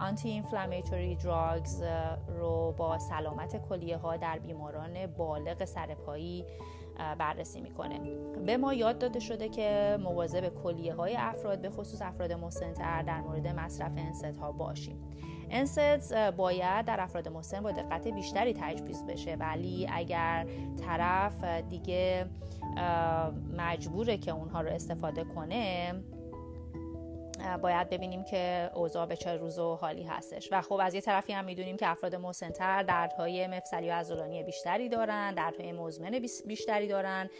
آنتی 0.00 0.28
اینفلامیتوری 0.28 1.16
دراگز 1.16 1.82
رو 2.28 2.74
با 2.76 2.98
سلامت 2.98 3.68
کلیه 3.68 3.96
ها 3.96 4.16
در 4.16 4.38
بیماران 4.38 5.06
بالغ 5.06 5.64
سرپایی 5.64 6.44
بررسی 7.18 7.60
می‌کنه. 7.60 8.00
به 8.46 8.56
ما 8.56 8.74
یاد 8.74 8.98
داده 8.98 9.20
شده 9.20 9.48
که 9.48 9.98
مواظب 10.00 10.48
کلیه 10.62 10.94
های 10.94 11.16
افراد 11.16 11.60
به 11.60 11.70
خصوص 11.70 12.02
افراد 12.02 12.32
مسنتر 12.32 13.02
در 13.02 13.20
مورد 13.20 13.46
مصرف 13.46 13.92
انست 13.96 14.24
ها 14.24 14.52
باشیم 14.52 14.96
انست 15.50 16.12
باید 16.14 16.84
در 16.84 17.00
افراد 17.00 17.28
مسن 17.28 17.60
با 17.60 17.70
دقت 17.70 18.08
بیشتری 18.08 18.54
تجویز 18.60 19.04
بشه 19.06 19.36
ولی 19.36 19.86
اگر 19.92 20.46
طرف 20.86 21.44
دیگه 21.44 22.26
مجبوره 23.56 24.16
که 24.16 24.30
اونها 24.30 24.60
رو 24.60 24.68
استفاده 24.68 25.24
کنه 25.24 25.94
باید 27.62 27.90
ببینیم 27.90 28.24
که 28.24 28.70
اوضاع 28.74 29.06
به 29.06 29.16
چه 29.16 29.36
روز 29.36 29.58
و 29.58 29.74
حالی 29.74 30.02
هستش. 30.02 30.48
و 30.52 30.60
خب 30.60 30.78
از 30.82 30.94
یه 30.94 31.00
طرفی 31.00 31.32
هم 31.32 31.44
می‌دونیم 31.44 31.76
که 31.76 31.88
افراد 31.88 32.14
مسنتر 32.14 32.82
دردهای 32.82 33.46
مفصلی 33.46 33.90
و 33.90 33.92
عضلانی 33.92 34.42
بیشتری 34.42 34.88
دارن 34.88 35.34
دردهای 35.34 35.72
مزمن 35.72 36.18
بیشتری 36.46 36.88
دارن 36.88 37.30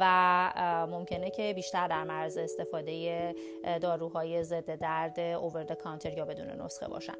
و 0.00 0.86
ممکنه 0.90 1.30
که 1.30 1.52
بیشتر 1.54 1.88
در 1.88 2.04
مرز 2.04 2.36
استفاده 2.36 3.34
داروهای 3.80 4.42
ضد 4.42 4.70
درد 4.74 5.20
اوور 5.20 5.64
کانتر 5.64 6.12
یا 6.12 6.24
بدون 6.24 6.60
نسخه 6.60 6.88
باشن. 6.88 7.16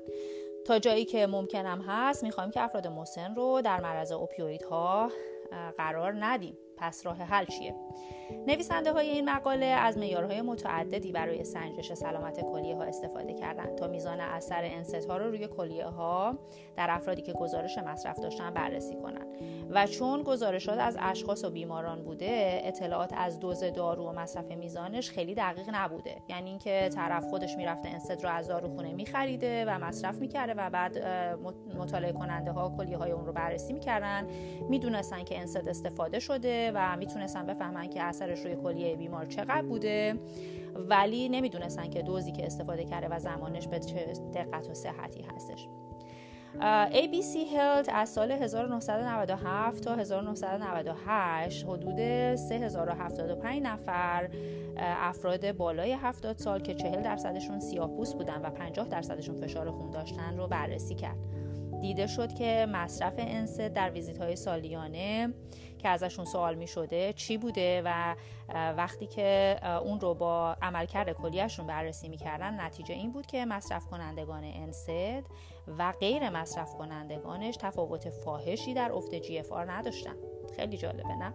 تا 0.67 0.79
جایی 0.79 1.05
که 1.05 1.27
ممکنم 1.27 1.85
هست 1.89 2.23
می‌خوایم 2.23 2.51
که 2.51 2.61
افراد 2.61 2.87
مسن 2.87 3.35
رو 3.35 3.63
در 3.65 3.81
معرض 3.81 4.13
اوپیویدها 4.13 5.11
قرار 5.79 6.17
ندیم. 6.21 6.59
پس 6.77 7.07
راه 7.07 7.17
حل 7.17 7.45
چیه؟ 7.45 7.75
نویسنده 8.47 8.93
های 8.93 9.11
این 9.11 9.31
مقاله 9.31 9.67
از 9.67 9.99
معیارهای 9.99 10.43
متعددی 10.43 11.13
برای 11.13 11.45
سنجش 11.45 11.93
سلامت 11.93 12.41
کلیه 12.41 12.77
ها 12.77 12.83
استفاده 12.83 13.35
کردند 13.35 13.75
تا 13.75 13.87
میزان 13.87 14.21
اثر 14.21 14.65
انست 14.65 15.11
ها 15.11 15.17
رو 15.17 15.31
روی 15.31 15.49
کلیه 15.49 15.87
ها 15.87 16.39
در 16.77 16.87
افرادی 16.91 17.23
که 17.23 17.33
گزارش 17.33 17.79
مصرف 17.79 18.21
داشتن 18.21 18.51
بررسی 18.51 18.97
کنند. 18.97 19.27
و 19.71 19.87
چون 19.87 20.23
گزارشات 20.23 20.79
از 20.79 20.97
اشخاص 21.01 21.45
و 21.45 21.51
بیماران 21.51 22.05
بوده 22.05 22.61
اطلاعات 22.65 23.13
از 23.17 23.39
دوز 23.39 23.65
دارو 23.65 24.09
و 24.09 24.13
مصرف 24.13 24.51
میزانش 24.51 25.11
خیلی 25.11 25.35
دقیق 25.35 25.71
نبوده. 25.75 26.17
یعنی 26.29 26.51
اینکه 26.51 26.91
طرف 26.95 27.25
خودش 27.25 27.57
می‌رفته 27.57 27.89
انست 27.89 28.25
رو 28.25 28.31
از 28.31 28.49
داروخونه 28.49 28.93
میخریده 28.93 29.65
و 29.65 29.79
مصرف 29.79 30.19
می‌کرده 30.19 30.55
و 30.55 30.71
بعد 30.71 30.99
مطالعه 31.79 32.13
کننده 32.13 32.51
ها 32.51 32.75
کلیه 32.79 32.97
های 32.97 33.11
اون 33.11 33.27
رو 33.27 33.33
بررسی 33.33 33.73
می‌کردن 33.73 34.27
می‌دونستن 34.69 35.25
که 35.25 35.39
انست 35.39 35.57
استفاده 35.57 36.19
شده 36.19 36.64
و 36.75 36.97
می‌تونستن 36.97 37.47
بفهمن 37.47 37.89
که 37.89 38.03
اثرش 38.03 38.41
روی 38.41 38.57
کلیه 38.57 38.97
بیمار 38.97 39.27
چقدر 39.27 39.63
بوده 39.63 40.15
ولی 40.75 41.29
نمی‌دونستن 41.29 41.91
که 41.91 42.03
دوزی 42.03 42.33
که 42.33 42.47
استفاده 42.47 42.85
کرده 42.85 43.09
و 43.09 43.19
زمانش 43.19 43.69
به 43.69 43.81
چه 43.81 44.13
دقت 44.35 44.71
و 44.71 44.75
صحتی 44.75 45.23
هستش 45.23 45.69
ABC 46.91 47.35
Health 47.55 47.89
از 47.93 48.09
سال 48.09 48.33
1997 48.33 49.85
تا 49.85 49.95
1998 49.95 51.65
حدود 51.65 52.35
3075 52.35 53.63
نفر 53.63 54.31
افراد 54.77 55.53
بالای 55.53 55.93
70 55.93 56.39
سال 56.39 56.61
که 56.61 56.75
40 56.75 57.03
درصدشون 57.03 57.61
سیاه‌پوست 57.61 58.17
بودن 58.17 58.41
و 58.43 58.51
50 58.51 58.89
درصدشون 58.89 59.37
فشار 59.37 59.71
خون 59.71 59.91
داشتن 59.91 60.37
رو 60.37 60.47
بررسی 60.47 60.95
کرد. 60.95 61.19
دیده 61.81 62.07
شد 62.07 62.33
که 62.33 62.67
مصرف 62.73 63.15
NSAID 63.19 63.73
در 63.73 63.91
ویزیت 63.91 64.19
های 64.19 64.37
سالیانه 64.37 65.35
که 65.85 65.91
ازشون 65.91 66.25
سوال 66.25 66.55
می 66.55 66.67
شده 66.67 67.13
چی 67.13 67.39
بوده 67.39 67.83
و 67.85 68.15
وقتی 68.77 69.07
که 69.07 69.59
اون 69.85 70.01
رو 70.01 70.15
با 70.15 70.57
عملکرد 70.63 71.13
کلیهشون 71.13 71.67
بررسی 71.67 72.09
می‌کردن 72.09 72.61
نتیجه 72.61 72.95
این 72.95 73.13
بود 73.13 73.27
که 73.27 73.45
مصرف 73.45 73.87
کنندگان 73.87 74.45
NSAID 74.45 75.25
و 75.79 75.93
غیر 76.01 76.31
مصرف 76.31 76.75
کنندگانش 76.75 77.57
تفاوت 77.57 78.11
فاحشی 78.11 78.75
در 78.75 78.93
افت 78.93 79.15
GFR 79.15 79.73
نداشتن. 79.73 80.15
خیلی 80.57 80.77
جالبه 80.77 81.15
نه؟ 81.15 81.35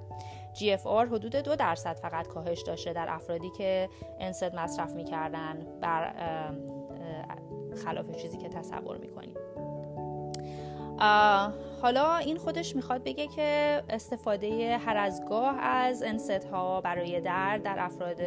GFR 0.53 1.05
حدود 1.05 1.35
دو 1.35 1.55
درصد 1.55 1.95
فقط 1.95 2.27
کاهش 2.27 2.61
داشته 2.61 2.93
در 2.93 3.05
افرادی 3.09 3.49
که 3.49 3.89
NSAID 4.19 4.55
مصرف 4.55 4.91
می‌کردن 4.91 5.79
بر 5.81 6.13
خلاف 7.85 8.15
چیزی 8.15 8.37
که 8.37 8.49
تصور 8.49 8.97
می‌کنیم. 8.97 9.33
حالا 11.81 12.15
این 12.17 12.37
خودش 12.37 12.75
می‌خواد 12.75 13.03
بگه 13.03 13.27
که 13.27 13.81
استفاده 13.89 14.77
هر 14.77 14.97
از 14.97 15.25
گاه 15.29 15.59
از 15.59 16.03
انست 16.03 16.45
ها 16.51 16.81
برای 16.81 17.21
درد 17.21 17.63
در 17.63 17.75
افراد 17.79 18.17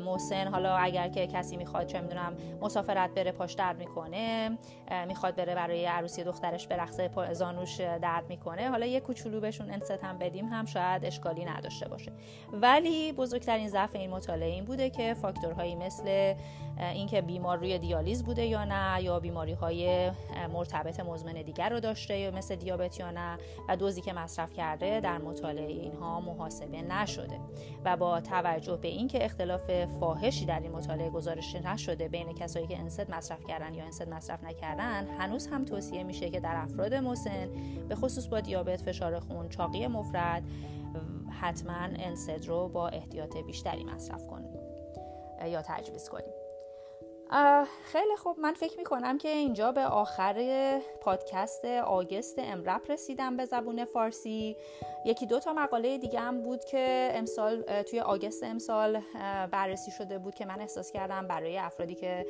محسن 0.00 0.48
حالا 0.48 0.76
اگر 0.76 1.08
که 1.08 1.26
کسی 1.26 1.56
می‌خواد 1.56 1.86
چه 1.86 2.00
می‌دونم 2.00 2.36
مسافرت 2.60 3.14
بره 3.14 3.32
پاش 3.32 3.52
درد 3.52 3.78
می‌کنه 3.78 4.58
می‌خواد 5.06 5.34
بره 5.34 5.54
برای 5.54 5.86
عروسی 5.86 6.24
دخترش 6.24 6.66
برقصه 6.66 7.10
زانوش 7.32 7.80
درد 7.80 8.24
می‌کنه 8.28 8.70
حالا 8.70 8.86
یه 8.86 9.00
کوچولو 9.00 9.40
بهشون 9.40 9.70
انست 9.70 9.92
بدیم 10.20 10.48
هم 10.48 10.64
شاید 10.64 11.04
اشکالی 11.04 11.44
نداشته 11.44 11.88
باشه. 11.88 12.12
ولی 12.52 13.12
بزرگترین 13.12 13.68
ضعف 13.68 13.96
این 13.96 14.10
مطالعه 14.10 14.50
این 14.50 14.64
بوده 14.64 14.90
که 14.90 15.14
فاکتورهایی 15.14 15.74
مثل 15.74 16.34
اینکه 16.78 17.20
بیمار 17.20 17.58
روی 17.58 17.78
دیالیز 17.78 18.24
بوده 18.24 18.46
یا 18.46 18.64
نه 18.64 19.02
یا 19.02 19.20
بیماری 19.20 19.52
های 19.52 20.10
مرتبط 20.52 21.00
مزمن 21.00 21.32
دیگر 21.32 21.68
رو 21.68 21.80
داشته 21.80 22.18
یا 22.18 22.30
مثل 22.30 22.56
دیابت 22.56 23.00
یا 23.00 23.10
نه 23.10 23.38
و 23.68 23.76
دوزی 23.76 24.00
که 24.00 24.12
مصرف 24.12 24.52
کرده 24.52 25.00
در 25.00 25.18
مطالعه 25.18 25.72
اینها 25.72 26.20
محاسبه 26.20 26.82
نشده. 26.82 27.40
و 27.84 27.96
با 27.96 28.20
توجه 28.20 28.76
به 28.76 28.88
اینکه 28.88 29.24
اختلاف 29.24 29.61
فاحشی 30.00 30.46
در 30.46 30.60
این 30.60 30.72
مطالعه 30.72 31.10
گزارش 31.10 31.54
نشده 31.54 32.08
بین 32.08 32.32
کسایی 32.32 32.66
که 32.66 32.78
انسد 32.78 33.10
مصرف 33.10 33.44
کردن 33.44 33.74
یا 33.74 33.84
انسد 33.84 34.08
مصرف 34.08 34.44
نکردن 34.44 35.06
هنوز 35.06 35.46
هم 35.46 35.64
توصیه 35.64 36.02
میشه 36.02 36.30
که 36.30 36.40
در 36.40 36.56
افراد 36.56 36.94
مسن 36.94 37.48
به 37.88 37.94
خصوص 37.94 38.26
با 38.26 38.40
دیابت 38.40 38.80
فشار 38.82 39.20
خون 39.20 39.48
چاقی 39.48 39.86
مفرد 39.86 40.42
حتما 41.40 41.88
انسد 41.98 42.46
رو 42.46 42.68
با 42.68 42.88
احتیاط 42.88 43.36
بیشتری 43.36 43.84
مصرف 43.84 44.26
کنیم 44.26 44.50
یا 45.46 45.62
تجویز 45.62 46.08
کنیم. 46.08 46.41
خیلی 47.84 48.16
خوب. 48.16 48.38
من 48.40 48.52
فکر 48.52 48.78
می 48.78 48.84
کنم 48.84 49.18
که 49.18 49.28
اینجا 49.28 49.72
به 49.72 49.84
آخر 49.84 50.80
پادکست 51.00 51.64
آگست 51.64 52.38
امرپ 52.38 52.90
رسیدم 52.90 53.36
به 53.36 53.44
زبون 53.44 53.84
فارسی. 53.84 54.56
یکی 55.04 55.26
دو 55.26 55.38
تا 55.38 55.52
مقاله 55.52 55.98
دیگه 55.98 56.20
هم 56.20 56.42
بود 56.42 56.64
که 56.64 57.12
امسال 57.14 57.82
توی 57.82 58.00
آگست 58.00 58.42
امسال 58.42 59.02
بررسی 59.50 59.90
شده 59.90 60.18
بود 60.18 60.34
که 60.34 60.44
من 60.44 60.60
احساس 60.60 60.92
کردم 60.92 61.26
برای 61.28 61.58
افرادی 61.58 61.94
که 61.94 62.26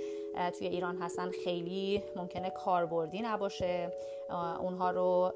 توی 0.58 0.66
ایران 0.66 1.02
هستن 1.02 1.30
خیلی 1.44 2.02
ممکنه 2.16 2.50
کاربردی 2.50 3.22
نباشه. 3.22 3.92
اونها 4.60 4.90
رو 4.90 5.32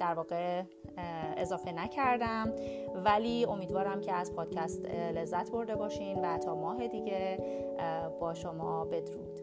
در 0.00 0.14
واقع 0.14 0.62
اضافه 1.36 1.72
نکردم. 1.72 2.52
ولی 3.04 3.44
امیدوارم 3.44 4.00
که 4.00 4.12
از 4.12 4.34
پادکست 4.34 4.84
لذت 4.86 5.50
برده 5.50 5.74
باشین 5.74 6.18
و 6.18 6.38
تا 6.38 6.54
ماه 6.54 6.88
دیگه 6.88 7.38
با 8.20 8.34
شما 8.34 8.84
بدرود. 8.84 9.40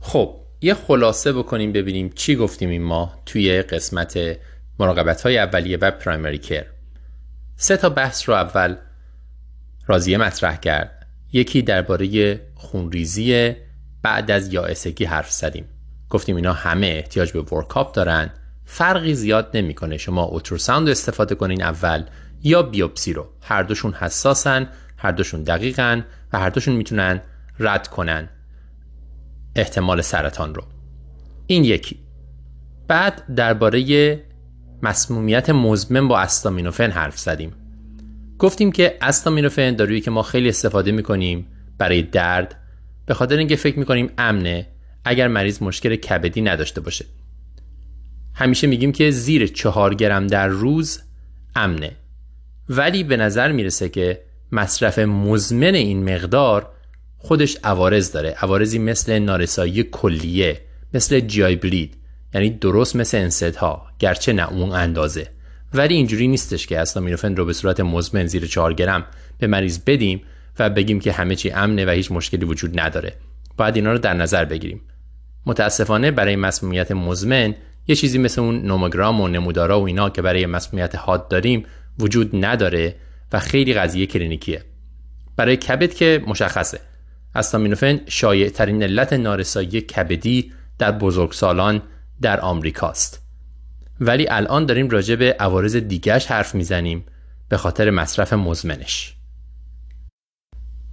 خب 0.00 0.34
یه 0.62 0.74
خلاصه 0.74 1.32
بکنیم 1.32 1.72
ببینیم 1.72 2.08
چی 2.08 2.36
گفتیم 2.36 2.70
این 2.70 2.82
ماه 2.82 3.18
توی 3.26 3.62
قسمت 3.62 4.18
مراقبت 4.78 5.22
های 5.22 5.38
اولیه 5.38 5.78
و 5.80 5.90
پرایمری 5.90 6.38
کر 6.38 6.66
سه 7.56 7.76
تا 7.76 7.88
بحث 7.88 8.28
رو 8.28 8.34
اول 8.34 8.76
راضیه 9.86 10.18
مطرح 10.18 10.56
کرد. 10.56 11.06
یکی 11.32 11.62
درباره 11.62 12.40
خونریزی 12.54 13.52
بعد 14.02 14.30
از 14.30 14.52
یائسگی 14.52 15.04
حرف 15.04 15.30
زدیم. 15.30 15.64
گفتیم 16.10 16.36
اینا 16.36 16.52
همه 16.52 16.86
احتیاج 16.86 17.32
به 17.32 17.40
ورکاپ 17.40 17.94
دارن. 17.94 18.30
فرقی 18.64 19.14
زیاد 19.14 19.50
نمی‌کنه 19.54 19.96
شما 19.96 20.22
اوتروساوند 20.22 20.88
استفاده 20.88 21.34
کنین 21.34 21.62
اول 21.62 22.04
یا 22.42 22.62
بیوپسی 22.62 23.12
رو. 23.12 23.26
هر 23.42 23.62
دوشون 23.62 23.92
حساسن 23.92 24.68
هر 24.96 25.12
دوشون 25.12 25.42
دقیقن 25.42 26.04
و 26.32 26.38
هر 26.38 26.50
دوشون 26.50 26.76
می‌تونن 26.76 27.20
رد 27.58 27.88
کنن 27.88 28.28
احتمال 29.56 30.00
سرطان 30.00 30.54
رو. 30.54 30.62
این 31.46 31.64
یکی. 31.64 32.00
بعد 32.88 33.34
درباره 33.34 34.20
مسمومیت 34.82 35.50
مزمن 35.50 36.08
با 36.08 36.18
استامینوفن 36.18 36.90
حرف 36.90 37.18
زدیم. 37.18 37.52
گفتیم 38.38 38.72
که 38.72 38.96
استامینوفن 39.00 39.76
دارویی 39.76 40.00
که 40.00 40.10
ما 40.10 40.22
خیلی 40.22 40.48
استفاده 40.48 40.92
می‌کنیم 40.92 41.46
برای 41.78 42.02
درد 42.02 42.60
به 43.06 43.14
خاطر 43.14 43.36
اینکه 43.36 43.56
فکر 43.56 43.78
می‌کنیم 43.78 44.10
امنه 44.18 44.66
اگر 45.04 45.28
مریض 45.28 45.62
مشکل 45.62 45.96
کبدی 45.96 46.40
نداشته 46.40 46.80
باشه. 46.80 47.04
همیشه 48.34 48.66
میگیم 48.66 48.92
که 48.92 49.10
زیر 49.10 49.46
چهار 49.46 49.94
گرم 49.94 50.26
در 50.26 50.48
روز 50.48 51.00
امنه. 51.56 51.96
ولی 52.68 53.04
به 53.04 53.16
نظر 53.16 53.52
می‌رسه 53.52 53.88
که 53.88 54.20
مصرف 54.52 54.98
مزمن 54.98 55.74
این 55.74 56.14
مقدار 56.14 56.70
خودش 57.18 57.56
عوارض 57.64 58.12
داره. 58.12 58.30
عوارضی 58.30 58.78
مثل 58.78 59.18
نارسایی 59.18 59.82
کلیه 59.82 60.60
مثل 60.94 61.20
جای 61.20 61.56
بلید 61.56 61.96
یعنی 62.34 62.50
درست 62.50 62.96
مثل 62.96 63.18
انسدها 63.18 63.86
گرچه 63.98 64.32
نه 64.32 64.52
اون 64.52 64.72
اندازه. 64.72 65.28
ولی 65.74 65.94
اینجوری 65.94 66.28
نیستش 66.28 66.66
که 66.66 66.80
استامینوفن 66.80 67.36
رو 67.36 67.44
به 67.44 67.52
صورت 67.52 67.80
مزمن 67.80 68.26
زیر 68.26 68.46
4 68.46 68.72
گرم 68.74 69.06
به 69.38 69.46
مریض 69.46 69.78
بدیم 69.86 70.22
و 70.58 70.70
بگیم 70.70 71.00
که 71.00 71.12
همه 71.12 71.36
چی 71.36 71.50
امنه 71.50 71.86
و 71.86 71.90
هیچ 71.90 72.12
مشکلی 72.12 72.44
وجود 72.44 72.80
نداره. 72.80 73.16
باید 73.56 73.76
اینا 73.76 73.92
رو 73.92 73.98
در 73.98 74.14
نظر 74.14 74.44
بگیریم. 74.44 74.80
متاسفانه 75.46 76.10
برای 76.10 76.36
مسمومیت 76.36 76.92
مزمن 76.92 77.54
یه 77.86 77.96
چیزی 77.96 78.18
مثل 78.18 78.40
اون 78.40 78.62
نوموگرام 78.62 79.20
و 79.20 79.28
نمودارا 79.28 79.80
و 79.80 79.86
اینا 79.86 80.10
که 80.10 80.22
برای 80.22 80.46
مسمومیت 80.46 80.96
حاد 80.96 81.28
داریم 81.28 81.64
وجود 81.98 82.44
نداره 82.44 82.96
و 83.32 83.40
خیلی 83.40 83.74
قضیه 83.74 84.06
کلینیکیه. 84.06 84.62
برای 85.36 85.56
کبد 85.56 85.94
که 85.94 86.24
مشخصه. 86.26 86.80
استامینوفن 87.34 88.00
شایع 88.06 88.48
ترین 88.48 88.82
علت 88.82 89.12
نارسایی 89.12 89.80
کبدی 89.80 90.52
در 90.78 90.92
بزرگسالان 90.92 91.82
در 92.20 92.40
آمریکاست. 92.40 93.23
ولی 94.00 94.26
الان 94.28 94.66
داریم 94.66 94.88
راجع 94.88 95.14
به 95.14 95.36
عوارض 95.40 95.76
دیگرش 95.76 96.26
حرف 96.26 96.54
می‌زنیم 96.54 97.04
به 97.48 97.56
خاطر 97.56 97.90
مصرف 97.90 98.32
مزمنش. 98.32 99.14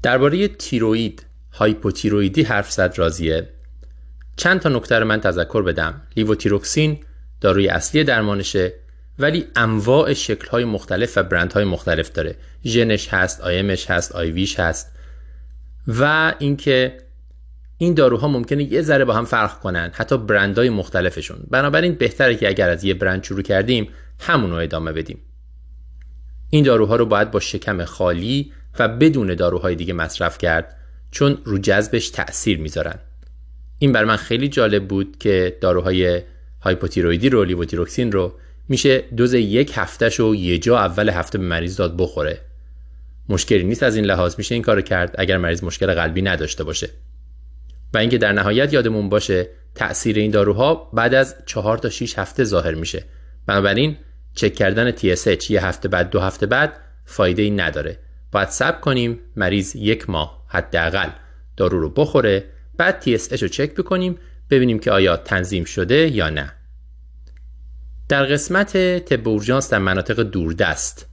درباره 0.03 0.47
تیروید 0.47 1.25
هایپوتیرویدی 1.51 2.43
حرف 2.43 2.71
زد 2.71 2.93
راضیه. 2.97 3.49
چند 4.35 4.59
تا 4.59 4.69
نکته 4.69 4.99
رو 4.99 5.05
من 5.05 5.21
تذکر 5.21 5.61
بدم. 5.61 6.01
لیوتیروکسین 6.17 6.99
داروی 7.41 7.67
اصلی 7.67 8.03
درمانشه 8.03 8.73
ولی 9.19 9.47
انواع 9.55 10.13
شکل‌های 10.13 10.65
مختلف 10.65 11.17
و 11.17 11.23
برندهای 11.23 11.63
مختلف 11.65 12.11
داره. 12.11 12.35
ژنش 12.65 13.07
هست 13.13 13.41
آیمش 13.41 13.89
هست 13.89 14.11
آیویش 14.11 14.59
هست. 14.59 14.91
و 15.87 16.33
اینکه 16.39 16.97
این 17.81 17.93
داروها 17.93 18.27
ممکنه 18.27 18.73
یه 18.73 18.81
ذره 18.81 19.05
با 19.05 19.13
هم 19.13 19.25
فرق 19.25 19.59
کنن 19.59 19.91
حتی 19.93 20.17
برندهای 20.17 20.69
مختلفشون. 20.69 21.37
بنابراین 21.49 21.95
بهتره 21.95 22.35
که 22.35 22.47
اگر 22.47 22.69
از 22.69 22.83
یه 22.83 22.93
برند 22.93 23.23
شروع 23.23 23.41
کردیم 23.41 23.89
همون 24.19 24.51
رو 24.51 24.55
ادامه 24.55 24.91
بدیم. 24.91 25.17
این 26.49 26.63
داروها 26.63 26.95
رو 26.95 27.05
باید 27.05 27.31
با 27.31 27.39
شکم 27.39 27.85
خالی 27.85 28.51
و 28.79 28.87
بدون 28.87 29.35
داروهای 29.35 29.75
دیگه 29.75 29.93
مصرف 29.93 30.37
کرد 30.37 30.75
چون 31.11 31.37
رو 31.43 31.57
جذبش 31.57 32.09
تأثیر 32.09 32.59
می‌ذارن. 32.59 32.99
این 33.79 33.91
بر 33.91 34.05
من 34.05 34.15
خیلی 34.15 34.47
جالب 34.47 34.87
بود 34.87 35.17
که 35.19 35.57
داروهای 35.61 36.21
هایپوتیرویدی 36.61 37.29
رو 37.29 37.43
لیوتیروکسین 37.43 38.11
رو 38.11 38.33
میشه 38.69 39.03
دوز 39.17 39.33
یک 39.33 39.71
هفتهش 39.75 40.15
رو 40.19 40.35
یه 40.35 40.57
جا 40.57 40.79
اول 40.79 41.09
هفته 41.09 41.37
به 41.37 41.43
مریض 41.45 41.75
داد 41.75 41.97
بخوره. 41.97 42.41
مشکلی 43.29 43.63
نیست 43.63 43.83
از 43.83 43.95
این 43.95 44.05
لحاظ 44.05 44.35
میشه 44.37 44.55
این 44.55 44.63
کار 44.63 44.81
کرد 44.81 45.15
اگر 45.17 45.37
مریض 45.37 45.63
مشکل 45.63 45.93
قلبی 45.93 46.21
نداشته 46.21 46.63
باشه. 46.63 46.89
و 47.93 47.97
اینکه 47.97 48.17
در 48.17 48.31
نهایت 48.31 48.73
یادمون 48.73 49.09
باشه 49.09 49.49
تأثیر 49.75 50.17
این 50.17 50.31
داروها 50.31 50.75
بعد 50.93 51.13
از 51.13 51.35
چهار 51.45 51.77
تا 51.77 51.89
6 51.89 52.19
هفته 52.19 52.43
ظاهر 52.43 52.73
میشه. 52.73 53.03
بنابراین 53.47 53.97
چک 54.33 54.55
کردن 54.55 54.91
TSH 54.91 55.49
یه 55.49 55.65
هفته 55.65 55.87
بعد 55.89 56.09
دو 56.09 56.19
هفته 56.19 56.45
بعد 56.45 56.73
فایده 57.05 57.41
ای 57.41 57.51
نداره. 57.51 57.99
باید 58.31 58.49
صبر 58.49 58.79
کنیم 58.79 59.19
مریض 59.35 59.75
یک 59.75 60.09
ماه 60.09 60.45
حداقل 60.47 61.09
دارو 61.57 61.79
رو 61.79 61.89
بخوره 61.89 62.43
بعد 62.77 63.03
TSH 63.03 63.41
رو 63.41 63.47
چک 63.47 63.75
بکنیم 63.75 64.17
ببینیم 64.49 64.79
که 64.79 64.91
آیا 64.91 65.17
تنظیم 65.17 65.63
شده 65.63 66.07
یا 66.07 66.29
نه. 66.29 66.53
در 68.09 68.25
قسمت 68.25 68.99
طب 68.99 69.27
اورژانس 69.27 69.69
در 69.69 69.79
مناطق 69.79 70.23
دوردست 70.23 71.07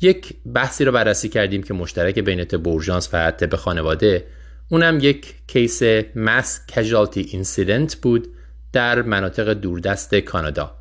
یک 0.00 0.34
بحثی 0.54 0.84
رو 0.84 0.92
بررسی 0.92 1.28
کردیم 1.28 1.62
که 1.62 1.74
مشترک 1.74 2.18
بین 2.18 2.44
طب 2.44 2.68
اورژانس 2.68 3.08
و 3.12 3.30
طب 3.30 3.56
خانواده 3.56 4.26
اونم 4.72 4.98
یک 5.02 5.34
case 5.46 5.82
mass 6.16 6.66
casualty 6.66 7.20
incident 7.20 7.96
بود 7.96 8.28
در 8.72 9.02
مناطق 9.02 9.52
دوردست 9.52 10.14
کانادا. 10.14 10.76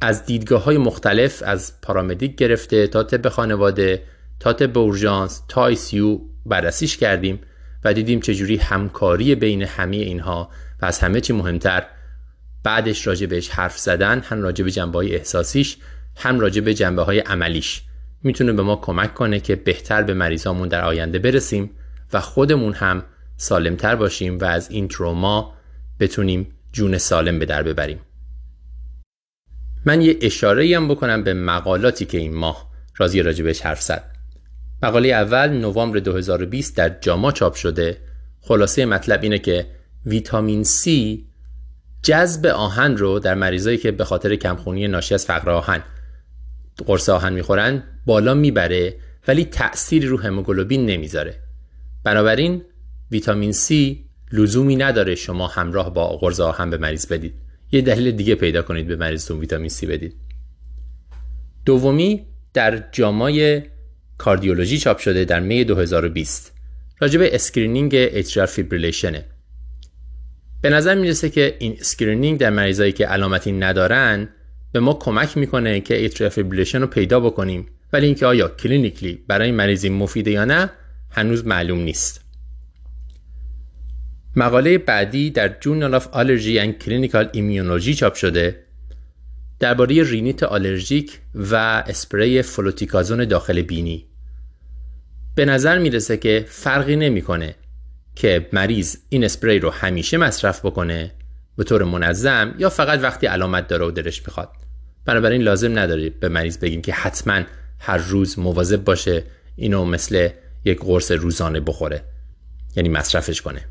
از 0.00 0.26
دیدگاه 0.26 0.64
های 0.64 0.78
مختلف 0.78 1.42
از 1.46 1.80
paramedic 1.82 2.36
گرفته 2.36 2.86
تا 2.86 3.02
طب 3.02 3.28
خانواده 3.28 4.02
تا 4.40 4.52
طب 4.52 4.78
اورژانس 4.78 5.42
تا 5.48 5.60
ICU 5.60 6.20
بررسیش 6.46 6.96
کردیم 6.96 7.40
و 7.84 7.94
دیدیم 7.94 8.20
چجوری 8.20 8.56
همکاری 8.56 9.34
بین 9.34 9.62
همه 9.62 9.96
اینها 9.96 10.50
و 10.82 10.86
از 10.86 10.98
همه 10.98 11.20
چی 11.20 11.32
مهمتر 11.32 11.86
بعدش 12.62 13.06
راجع 13.06 13.26
بهش 13.26 13.48
حرف 13.48 13.78
زدن 13.78 14.20
هم 14.20 14.42
راجع 14.42 14.64
به 14.64 14.70
جنبه 14.70 14.98
های 14.98 15.14
احساسیش 15.16 15.76
هم 16.16 16.40
راجع 16.40 16.60
به 16.60 16.74
جنبه 16.74 17.02
های 17.02 17.18
عملیش. 17.18 17.82
می‌تونه 18.22 18.52
به 18.52 18.62
ما 18.62 18.76
کمک 18.76 19.14
کنه 19.14 19.40
که 19.40 19.56
بهتر 19.56 20.02
به 20.02 20.14
مریضامون 20.14 20.68
در 20.68 20.84
آینده 20.84 21.18
برسیم. 21.18 21.70
و 22.14 22.20
خودمون 22.20 22.72
هم 22.72 23.04
سالمتر 23.36 23.96
باشیم 23.96 24.38
و 24.38 24.44
از 24.44 24.70
این 24.70 24.88
تروما 24.88 25.54
بتونیم 26.00 26.46
جون 26.72 26.98
سالم 26.98 27.38
به 27.38 27.46
در 27.46 27.62
ببریم. 27.62 28.00
من 29.86 30.00
یه 30.00 30.18
اشاره 30.22 30.76
هم 30.76 30.88
بکنم 30.88 31.24
به 31.24 31.34
مقالاتی 31.34 32.04
که 32.04 32.18
این 32.18 32.34
ماه 32.34 32.70
رازی 32.96 33.22
راجبش 33.22 33.60
حرف 33.60 33.82
زد. 33.82 34.04
مقاله 34.82 35.08
اول 35.08 35.48
نوامبر 35.48 35.98
2020 35.98 36.76
در 36.76 36.88
جاما 36.88 37.32
چاپ 37.32 37.54
شده. 37.54 37.98
خلاصه 38.40 38.86
مطلب 38.86 39.22
اینه 39.22 39.38
که 39.38 39.66
ویتامین 40.06 40.64
C 40.64 40.88
جذب 42.02 42.46
آهن 42.46 42.96
رو 42.96 43.18
در 43.18 43.34
مریضایی 43.34 43.78
که 43.78 43.90
به 43.90 44.04
خاطر 44.04 44.36
کمخونی 44.36 44.88
ناشی 44.88 45.14
از 45.14 45.26
فقر 45.26 45.50
آهن 45.50 45.82
قرص 46.86 47.08
آهن 47.08 47.32
می‌خورن 47.32 47.82
بالا 48.06 48.34
می‌بره 48.34 48.96
ولی 49.28 49.44
تأثیری 49.44 50.06
رو 50.06 50.20
هموگلوبین 50.20 50.86
نمی‌ذاره. 50.86 51.43
بنابراین 52.04 52.62
ویتامین 53.10 53.52
C 53.52 53.96
لزومی 54.32 54.76
نداره 54.76 55.14
شما 55.14 55.46
همراه 55.46 55.94
با 55.94 56.16
قرص 56.16 56.40
آهن 56.40 56.70
به 56.70 56.78
مریض 56.78 57.06
بدید. 57.06 57.34
یه 57.72 57.80
دلیل 57.80 58.10
دیگه 58.10 58.34
پیدا 58.34 58.62
کنید 58.62 58.86
به 58.86 58.96
مریضتون 58.96 59.40
ویتامین 59.40 59.70
C 59.70 59.84
بدید. 59.84 60.14
دومی 61.64 62.26
در 62.54 62.84
JAMA 62.92 63.62
ی 64.18 64.23
Cardiology 64.23 64.78
چاپ 64.78 64.98
شده 64.98 65.24
در 65.24 65.40
May 65.40 65.64
2020 65.64 66.52
راجب 67.00 67.20
screening 67.22 67.94
atrial 67.94 68.46
fibrillation 68.46 69.13
ه. 69.13 69.24
به 70.62 70.70
نظر 70.70 70.94
می‌رسه 70.94 71.30
که 71.30 71.56
این 71.58 71.76
screening 71.80 72.40
در 72.40 72.50
مریضایی 72.50 72.92
که 72.92 73.06
علامتی 73.06 73.52
ندارن 73.52 74.28
به 74.72 74.80
ما 74.80 74.94
کمک 74.94 75.36
می‌کنه 75.36 75.80
که 75.80 76.04
atrial 76.04 76.30
fibrillation 76.30 76.80
رو 76.80 76.86
پیدا 76.86 77.20
بکنیم. 77.20 77.66
ولی 77.92 78.06
اینکه 78.06 78.26
آیا 78.26 78.48
clinically 78.48 79.24
برای 79.28 79.52
مریضی 79.52 79.88
مفیده 79.88 80.30
یا 80.30 80.44
نه 80.44 80.70
هنوز 81.14 81.46
معلوم 81.46 81.78
نیست. 81.78 82.24
مقاله 84.36 84.78
بعدی 84.78 85.30
در 85.30 85.48
Journal 85.60 85.94
of 85.94 86.08
Allergy 86.12 86.58
and 86.58 86.78
Clinical 86.78 87.28
Immunology 87.32 87.94
چاپ 87.94 88.14
شده 88.14 88.64
درباره 89.60 90.02
رینیت 90.02 90.42
آلرژیک 90.42 91.18
و 91.34 91.54
اسپری 91.86 92.42
فلوتیکازون 92.42 93.24
داخل 93.24 93.62
بینی. 93.62 94.06
به 95.34 95.44
نظر 95.44 95.78
می‌رسه 95.78 96.16
که 96.16 96.44
فرقی 96.48 96.96
نمی‌کنه 96.96 97.54
که 98.14 98.48
مریض 98.52 98.96
این 99.08 99.24
اسپری 99.24 99.58
رو 99.58 99.70
همیشه 99.70 100.16
مصرف 100.16 100.66
بکنه 100.66 101.12
به 101.56 101.64
طور 101.64 101.84
منظم 101.84 102.54
یا 102.58 102.68
فقط 102.68 103.02
وقتی 103.02 103.26
علامت 103.26 103.68
داره 103.68 103.86
و 103.86 103.90
دلش 103.90 104.22
می‌خواد. 104.26 104.50
بنابراین 105.04 105.42
لازم 105.42 105.78
نداره 105.78 106.10
به 106.10 106.28
مریض 106.28 106.58
بگیم 106.58 106.82
که 106.82 106.92
حتما 106.92 107.42
هر 107.78 107.96
روز 107.96 108.38
مواظب 108.38 108.84
باشه. 108.84 109.24
اینو 109.56 109.84
مثل 109.84 110.28
یک 110.64 110.80
قرص 110.80 111.12
روزانه 111.12 111.60
بخوره. 111.60 112.04
یعنی 112.76 112.88
مصرفش 112.88 113.42
کنه. 113.42 113.64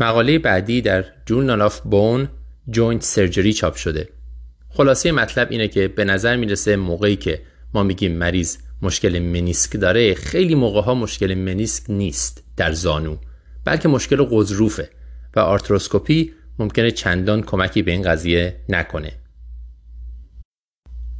مقاله 0.00 0.38
بعدی 0.38 0.80
در 0.80 1.04
Journal 1.26 1.62
of 1.62 1.80
Bone 1.80 2.28
Joint 2.70 3.02
Surgery 3.02 3.52
چاپ 3.52 3.74
شده. 3.74 4.08
خلاصه 4.68 5.12
مطلب 5.12 5.48
اینه 5.50 5.68
که 5.68 5.88
به 5.88 6.04
نظر 6.04 6.36
می‌رسه 6.36 6.76
موقعی 6.76 7.16
که 7.16 7.42
ما 7.74 7.82
میگیم 7.82 8.12
مریض 8.12 8.56
مشکل 8.82 9.18
منیسک 9.18 9.76
داره 9.76 10.14
خیلی 10.14 10.54
موقع 10.54 10.80
ها 10.80 10.94
مشکل 10.94 11.34
منیسک 11.34 11.90
نیست 11.90 12.44
در 12.56 12.72
زانو 12.72 13.16
بلکه 13.64 13.88
مشکل 13.88 14.22
قضروفه 14.22 14.90
و 15.36 15.40
آرتروسکوپی 15.40 16.32
ممکنه 16.58 16.90
چندان 16.90 17.42
کمکی 17.42 17.82
به 17.82 17.90
این 17.90 18.02
قضیه 18.02 18.60
نکنه. 18.68 19.12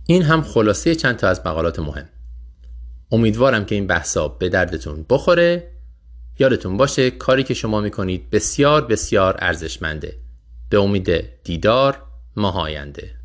این 0.06 0.22
هم 0.22 0.42
خلاصه 0.42 0.94
چند 0.94 1.16
تا 1.16 1.28
از 1.28 1.40
مقالات 1.46 1.78
مهم. 1.78 2.08
امیدوارم 3.12 3.64
که 3.64 3.74
این 3.74 3.86
بحثا 3.86 4.28
به 4.28 4.48
دردتون 4.48 5.06
بخوره. 5.10 5.72
یادتون 6.38 6.76
باشه 6.76 7.10
کاری 7.10 7.42
که 7.42 7.54
شما 7.54 7.80
می‌کنید 7.80 8.30
بسیار 8.30 8.86
بسیار 8.86 9.36
ارزشمنده. 9.38 10.18
به 10.70 10.78
امید 10.78 11.42
دیدار 11.44 12.02
ماه 12.36 12.58
آینده. 12.60 13.21